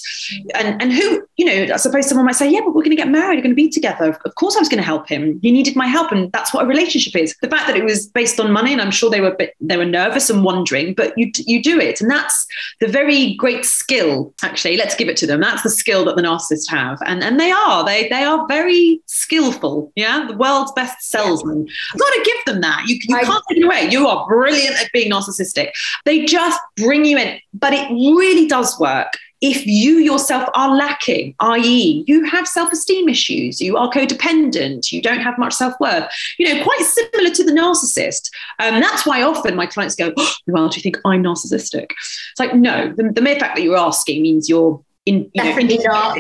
And 0.55 0.81
and 0.81 0.93
who, 0.93 1.27
you 1.37 1.45
know 1.45 1.73
I 1.73 1.77
suppose 1.77 2.07
someone 2.07 2.25
might 2.25 2.35
say, 2.35 2.49
yeah, 2.49 2.61
but 2.61 2.73
we're 2.73 2.83
going 2.83 2.95
to 2.95 3.03
get 3.03 3.09
married, 3.09 3.37
we're 3.37 3.43
going 3.43 3.51
to 3.51 3.55
be 3.55 3.69
together. 3.69 4.17
Of 4.25 4.35
course, 4.35 4.55
I 4.55 4.59
was 4.59 4.69
going 4.69 4.79
to 4.79 4.85
help 4.85 5.07
him. 5.07 5.39
He 5.41 5.51
needed 5.51 5.75
my 5.75 5.87
help, 5.87 6.11
and 6.11 6.31
that's 6.31 6.53
what 6.53 6.63
a 6.63 6.67
relationship 6.67 7.15
is. 7.15 7.35
The 7.41 7.49
fact 7.49 7.67
that 7.67 7.75
it 7.75 7.83
was 7.83 8.07
based 8.07 8.39
on 8.39 8.51
money, 8.51 8.71
and 8.73 8.81
I'm 8.81 8.91
sure 8.91 9.09
they 9.09 9.21
were 9.21 9.35
bit, 9.35 9.55
they 9.59 9.77
were 9.77 9.85
nervous 9.85 10.29
and 10.29 10.43
wondering, 10.43 10.76
but 10.85 11.17
you 11.17 11.31
you 11.45 11.61
do 11.61 11.79
it, 11.79 12.01
and 12.01 12.09
that's 12.09 12.45
the 12.79 12.87
very 12.87 13.35
great 13.35 13.65
skill. 13.65 14.33
Actually, 14.43 14.77
let's 14.77 14.95
give 14.95 15.09
it 15.09 15.17
to 15.17 15.27
them. 15.27 15.41
That's 15.41 15.63
the 15.63 15.69
skill 15.69 16.05
that 16.05 16.15
the 16.15 16.21
narcissists 16.21 16.69
have, 16.69 16.99
and 17.05 17.23
and 17.23 17.39
they 17.39 17.51
are 17.51 17.85
they 17.85 18.07
they 18.09 18.23
are 18.23 18.45
very 18.47 19.01
skillful. 19.05 19.91
Yeah, 19.95 20.25
the 20.27 20.37
world's 20.37 20.71
best 20.73 21.01
salesman. 21.01 21.67
I've 21.93 21.99
got 21.99 22.13
to 22.13 22.23
give 22.23 22.53
them 22.53 22.61
that. 22.61 22.83
You 22.87 22.99
you 23.03 23.15
I, 23.15 23.23
can't 23.23 23.43
take 23.49 23.59
it 23.59 23.65
away. 23.65 23.89
You 23.89 24.07
are 24.07 24.27
brilliant 24.27 24.75
at 24.77 24.91
being 24.91 25.11
narcissistic. 25.11 25.71
They 26.05 26.25
just 26.25 26.59
bring 26.77 27.05
you 27.05 27.17
in, 27.17 27.39
but 27.53 27.73
it 27.73 27.89
really 27.91 28.47
does 28.47 28.79
work 28.79 29.17
if 29.41 29.65
you 29.65 29.97
yourself 29.97 30.49
are 30.55 30.75
lacking, 30.75 31.35
i.e., 31.39 32.03
you 32.07 32.25
have 32.25 32.47
self 32.47 32.71
esteem 32.71 33.09
issues, 33.09 33.61
you 33.61 33.77
are 33.77 33.89
codependent, 33.89 34.91
you 34.91 35.01
don't 35.01 35.19
have 35.19 35.37
much 35.37 35.53
self 35.53 35.73
worth, 35.79 36.11
you 36.37 36.53
know, 36.53 36.63
quite 36.63 36.79
similar 36.81 37.29
to 37.29 37.43
the 37.43 37.51
narcissist. 37.51 38.29
Um, 38.59 38.79
that's 38.79 39.05
why 39.05 39.21
often 39.21 39.55
my 39.55 39.65
clients 39.65 39.95
go, 39.95 40.13
oh, 40.17 40.33
Well, 40.47 40.69
do 40.69 40.77
you 40.77 40.81
think 40.81 40.97
I'm 41.05 41.23
narcissistic? 41.23 41.91
It's 41.91 42.39
like, 42.39 42.55
no, 42.55 42.93
the, 42.95 43.11
the 43.13 43.21
mere 43.21 43.39
fact 43.39 43.55
that 43.55 43.63
you're 43.63 43.77
asking 43.77 44.21
means 44.21 44.49
you're 44.49 44.83
in 45.07 45.31
you 45.33 45.43
Definitely 45.43 45.77
know, 45.79 46.15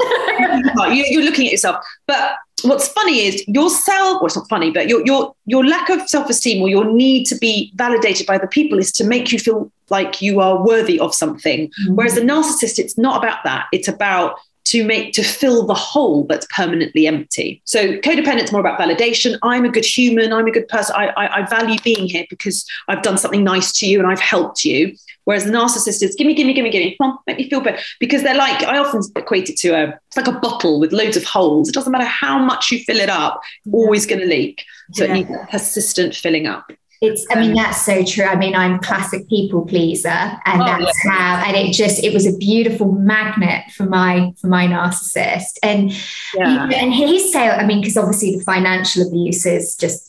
not. 0.75 0.95
you, 0.95 1.19
are 1.19 1.23
looking 1.23 1.45
at 1.45 1.51
yourself. 1.51 1.85
But 2.07 2.35
what's 2.63 2.87
funny 2.87 3.25
is 3.25 3.47
your 3.47 3.69
self, 3.69 4.21
or 4.21 4.27
it's 4.27 4.35
not 4.35 4.49
funny, 4.49 4.71
but 4.71 4.87
your 4.87 5.05
your 5.05 5.35
your 5.45 5.65
lack 5.65 5.89
of 5.89 6.07
self-esteem 6.07 6.61
or 6.61 6.69
your 6.69 6.85
need 6.85 7.25
to 7.25 7.35
be 7.35 7.71
validated 7.75 8.25
by 8.25 8.37
the 8.37 8.47
people 8.47 8.79
is 8.79 8.91
to 8.93 9.03
make 9.03 9.31
you 9.31 9.39
feel 9.39 9.71
like 9.89 10.21
you 10.21 10.39
are 10.39 10.63
worthy 10.63 10.99
of 10.99 11.13
something. 11.13 11.67
Mm-hmm. 11.67 11.95
Whereas 11.95 12.15
the 12.15 12.21
narcissist, 12.21 12.79
it's 12.79 12.97
not 12.97 13.23
about 13.23 13.43
that. 13.43 13.67
It's 13.71 13.87
about 13.87 14.39
to 14.67 14.83
make 14.83 15.13
to 15.13 15.23
fill 15.23 15.65
the 15.65 15.73
hole 15.73 16.25
that's 16.25 16.45
permanently 16.53 17.07
empty. 17.07 17.61
So 17.63 17.97
codependence 17.99 18.51
more 18.51 18.59
about 18.59 18.77
validation. 18.77 19.37
I'm 19.41 19.63
a 19.63 19.69
good 19.69 19.85
human. 19.85 20.33
I'm 20.33 20.45
a 20.45 20.51
good 20.51 20.67
person. 20.67 20.93
I, 20.97 21.07
I, 21.15 21.37
I, 21.37 21.45
value 21.45 21.79
being 21.85 22.05
here 22.05 22.25
because 22.29 22.65
I've 22.89 23.01
done 23.01 23.17
something 23.17 23.45
nice 23.45 23.71
to 23.79 23.87
you 23.87 23.99
and 23.99 24.07
I've 24.07 24.19
helped 24.19 24.65
you. 24.65 24.93
Whereas 25.23 25.45
the 25.45 25.51
narcissist 25.51 26.03
is 26.03 26.15
give 26.15 26.27
me, 26.27 26.33
give 26.33 26.45
me, 26.45 26.53
give 26.53 26.65
me, 26.65 26.69
give 26.69 26.83
me. 26.83 26.97
Come 26.97 27.11
on, 27.11 27.17
make 27.27 27.37
me 27.37 27.49
feel 27.49 27.61
better. 27.61 27.81
Because 28.01 28.23
they're 28.23 28.35
like 28.35 28.61
I 28.63 28.77
often 28.77 29.01
equate 29.15 29.49
it 29.49 29.57
to 29.59 29.69
a 29.69 29.99
it's 30.07 30.17
like 30.17 30.27
a 30.27 30.39
bottle 30.39 30.81
with 30.81 30.91
loads 30.91 31.15
of 31.15 31.23
holes. 31.23 31.69
It 31.69 31.73
doesn't 31.73 31.91
matter 31.91 32.03
how 32.03 32.37
much 32.37 32.69
you 32.69 32.79
fill 32.79 32.97
it 32.97 33.09
up, 33.09 33.41
always 33.71 34.05
going 34.05 34.19
to 34.19 34.27
leak. 34.27 34.65
So 34.93 35.05
yeah. 35.05 35.11
it 35.11 35.13
needs 35.13 35.29
persistent 35.49 36.13
filling 36.13 36.45
up 36.45 36.71
it's 37.01 37.25
i 37.31 37.39
mean 37.39 37.53
that's 37.53 37.85
so 37.85 38.03
true 38.03 38.25
i 38.25 38.35
mean 38.35 38.55
i'm 38.55 38.79
classic 38.79 39.27
people 39.29 39.65
pleaser 39.65 40.09
and 40.09 40.61
oh, 40.61 40.65
that's 40.65 41.05
yeah. 41.05 41.11
how 41.11 41.43
and 41.45 41.55
it 41.55 41.71
just 41.71 42.03
it 42.03 42.13
was 42.13 42.25
a 42.25 42.35
beautiful 42.37 42.91
magnet 42.91 43.63
for 43.71 43.83
my 43.83 44.31
for 44.39 44.47
my 44.47 44.65
narcissist 44.67 45.57
and 45.61 45.91
yeah. 46.35 46.69
and 46.73 46.93
his 46.93 47.31
sale 47.31 47.53
i 47.57 47.65
mean 47.65 47.81
because 47.81 47.97
obviously 47.97 48.35
the 48.35 48.43
financial 48.43 49.07
abuse 49.07 49.45
is 49.45 49.75
just 49.75 50.06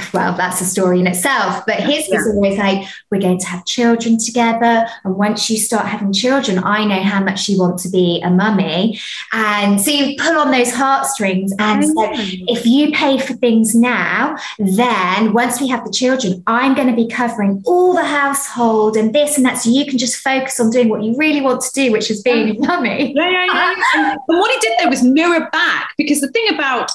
well, 0.14 0.36
that's 0.36 0.60
a 0.60 0.64
story 0.64 1.00
in 1.00 1.06
itself. 1.06 1.64
But 1.66 1.80
his 1.80 2.08
yeah. 2.08 2.16
was 2.16 2.28
always 2.28 2.58
like, 2.58 2.86
we're 3.10 3.20
going 3.20 3.38
to 3.38 3.46
have 3.46 3.64
children 3.64 4.18
together. 4.18 4.86
And 5.04 5.16
once 5.16 5.50
you 5.50 5.56
start 5.56 5.86
having 5.86 6.12
children, 6.12 6.58
I 6.62 6.84
know 6.84 7.02
how 7.02 7.22
much 7.22 7.48
you 7.48 7.58
want 7.58 7.78
to 7.80 7.88
be 7.88 8.20
a 8.22 8.30
mummy. 8.30 9.00
And 9.32 9.80
so 9.80 9.90
you 9.90 10.16
pull 10.18 10.38
on 10.38 10.50
those 10.50 10.72
heartstrings. 10.72 11.52
And 11.58 11.84
so 11.84 12.08
if 12.12 12.66
you 12.66 12.92
pay 12.92 13.18
for 13.18 13.34
things 13.34 13.74
now, 13.74 14.36
then 14.58 15.32
once 15.32 15.60
we 15.60 15.68
have 15.68 15.84
the 15.84 15.92
children, 15.92 16.42
I'm 16.46 16.74
going 16.74 16.88
to 16.88 16.96
be 16.96 17.08
covering 17.08 17.62
all 17.66 17.94
the 17.94 18.04
household 18.04 18.96
and 18.96 19.14
this 19.14 19.36
and 19.36 19.46
that. 19.46 19.58
So 19.58 19.70
you 19.70 19.86
can 19.86 19.98
just 19.98 20.16
focus 20.16 20.58
on 20.60 20.70
doing 20.70 20.88
what 20.88 21.02
you 21.02 21.16
really 21.16 21.40
want 21.40 21.62
to 21.62 21.72
do, 21.72 21.92
which 21.92 22.10
is 22.10 22.22
being 22.22 22.56
a 22.56 22.66
mummy. 22.66 23.12
Yeah, 23.14 23.30
yeah, 23.30 23.46
yeah. 23.46 23.74
and 24.12 24.20
what 24.26 24.50
he 24.50 24.58
did 24.60 24.78
there 24.78 24.88
was 24.88 25.02
mirror 25.02 25.48
back 25.50 25.90
because 25.96 26.20
the 26.20 26.28
thing 26.28 26.54
about 26.54 26.90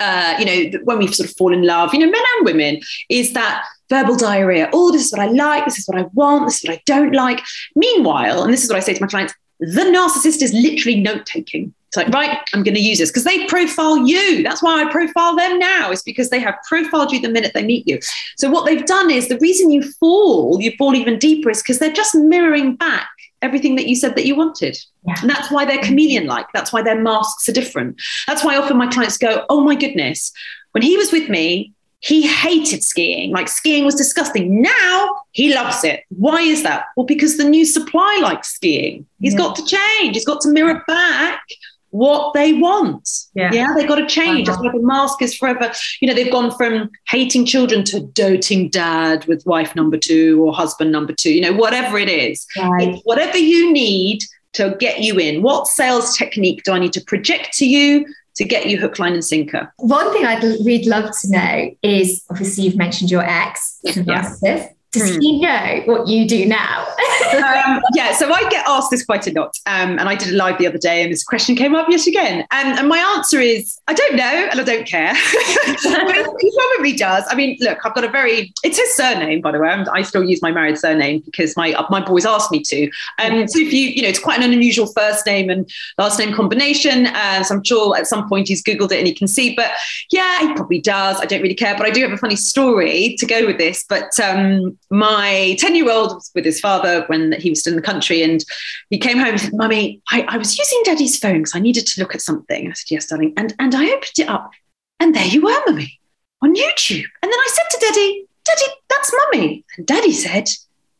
uh, 0.00 0.34
you 0.38 0.44
know, 0.44 0.78
when 0.84 0.98
we 0.98 1.06
sort 1.08 1.28
of 1.28 1.36
fall 1.36 1.52
in 1.52 1.62
love, 1.62 1.92
you 1.94 2.00
know, 2.00 2.10
men 2.10 2.22
and 2.36 2.46
women, 2.46 2.80
is 3.08 3.32
that 3.34 3.64
verbal 3.88 4.16
diarrhea. 4.16 4.70
Oh, 4.72 4.90
this 4.90 5.06
is 5.06 5.12
what 5.12 5.20
I 5.20 5.26
like. 5.26 5.64
This 5.66 5.78
is 5.78 5.86
what 5.86 5.98
I 5.98 6.06
want. 6.14 6.46
This 6.46 6.62
is 6.62 6.68
what 6.68 6.78
I 6.78 6.82
don't 6.86 7.12
like. 7.12 7.40
Meanwhile, 7.76 8.42
and 8.42 8.52
this 8.52 8.64
is 8.64 8.70
what 8.70 8.76
I 8.76 8.80
say 8.80 8.94
to 8.94 9.00
my 9.00 9.08
clients, 9.08 9.34
the 9.60 9.82
narcissist 9.82 10.42
is 10.42 10.54
literally 10.54 11.00
note 11.00 11.26
taking. 11.26 11.74
It's 11.88 11.96
like, 11.96 12.08
right, 12.08 12.38
I'm 12.54 12.62
going 12.62 12.76
to 12.76 12.80
use 12.80 12.98
this 12.98 13.10
because 13.10 13.24
they 13.24 13.46
profile 13.46 14.06
you. 14.06 14.44
That's 14.44 14.62
why 14.62 14.80
I 14.80 14.90
profile 14.92 15.34
them 15.34 15.58
now, 15.58 15.90
is 15.90 16.02
because 16.02 16.30
they 16.30 16.38
have 16.38 16.54
profiled 16.66 17.10
you 17.10 17.20
the 17.20 17.28
minute 17.28 17.52
they 17.52 17.64
meet 17.64 17.86
you. 17.86 17.98
So, 18.36 18.48
what 18.48 18.64
they've 18.64 18.86
done 18.86 19.10
is 19.10 19.28
the 19.28 19.38
reason 19.38 19.72
you 19.72 19.82
fall, 19.82 20.62
you 20.62 20.72
fall 20.78 20.94
even 20.94 21.18
deeper, 21.18 21.50
is 21.50 21.60
because 21.60 21.80
they're 21.80 21.92
just 21.92 22.14
mirroring 22.14 22.76
back 22.76 23.10
everything 23.42 23.76
that 23.76 23.86
you 23.86 23.96
said 23.96 24.16
that 24.16 24.26
you 24.26 24.34
wanted. 24.34 24.78
Yeah. 25.06 25.14
And 25.20 25.30
that's 25.30 25.50
why 25.50 25.64
they're 25.64 25.82
chameleon 25.82 26.26
like. 26.26 26.46
That's 26.52 26.72
why 26.72 26.82
their 26.82 27.00
masks 27.00 27.48
are 27.48 27.52
different. 27.52 28.00
That's 28.26 28.44
why 28.44 28.56
often 28.56 28.76
my 28.76 28.88
clients 28.88 29.18
go, 29.18 29.44
Oh 29.48 29.60
my 29.60 29.74
goodness, 29.74 30.32
when 30.72 30.82
he 30.82 30.96
was 30.96 31.12
with 31.12 31.28
me, 31.28 31.72
he 32.00 32.26
hated 32.26 32.82
skiing. 32.82 33.30
Like 33.30 33.48
skiing 33.48 33.84
was 33.84 33.94
disgusting. 33.94 34.62
Now 34.62 35.22
he 35.32 35.54
loves 35.54 35.84
it. 35.84 36.04
Why 36.08 36.40
is 36.40 36.62
that? 36.62 36.86
Well, 36.96 37.06
because 37.06 37.36
the 37.36 37.44
new 37.44 37.66
supply 37.66 38.20
likes 38.22 38.48
skiing. 38.54 39.06
He's 39.20 39.34
yeah. 39.34 39.38
got 39.38 39.56
to 39.56 39.64
change. 39.66 40.16
He's 40.16 40.24
got 40.24 40.40
to 40.42 40.48
mirror 40.48 40.82
back 40.86 41.42
what 41.90 42.34
they 42.34 42.52
want. 42.52 43.08
Yeah, 43.34 43.50
yeah 43.52 43.68
they 43.76 43.86
got 43.86 43.96
to 43.96 44.06
change. 44.06 44.48
Uh-huh. 44.48 44.62
That's 44.62 44.74
why 44.74 44.78
the 44.80 44.86
mask 44.86 45.22
is 45.22 45.34
forever. 45.34 45.72
You 46.00 46.08
know, 46.08 46.14
they've 46.14 46.32
gone 46.32 46.50
from 46.56 46.90
hating 47.08 47.46
children 47.46 47.84
to 47.84 48.00
doting 48.00 48.70
dad 48.70 49.26
with 49.26 49.44
wife 49.46 49.74
number 49.76 49.96
two 49.96 50.42
or 50.44 50.52
husband 50.52 50.92
number 50.92 51.12
two. 51.12 51.32
You 51.32 51.42
know, 51.42 51.52
whatever 51.52 51.98
it 51.98 52.08
is, 52.08 52.46
right. 52.58 52.88
it's 52.88 53.02
whatever 53.04 53.38
you 53.38 53.72
need 53.72 54.20
to 54.54 54.76
get 54.80 55.00
you 55.00 55.18
in. 55.18 55.42
What 55.42 55.66
sales 55.66 56.16
technique 56.16 56.62
do 56.64 56.72
I 56.72 56.78
need 56.78 56.92
to 56.94 57.04
project 57.04 57.52
to 57.58 57.66
you? 57.66 58.06
To 58.36 58.44
get 58.44 58.66
you 58.66 58.78
hook, 58.78 58.98
line, 58.98 59.12
and 59.12 59.24
sinker. 59.24 59.70
One 59.78 60.10
thing 60.14 60.24
I'd 60.24 60.42
really 60.42 60.84
love 60.84 61.10
to 61.20 61.30
know 61.30 61.70
is 61.82 62.24
obviously 62.30 62.64
you've 62.64 62.76
mentioned 62.76 63.10
your 63.10 63.22
ex, 63.22 63.78
yeah. 63.84 64.68
Does 64.92 65.14
hmm. 65.14 65.20
he 65.20 65.40
know 65.40 65.82
what 65.84 66.08
you 66.08 66.26
do 66.26 66.46
now? 66.46 66.80
um, 67.32 67.80
yeah, 67.94 68.12
so 68.12 68.32
I 68.32 68.48
get 68.50 68.66
asked 68.66 68.90
this 68.90 69.04
quite 69.04 69.26
a 69.26 69.32
lot. 69.32 69.56
Um, 69.66 69.98
and 69.98 70.02
I 70.02 70.16
did 70.16 70.34
a 70.34 70.36
live 70.36 70.58
the 70.58 70.66
other 70.66 70.78
day, 70.78 71.02
and 71.02 71.12
this 71.12 71.22
question 71.22 71.54
came 71.54 71.74
up 71.74 71.88
yet 71.88 72.06
again. 72.06 72.46
And, 72.50 72.78
and 72.78 72.88
my 72.88 72.98
answer 73.16 73.40
is 73.40 73.78
I 73.86 73.94
don't 73.94 74.16
know, 74.16 74.48
and 74.50 74.60
I 74.60 74.64
don't 74.64 74.86
care. 74.86 75.14
he 76.40 76.52
probably 76.56 76.92
does. 76.96 77.24
I 77.28 77.34
mean, 77.34 77.56
look, 77.60 77.78
I've 77.84 77.94
got 77.94 78.04
a 78.04 78.08
very, 78.08 78.52
it's 78.64 78.78
his 78.78 78.94
surname, 78.94 79.40
by 79.40 79.52
the 79.52 79.58
way. 79.58 79.70
I 79.70 80.02
still 80.02 80.24
use 80.24 80.42
my 80.42 80.50
married 80.50 80.78
surname 80.78 81.20
because 81.24 81.56
my 81.56 81.74
my 81.90 82.04
boys 82.04 82.26
asked 82.26 82.50
me 82.50 82.62
to. 82.62 82.90
Um, 83.18 83.46
so 83.46 83.58
if 83.58 83.72
you, 83.72 83.88
you 83.88 84.02
know, 84.02 84.08
it's 84.08 84.18
quite 84.18 84.40
an 84.40 84.52
unusual 84.52 84.86
first 84.86 85.26
name 85.26 85.50
and 85.50 85.70
last 85.98 86.18
name 86.18 86.34
combination. 86.34 87.06
And 87.06 87.46
so 87.46 87.54
I'm 87.54 87.64
sure 87.64 87.96
at 87.96 88.06
some 88.06 88.28
point 88.28 88.48
he's 88.48 88.62
Googled 88.62 88.92
it 88.92 88.98
and 88.98 89.06
he 89.06 89.14
can 89.14 89.28
see. 89.28 89.54
But 89.54 89.70
yeah, 90.10 90.40
he 90.40 90.52
probably 90.54 90.80
does. 90.80 91.20
I 91.20 91.26
don't 91.26 91.42
really 91.42 91.54
care. 91.54 91.76
But 91.76 91.86
I 91.86 91.90
do 91.90 92.02
have 92.02 92.12
a 92.12 92.16
funny 92.16 92.36
story 92.36 93.16
to 93.18 93.26
go 93.26 93.46
with 93.46 93.58
this. 93.58 93.84
But, 93.88 94.18
um, 94.20 94.78
my 94.90 95.56
10 95.58 95.76
year 95.76 95.90
old 95.90 96.14
was 96.14 96.30
with 96.34 96.44
his 96.44 96.60
father 96.60 97.04
when 97.06 97.32
he 97.32 97.50
was 97.50 97.66
in 97.66 97.76
the 97.76 97.82
country 97.82 98.22
and 98.22 98.44
he 98.90 98.98
came 98.98 99.18
home 99.18 99.28
and 99.28 99.40
said, 99.40 99.54
Mummy, 99.54 100.02
I, 100.10 100.22
I 100.28 100.36
was 100.36 100.58
using 100.58 100.82
daddy's 100.84 101.16
phone 101.16 101.38
because 101.38 101.54
I 101.54 101.60
needed 101.60 101.86
to 101.86 102.00
look 102.00 102.14
at 102.14 102.20
something. 102.20 102.68
I 102.68 102.72
said, 102.72 102.90
Yes, 102.90 103.06
darling. 103.06 103.32
And, 103.36 103.54
and 103.58 103.74
I 103.74 103.86
opened 103.86 104.18
it 104.18 104.28
up 104.28 104.50
and 104.98 105.14
there 105.14 105.26
you 105.26 105.42
were, 105.42 105.56
Mummy, 105.66 106.00
on 106.42 106.54
YouTube. 106.54 107.04
And 107.22 107.32
then 107.32 107.38
I 107.38 107.48
said 107.52 107.78
to 107.78 107.86
Daddy, 107.86 108.26
Daddy, 108.44 108.72
that's 108.88 109.12
Mummy. 109.12 109.64
And 109.76 109.86
Daddy 109.86 110.12
said, 110.12 110.48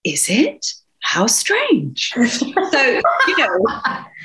Is 0.05 0.29
it? 0.29 0.74
How 1.03 1.26
strange. 1.26 2.12
so, 2.12 3.00
you 3.26 3.38
know, 3.38 3.66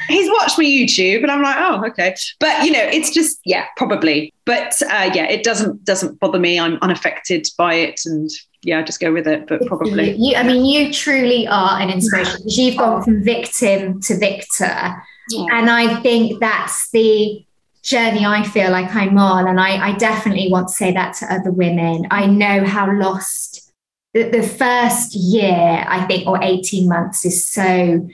he's 0.10 0.30
watched 0.30 0.60
me 0.60 0.86
YouTube 0.86 1.24
and 1.24 1.32
I'm 1.32 1.42
like, 1.42 1.56
oh, 1.58 1.86
okay. 1.88 2.14
But 2.42 2.66
you 2.66 2.72
know, 2.72 2.84
it's 2.84 3.12
just, 3.12 3.40
yeah, 3.46 3.66
probably. 3.78 4.34
But 4.46 4.80
uh, 4.84 5.10
yeah, 5.14 5.24
it 5.24 5.44
doesn't 5.44 5.86
doesn't 5.86 6.20
bother 6.20 6.38
me. 6.38 6.60
I'm 6.60 6.78
unaffected 6.82 7.48
by 7.58 7.76
it 7.76 8.02
and 8.06 8.30
yeah, 8.66 8.82
just 8.82 9.00
go 9.00 9.14
with 9.14 9.28
it. 9.28 9.48
But 9.48 9.66
probably, 9.66 10.12
you, 10.12 10.32
you, 10.32 10.36
I 10.36 10.44
mean, 10.44 10.66
you 10.66 10.92
truly 10.92 11.48
are 11.48 11.80
an 11.80 11.90
inspiration 11.90 12.38
because 12.40 12.58
you've 12.58 12.78
gone 12.78 13.04
from 13.04 13.24
victim 13.24 14.02
to 14.02 14.18
victor, 14.18 15.02
yeah. 15.30 15.46
and 15.52 15.70
I 15.70 16.02
think 16.02 16.40
that's 16.42 16.90
the 16.92 17.46
journey 17.84 18.26
I 18.26 18.44
feel 18.44 18.72
like 18.72 18.94
I'm 18.96 19.18
on, 19.18 19.48
and 19.48 19.60
I, 19.60 19.90
I 19.90 19.92
definitely 19.94 20.52
want 20.52 20.68
to 20.70 20.74
say 20.74 20.92
that 20.92 21.14
to 21.18 21.34
other 21.34 21.52
women. 21.52 22.08
I 22.10 22.26
know 22.26 22.66
how 22.66 22.92
lost 22.92 23.72
the, 24.14 24.24
the 24.24 24.42
first 24.42 25.14
year, 25.14 25.86
I 25.88 26.06
think, 26.08 26.28
or 26.28 26.44
eighteen 26.44 26.90
months 26.90 27.24
is 27.26 27.48
so 27.48 28.10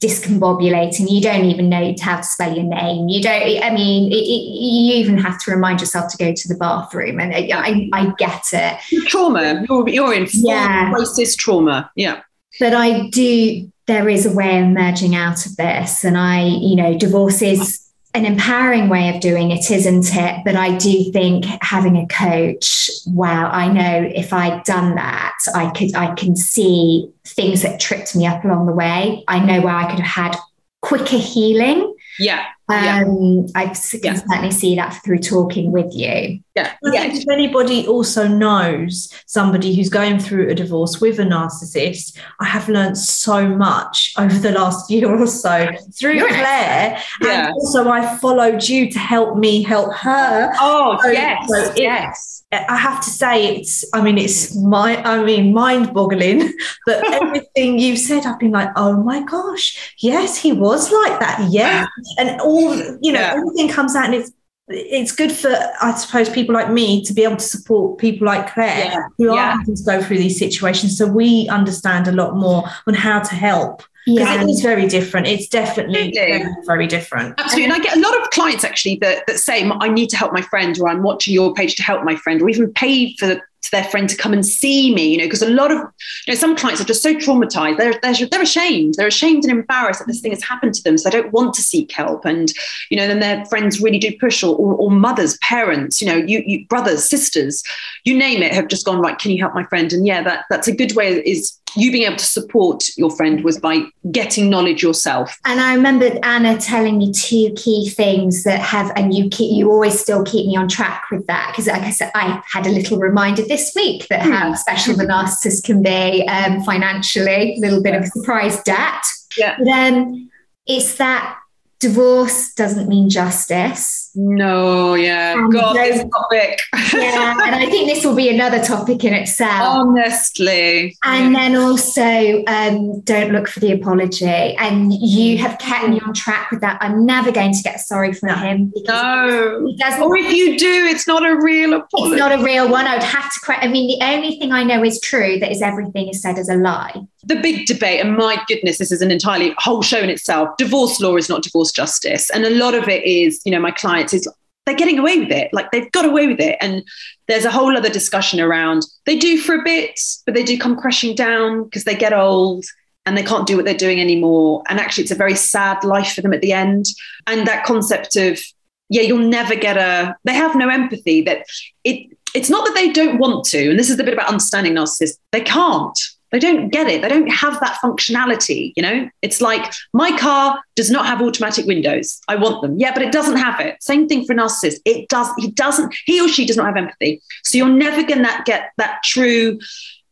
discombobulating. 0.00 1.10
You 1.10 1.20
don't 1.20 1.44
even 1.44 1.68
know 1.68 1.94
how 2.00 2.18
to 2.18 2.22
spell 2.22 2.54
your 2.54 2.64
name. 2.64 3.08
You 3.08 3.22
don't, 3.22 3.62
I 3.62 3.70
mean, 3.70 4.12
it, 4.12 4.16
it, 4.16 4.18
you 4.18 4.94
even 4.94 5.16
have 5.18 5.40
to 5.44 5.50
remind 5.50 5.80
yourself 5.80 6.10
to 6.12 6.16
go 6.18 6.32
to 6.34 6.48
the 6.48 6.56
bathroom. 6.56 7.20
And 7.20 7.32
uh, 7.32 7.56
I, 7.56 7.88
I 7.92 8.12
get 8.18 8.44
it. 8.52 8.80
Trauma. 9.06 9.64
You're, 9.68 9.88
you're 9.88 10.14
in 10.14 10.26
yeah. 10.32 10.92
racist 10.92 11.38
trauma. 11.38 11.90
Yeah. 11.96 12.22
But 12.60 12.74
I 12.74 13.08
do, 13.08 13.70
there 13.86 14.08
is 14.08 14.26
a 14.26 14.32
way 14.32 14.60
of 14.60 14.68
merging 14.68 15.14
out 15.14 15.46
of 15.46 15.56
this. 15.56 16.04
And 16.04 16.16
I, 16.16 16.44
you 16.44 16.76
know, 16.76 16.96
divorces 16.96 17.83
an 18.14 18.24
empowering 18.24 18.88
way 18.88 19.14
of 19.14 19.20
doing 19.20 19.50
it, 19.50 19.70
isn't 19.70 20.14
it? 20.14 20.44
But 20.44 20.54
I 20.54 20.76
do 20.76 21.10
think 21.10 21.44
having 21.60 21.96
a 21.96 22.06
coach, 22.06 22.88
wow, 23.06 23.50
I 23.50 23.70
know 23.70 24.08
if 24.14 24.32
I'd 24.32 24.62
done 24.62 24.94
that, 24.94 25.36
I 25.54 25.70
could 25.70 25.94
I 25.96 26.14
can 26.14 26.36
see 26.36 27.10
things 27.26 27.62
that 27.62 27.80
tripped 27.80 28.14
me 28.14 28.26
up 28.26 28.44
along 28.44 28.66
the 28.66 28.72
way. 28.72 29.24
I 29.26 29.40
know 29.40 29.60
where 29.60 29.74
I 29.74 29.90
could 29.90 29.98
have 29.98 30.32
had 30.32 30.40
quicker 30.80 31.16
healing. 31.16 31.94
Yeah. 32.18 32.44
Um, 32.68 33.46
I 33.54 33.66
can 33.66 34.00
yeah. 34.02 34.14
certainly 34.14 34.50
see 34.50 34.74
that 34.76 35.00
through 35.04 35.18
talking 35.18 35.70
with 35.70 35.92
you. 35.94 36.40
Yeah. 36.56 36.72
I 36.84 36.92
yeah. 36.92 37.04
if 37.04 37.24
anybody 37.30 37.86
also 37.86 38.26
knows 38.26 39.12
somebody 39.26 39.74
who's 39.74 39.90
going 39.90 40.18
through 40.18 40.50
a 40.50 40.54
divorce 40.54 41.00
with 41.00 41.18
a 41.18 41.24
narcissist, 41.24 42.18
I 42.40 42.46
have 42.46 42.68
learned 42.68 42.96
so 42.96 43.46
much 43.48 44.14
over 44.18 44.38
the 44.38 44.52
last 44.52 44.90
year 44.90 45.10
or 45.10 45.26
so 45.26 45.68
through 45.92 46.14
You're 46.14 46.28
Claire. 46.28 47.02
Yeah. 47.20 47.46
And 47.46 47.52
also 47.52 47.88
I 47.88 48.16
followed 48.18 48.66
you 48.66 48.90
to 48.90 48.98
help 48.98 49.36
me 49.36 49.62
help 49.62 49.94
her. 49.94 50.52
Oh, 50.58 50.98
so, 51.02 51.10
yes. 51.10 51.48
So 51.48 51.56
it, 51.56 51.78
yes 51.78 52.34
I 52.68 52.76
have 52.76 53.02
to 53.04 53.10
say 53.10 53.56
it's 53.56 53.84
I 53.92 54.02
mean 54.02 54.18
it's 54.18 54.54
my 54.56 55.02
I 55.02 55.22
mean 55.22 55.52
mind 55.52 55.92
boggling 55.92 56.52
but 56.86 57.12
everything 57.12 57.78
you've 57.78 57.98
said 57.98 58.26
I've 58.26 58.38
been 58.38 58.52
like 58.52 58.70
oh 58.76 59.02
my 59.02 59.22
gosh 59.22 59.94
yes 59.98 60.36
he 60.36 60.52
was 60.52 60.90
like 60.92 61.18
that 61.20 61.48
yes 61.50 61.88
and 62.18 62.40
all 62.40 62.53
you 63.02 63.12
know 63.12 63.20
yeah. 63.20 63.34
everything 63.36 63.68
comes 63.68 63.94
out 63.94 64.06
and 64.06 64.14
it's 64.14 64.32
it's 64.68 65.12
good 65.12 65.30
for 65.30 65.54
I 65.82 65.94
suppose 65.94 66.30
people 66.30 66.54
like 66.54 66.70
me 66.70 67.04
to 67.04 67.12
be 67.12 67.22
able 67.22 67.36
to 67.36 67.44
support 67.44 67.98
people 67.98 68.26
like 68.26 68.52
Claire 68.52 68.86
yeah. 68.86 69.02
who 69.18 69.34
yeah. 69.34 69.50
are 69.50 69.58
having 69.58 69.76
to 69.76 69.82
go 69.82 70.02
through 70.02 70.18
these 70.18 70.38
situations 70.38 70.96
so 70.96 71.06
we 71.06 71.48
understand 71.48 72.08
a 72.08 72.12
lot 72.12 72.34
more 72.36 72.64
on 72.86 72.94
how 72.94 73.20
to 73.20 73.34
help 73.34 73.82
yeah. 74.06 74.42
it 74.42 74.48
is 74.48 74.60
very 74.60 74.86
different. 74.86 75.26
It's 75.26 75.48
definitely 75.48 76.12
very, 76.12 76.44
very, 76.66 76.86
different. 76.86 77.38
Absolutely. 77.38 77.64
And 77.64 77.72
I 77.72 77.78
get 77.78 77.96
a 77.96 78.00
lot 78.00 78.20
of 78.20 78.30
clients 78.30 78.64
actually 78.64 78.96
that, 78.96 79.26
that 79.26 79.38
say, 79.38 79.68
I 79.68 79.88
need 79.88 80.10
to 80.10 80.16
help 80.16 80.32
my 80.32 80.42
friend, 80.42 80.78
or 80.78 80.88
I'm 80.88 81.02
watching 81.02 81.34
your 81.34 81.54
page 81.54 81.76
to 81.76 81.82
help 81.82 82.04
my 82.04 82.16
friend, 82.16 82.42
or 82.42 82.48
even 82.48 82.72
pay 82.72 83.16
for 83.16 83.40
to 83.64 83.70
their 83.70 83.84
friend 83.84 84.08
to 84.08 84.16
come 84.16 84.32
and 84.32 84.44
see 84.44 84.94
me, 84.94 85.12
you 85.12 85.18
know, 85.18 85.24
because 85.24 85.42
a 85.42 85.50
lot 85.50 85.70
of, 85.70 85.78
you 85.78 86.32
know, 86.32 86.34
some 86.34 86.54
clients 86.54 86.80
are 86.80 86.84
just 86.84 87.02
so 87.02 87.14
traumatized. 87.14 87.78
They're, 87.78 87.98
they're, 88.02 88.26
they're 88.28 88.42
ashamed. 88.42 88.94
They're 88.94 89.08
ashamed 89.08 89.44
and 89.44 89.52
embarrassed 89.52 90.00
that 90.00 90.06
this 90.06 90.20
thing 90.20 90.32
has 90.32 90.44
happened 90.44 90.74
to 90.74 90.82
them. 90.82 90.98
So 90.98 91.08
they 91.08 91.20
don't 91.20 91.32
want 91.32 91.54
to 91.54 91.62
seek 91.62 91.90
help. 91.90 92.24
And, 92.24 92.52
you 92.90 92.96
know, 92.96 93.08
then 93.08 93.20
their 93.20 93.44
friends 93.46 93.80
really 93.80 93.98
do 93.98 94.16
push 94.18 94.42
or, 94.42 94.54
or, 94.54 94.74
or 94.74 94.90
mothers, 94.90 95.38
parents, 95.38 96.00
you 96.00 96.06
know, 96.06 96.16
you, 96.16 96.42
you 96.46 96.66
brothers, 96.66 97.04
sisters, 97.04 97.62
you 98.04 98.16
name 98.16 98.42
it, 98.42 98.52
have 98.52 98.68
just 98.68 98.84
gone, 98.84 99.00
right, 99.00 99.18
can 99.18 99.30
you 99.30 99.42
help 99.42 99.54
my 99.54 99.64
friend? 99.64 99.92
And 99.92 100.06
yeah, 100.06 100.22
that, 100.22 100.44
that's 100.50 100.68
a 100.68 100.74
good 100.74 100.94
way 100.94 101.22
is 101.24 101.58
you 101.76 101.90
being 101.90 102.04
able 102.04 102.16
to 102.16 102.24
support 102.24 102.84
your 102.96 103.10
friend 103.10 103.42
was 103.42 103.58
by 103.58 103.82
getting 104.12 104.48
knowledge 104.48 104.82
yourself. 104.82 105.38
And 105.44 105.60
I 105.60 105.74
remember 105.74 106.10
Ana 106.22 106.56
telling 106.58 106.98
me 106.98 107.12
two 107.12 107.52
key 107.56 107.88
things 107.90 108.44
that 108.44 108.60
have, 108.60 108.92
and 108.96 109.12
you 109.14 109.28
keep, 109.28 109.52
you 109.52 109.70
always 109.70 109.98
still 109.98 110.22
keep 110.22 110.46
me 110.46 110.56
on 110.56 110.68
track 110.68 111.04
with 111.10 111.26
that 111.26 111.50
because, 111.50 111.66
like 111.66 111.82
I 111.82 111.90
said, 111.90 112.10
I 112.14 112.42
had 112.46 112.66
a 112.66 112.70
little 112.70 112.98
reminder 112.98 113.42
this 113.54 113.72
week 113.76 114.08
that 114.08 114.22
how 114.22 114.48
hmm. 114.48 114.54
special 114.54 114.96
the 114.96 115.04
narcissist 115.04 115.62
can 115.62 115.80
be 115.80 116.26
um, 116.26 116.62
financially, 116.64 117.54
a 117.54 117.58
little 117.58 117.80
bit 117.80 117.94
of 117.94 118.04
surprise 118.06 118.60
debt. 118.64 119.04
Yeah. 119.36 119.56
But 119.58 119.68
um, 119.68 120.30
it's 120.66 120.96
that 120.96 121.38
divorce 121.78 122.52
doesn't 122.54 122.88
mean 122.88 123.08
justice. 123.08 124.03
No, 124.16 124.94
yeah. 124.94 125.32
And 125.34 125.52
God, 125.52 125.74
this 125.74 126.04
topic. 126.14 126.60
yeah, 126.94 127.36
and 127.42 127.54
I 127.54 127.66
think 127.66 127.88
this 127.88 128.04
will 128.04 128.14
be 128.14 128.28
another 128.28 128.62
topic 128.62 129.04
in 129.04 129.12
itself. 129.12 129.76
Honestly. 129.76 130.96
And 131.04 131.34
then 131.34 131.56
also, 131.56 132.44
um, 132.46 133.00
don't 133.00 133.32
look 133.32 133.48
for 133.48 133.60
the 133.60 133.72
apology. 133.72 134.26
And 134.26 134.92
you 134.92 135.38
have 135.38 135.58
kept 135.58 135.88
me 135.88 136.00
on 136.00 136.14
track 136.14 136.50
with 136.50 136.60
that. 136.60 136.78
I'm 136.80 137.04
never 137.04 137.32
going 137.32 137.52
to 137.54 137.62
get 137.62 137.80
sorry 137.80 138.12
for 138.12 138.28
him. 138.28 138.72
no. 138.86 139.66
He 139.66 139.76
doesn't, 139.76 140.02
or 140.02 140.16
if 140.16 140.32
you 140.32 140.58
do, 140.58 140.86
it's 140.86 141.06
not 141.06 141.28
a 141.28 141.36
real 141.36 141.74
apology. 141.74 142.12
It's 142.12 142.20
not 142.20 142.32
a 142.38 142.42
real 142.42 142.68
one. 142.68 142.86
I 142.86 142.94
would 142.94 143.02
have 143.02 143.30
to. 143.32 143.64
I 143.64 143.68
mean, 143.68 143.98
the 143.98 144.04
only 144.04 144.38
thing 144.38 144.52
I 144.52 144.62
know 144.62 144.84
is 144.84 145.00
true 145.00 145.38
that 145.40 145.50
is 145.50 145.60
everything 145.60 146.08
is 146.08 146.22
said 146.22 146.38
as 146.38 146.48
a 146.48 146.56
lie 146.56 147.04
the 147.26 147.36
big 147.36 147.66
debate, 147.66 148.00
and 148.00 148.16
my 148.16 148.42
goodness, 148.46 148.78
this 148.78 148.92
is 148.92 149.00
an 149.00 149.10
entirely 149.10 149.54
whole 149.58 149.82
show 149.82 149.98
in 149.98 150.10
itself. 150.10 150.56
Divorce 150.58 151.00
law 151.00 151.16
is 151.16 151.28
not 151.28 151.42
divorce 151.42 151.72
justice. 151.72 152.30
And 152.30 152.44
a 152.44 152.50
lot 152.50 152.74
of 152.74 152.88
it 152.88 153.04
is, 153.04 153.40
you 153.44 153.52
know, 153.52 153.60
my 153.60 153.70
clients 153.70 154.03
is 154.12 154.28
they're 154.66 154.74
getting 154.74 154.98
away 154.98 155.18
with 155.18 155.30
it. 155.30 155.50
Like 155.52 155.70
they've 155.70 155.90
got 155.92 156.04
away 156.04 156.26
with 156.26 156.40
it. 156.40 156.56
And 156.60 156.84
there's 157.28 157.44
a 157.44 157.50
whole 157.50 157.76
other 157.76 157.90
discussion 157.90 158.40
around 158.40 158.82
they 159.06 159.18
do 159.18 159.38
for 159.38 159.54
a 159.54 159.62
bit, 159.62 160.00
but 160.26 160.34
they 160.34 160.42
do 160.42 160.58
come 160.58 160.76
crashing 160.76 161.14
down 161.14 161.64
because 161.64 161.84
they 161.84 161.94
get 161.94 162.12
old 162.12 162.64
and 163.06 163.16
they 163.16 163.22
can't 163.22 163.46
do 163.46 163.56
what 163.56 163.64
they're 163.64 163.74
doing 163.74 164.00
anymore. 164.00 164.62
And 164.68 164.80
actually, 164.80 165.02
it's 165.02 165.12
a 165.12 165.16
very 165.16 165.34
sad 165.34 165.84
life 165.84 166.14
for 166.14 166.22
them 166.22 166.32
at 166.32 166.40
the 166.40 166.52
end. 166.52 166.86
And 167.26 167.46
that 167.46 167.64
concept 167.64 168.16
of, 168.16 168.40
yeah, 168.88 169.02
you'll 169.02 169.18
never 169.18 169.54
get 169.54 169.76
a, 169.76 170.16
they 170.24 170.34
have 170.34 170.56
no 170.56 170.68
empathy 170.68 171.20
that 171.22 171.44
it, 171.84 172.16
it's 172.34 172.50
not 172.50 172.64
that 172.66 172.74
they 172.74 172.90
don't 172.90 173.18
want 173.18 173.44
to. 173.46 173.70
And 173.70 173.78
this 173.78 173.90
is 173.90 173.98
the 173.98 174.04
bit 174.04 174.14
about 174.14 174.28
understanding 174.28 174.74
narcissists. 174.74 175.18
They 175.32 175.42
can't 175.42 175.98
they 176.34 176.40
don't 176.40 176.68
get 176.70 176.88
it. 176.88 177.00
They 177.00 177.08
don't 177.08 177.28
have 177.28 177.60
that 177.60 177.78
functionality. 177.80 178.72
You 178.74 178.82
know, 178.82 179.08
it's 179.22 179.40
like 179.40 179.72
my 179.92 180.18
car 180.18 180.60
does 180.74 180.90
not 180.90 181.06
have 181.06 181.22
automatic 181.22 181.64
windows. 181.64 182.20
I 182.26 182.34
want 182.34 182.60
them. 182.60 182.76
Yeah, 182.76 182.92
but 182.92 183.02
it 183.02 183.12
doesn't 183.12 183.36
have 183.36 183.60
it. 183.60 183.80
Same 183.80 184.08
thing 184.08 184.24
for 184.24 184.32
a 184.32 184.36
narcissist. 184.36 184.80
It 184.84 185.08
does. 185.08 185.28
He 185.38 185.52
doesn't. 185.52 185.94
He 186.06 186.20
or 186.20 186.28
she 186.28 186.44
does 186.44 186.56
not 186.56 186.66
have 186.66 186.76
empathy. 186.76 187.22
So 187.44 187.56
you're 187.56 187.68
never 187.68 188.02
going 188.02 188.24
to 188.24 188.42
get 188.46 188.72
that 188.78 189.04
true. 189.04 189.60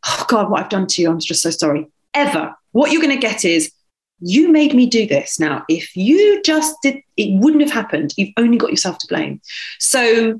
Oh 0.07 0.25
God, 0.29 0.49
what 0.49 0.63
I've 0.63 0.69
done 0.69 0.87
to 0.87 1.01
you. 1.01 1.09
I'm 1.09 1.19
just 1.19 1.41
so 1.41 1.49
sorry. 1.49 1.89
Ever. 2.13 2.55
What 2.71 2.93
you're 2.93 3.01
going 3.01 3.13
to 3.13 3.19
get 3.19 3.43
is 3.43 3.73
you 4.21 4.49
made 4.49 4.73
me 4.73 4.85
do 4.85 5.05
this. 5.05 5.41
Now, 5.41 5.65
if 5.67 5.93
you 5.93 6.41
just 6.43 6.73
did, 6.81 7.01
it 7.17 7.37
wouldn't 7.41 7.63
have 7.63 7.71
happened. 7.73 8.13
You've 8.15 8.31
only 8.37 8.57
got 8.57 8.69
yourself 8.69 8.97
to 8.99 9.07
blame. 9.07 9.41
So 9.79 10.39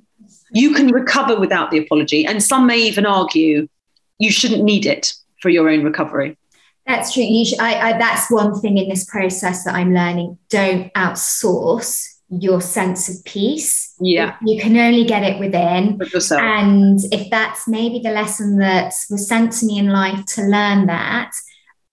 you 0.54 0.74
can 0.74 0.94
recover 0.94 1.38
without 1.38 1.72
the 1.72 1.80
apology. 1.80 2.26
And 2.26 2.42
some 2.42 2.68
may 2.68 2.78
even 2.78 3.06
argue 3.06 3.68
you 4.18 4.32
shouldn't 4.32 4.64
need 4.64 4.86
it 4.86 5.14
for 5.44 5.50
your 5.50 5.70
own 5.70 5.84
recovery. 5.84 6.38
That's 6.88 7.14
true. 7.14 7.24
Should, 7.46 7.60
I, 7.60 7.90
I, 7.90 7.98
that's 7.98 8.32
one 8.32 8.60
thing 8.60 8.78
in 8.78 8.90
this 8.90 9.04
process 9.06 9.66
that 9.66 9.76
I'm 9.76 9.94
learning. 9.94 10.38
Don't 10.50 10.92
outsource 10.94 12.08
your 12.30 12.62
sense 12.62 13.10
of 13.10 13.24
peace. 13.26 13.94
Yeah. 14.00 14.38
You 14.44 14.60
can 14.60 14.76
only 14.78 15.04
get 15.04 15.24
it 15.24 15.40
within. 15.40 15.98
And 16.40 17.00
if 17.12 17.30
that's 17.30 17.68
maybe 17.68 18.00
the 18.00 18.12
lesson 18.12 18.58
that 18.58 18.94
was 19.10 19.28
sent 19.28 19.52
to 19.54 19.66
me 19.66 19.78
in 19.78 19.90
life 19.90 20.26
to 20.36 20.44
learn 20.44 20.88
that, 20.88 21.32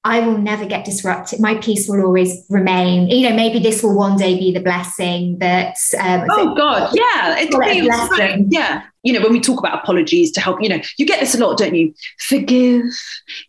I 0.03 0.20
will 0.20 0.38
never 0.38 0.64
get 0.64 0.86
disrupted. 0.86 1.40
My 1.40 1.57
peace 1.57 1.88
will 1.88 2.03
always 2.03 2.46
remain. 2.48 3.09
You 3.09 3.28
know, 3.28 3.36
maybe 3.36 3.59
this 3.59 3.82
will 3.82 3.94
one 3.94 4.16
day 4.16 4.38
be 4.38 4.51
the 4.51 4.61
blessing 4.61 5.38
that. 5.40 5.76
Um, 5.98 6.26
oh 6.30 6.55
God, 6.55 6.90
yeah, 6.94 7.36
it's 7.38 7.55
a 7.55 7.59
blessing. 7.59 8.46
Yeah, 8.48 8.84
you 9.03 9.12
know, 9.12 9.20
when 9.20 9.32
we 9.32 9.40
talk 9.40 9.59
about 9.59 9.82
apologies 9.82 10.30
to 10.32 10.40
help, 10.40 10.62
you 10.62 10.68
know, 10.68 10.80
you 10.98 11.07
get 11.07 11.20
this 11.20 11.34
a 11.34 11.38
lot, 11.38 11.57
don't 11.57 11.74
you? 11.74 11.94
Forgive, 12.18 12.84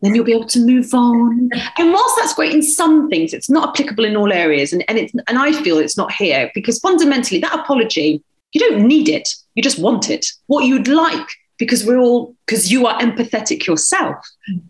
then 0.02 0.16
you'll 0.16 0.26
be 0.26 0.34
able 0.34 0.45
to 0.45 0.66
move 0.66 0.93
on. 0.93 1.49
And 1.78 1.93
whilst 1.93 2.16
that's 2.18 2.34
great 2.34 2.54
in 2.54 2.62
some 2.62 3.10
things, 3.10 3.34
it's 3.34 3.49
not 3.49 3.70
applicable 3.70 4.06
in 4.06 4.16
all 4.16 4.32
areas. 4.32 4.72
And 4.72 4.84
and 4.88 4.97
it's 4.97 5.14
and 5.28 5.38
I 5.38 5.52
feel 5.62 5.78
it's 5.78 5.97
not 5.97 6.12
here 6.12 6.52
because 6.54 6.80
fundamentally 6.80 7.39
that 7.41 7.58
apology, 7.60 8.24
you 8.54 8.60
don't 8.60 8.88
need 8.88 9.10
it. 9.10 9.34
You 9.56 9.64
just 9.64 9.80
want 9.80 10.10
it. 10.10 10.26
What 10.47 10.66
you'd 10.66 10.88
like 10.88 11.28
because 11.62 11.86
we're 11.86 11.99
all 11.99 12.36
because 12.47 12.72
you 12.72 12.88
are 12.88 12.99
empathetic 12.99 13.68
yourself 13.68 14.18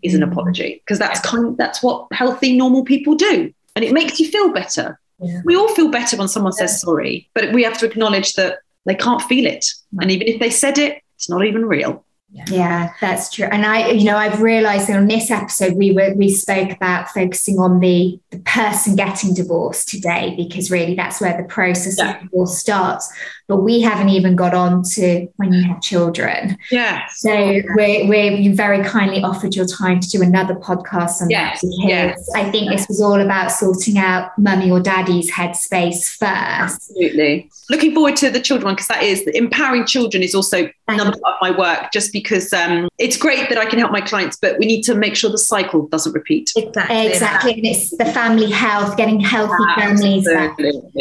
is 0.02 0.14
an 0.14 0.20
mm-hmm. 0.20 0.30
apology 0.30 0.82
because 0.84 0.98
that's 0.98 1.20
kind 1.20 1.56
that's 1.56 1.82
what 1.82 2.06
healthy 2.12 2.54
normal 2.54 2.84
people 2.84 3.14
do 3.14 3.52
and 3.74 3.82
it 3.82 3.94
makes 3.94 4.20
you 4.20 4.30
feel 4.30 4.52
better 4.52 5.00
yeah. 5.18 5.40
we 5.46 5.56
all 5.56 5.74
feel 5.74 5.90
better 5.90 6.18
when 6.18 6.28
someone 6.28 6.52
yeah. 6.58 6.66
says 6.66 6.82
sorry 6.82 7.26
but 7.32 7.50
we 7.54 7.62
have 7.62 7.78
to 7.78 7.86
acknowledge 7.86 8.34
that 8.34 8.58
they 8.84 8.94
can't 8.94 9.22
feel 9.22 9.46
it 9.46 9.66
and 10.00 10.10
even 10.10 10.26
if 10.26 10.40
they 10.40 10.50
said 10.50 10.78
it 10.78 11.02
it's 11.16 11.28
not 11.28 11.44
even 11.44 11.64
real 11.64 12.04
yeah. 12.32 12.44
yeah. 12.48 12.92
that's 13.00 13.30
true. 13.30 13.46
And 13.50 13.66
I, 13.66 13.90
you 13.90 14.04
know, 14.04 14.16
I've 14.16 14.40
realized 14.40 14.88
that 14.88 14.96
on 14.96 15.06
this 15.06 15.30
episode 15.30 15.74
we 15.74 15.92
were 15.92 16.14
we 16.14 16.30
spoke 16.30 16.70
about 16.70 17.10
focusing 17.10 17.58
on 17.58 17.80
the 17.80 18.18
the 18.30 18.38
person 18.38 18.96
getting 18.96 19.34
divorced 19.34 19.88
today 19.88 20.34
because 20.36 20.70
really 20.70 20.94
that's 20.94 21.20
where 21.20 21.36
the 21.36 21.46
process 21.46 21.98
yeah. 21.98 22.16
of 22.16 22.22
divorce 22.22 22.58
starts. 22.58 23.12
But 23.52 23.64
we 23.64 23.82
haven't 23.82 24.08
even 24.08 24.34
got 24.34 24.54
on 24.54 24.82
to 24.94 25.28
when 25.36 25.52
you 25.52 25.62
have 25.68 25.82
children. 25.82 26.56
Yeah. 26.70 27.06
So 27.08 27.30
we're, 27.76 28.08
we're 28.08 28.32
you 28.32 28.54
very 28.54 28.82
kindly 28.82 29.22
offered 29.22 29.54
your 29.54 29.66
time 29.66 30.00
to 30.00 30.08
do 30.08 30.22
another 30.22 30.54
podcast 30.54 31.20
on 31.20 31.28
yes. 31.28 31.60
that 31.60 31.68
because 31.68 31.86
yes. 31.86 32.30
I 32.34 32.50
think 32.50 32.70
this 32.70 32.88
was 32.88 33.02
all 33.02 33.20
about 33.20 33.52
sorting 33.52 33.98
out 33.98 34.30
mummy 34.38 34.70
or 34.70 34.80
daddy's 34.80 35.30
headspace 35.30 36.16
first. 36.16 36.22
Absolutely. 36.30 37.50
Looking 37.68 37.92
forward 37.92 38.16
to 38.16 38.30
the 38.30 38.40
children 38.40 38.64
one 38.64 38.74
because 38.74 38.88
that 38.88 39.02
is 39.02 39.20
empowering 39.34 39.84
children 39.84 40.22
is 40.22 40.34
also 40.34 40.70
another 40.88 41.12
part 41.12 41.34
of 41.34 41.42
my 41.42 41.50
work. 41.50 41.92
Just 41.92 42.10
because 42.10 42.54
um, 42.54 42.88
it's 42.98 43.18
great 43.18 43.50
that 43.50 43.58
I 43.58 43.66
can 43.66 43.78
help 43.78 43.92
my 43.92 44.00
clients, 44.00 44.38
but 44.40 44.58
we 44.58 44.64
need 44.64 44.80
to 44.84 44.94
make 44.94 45.14
sure 45.14 45.30
the 45.30 45.36
cycle 45.36 45.88
doesn't 45.88 46.14
repeat. 46.14 46.52
Exactly. 46.56 47.06
Exactly. 47.06 47.52
And 47.52 47.66
it's 47.66 47.90
the 47.98 48.06
family 48.06 48.50
health, 48.50 48.96
getting 48.96 49.20
healthy 49.20 49.62
families. 49.76 50.24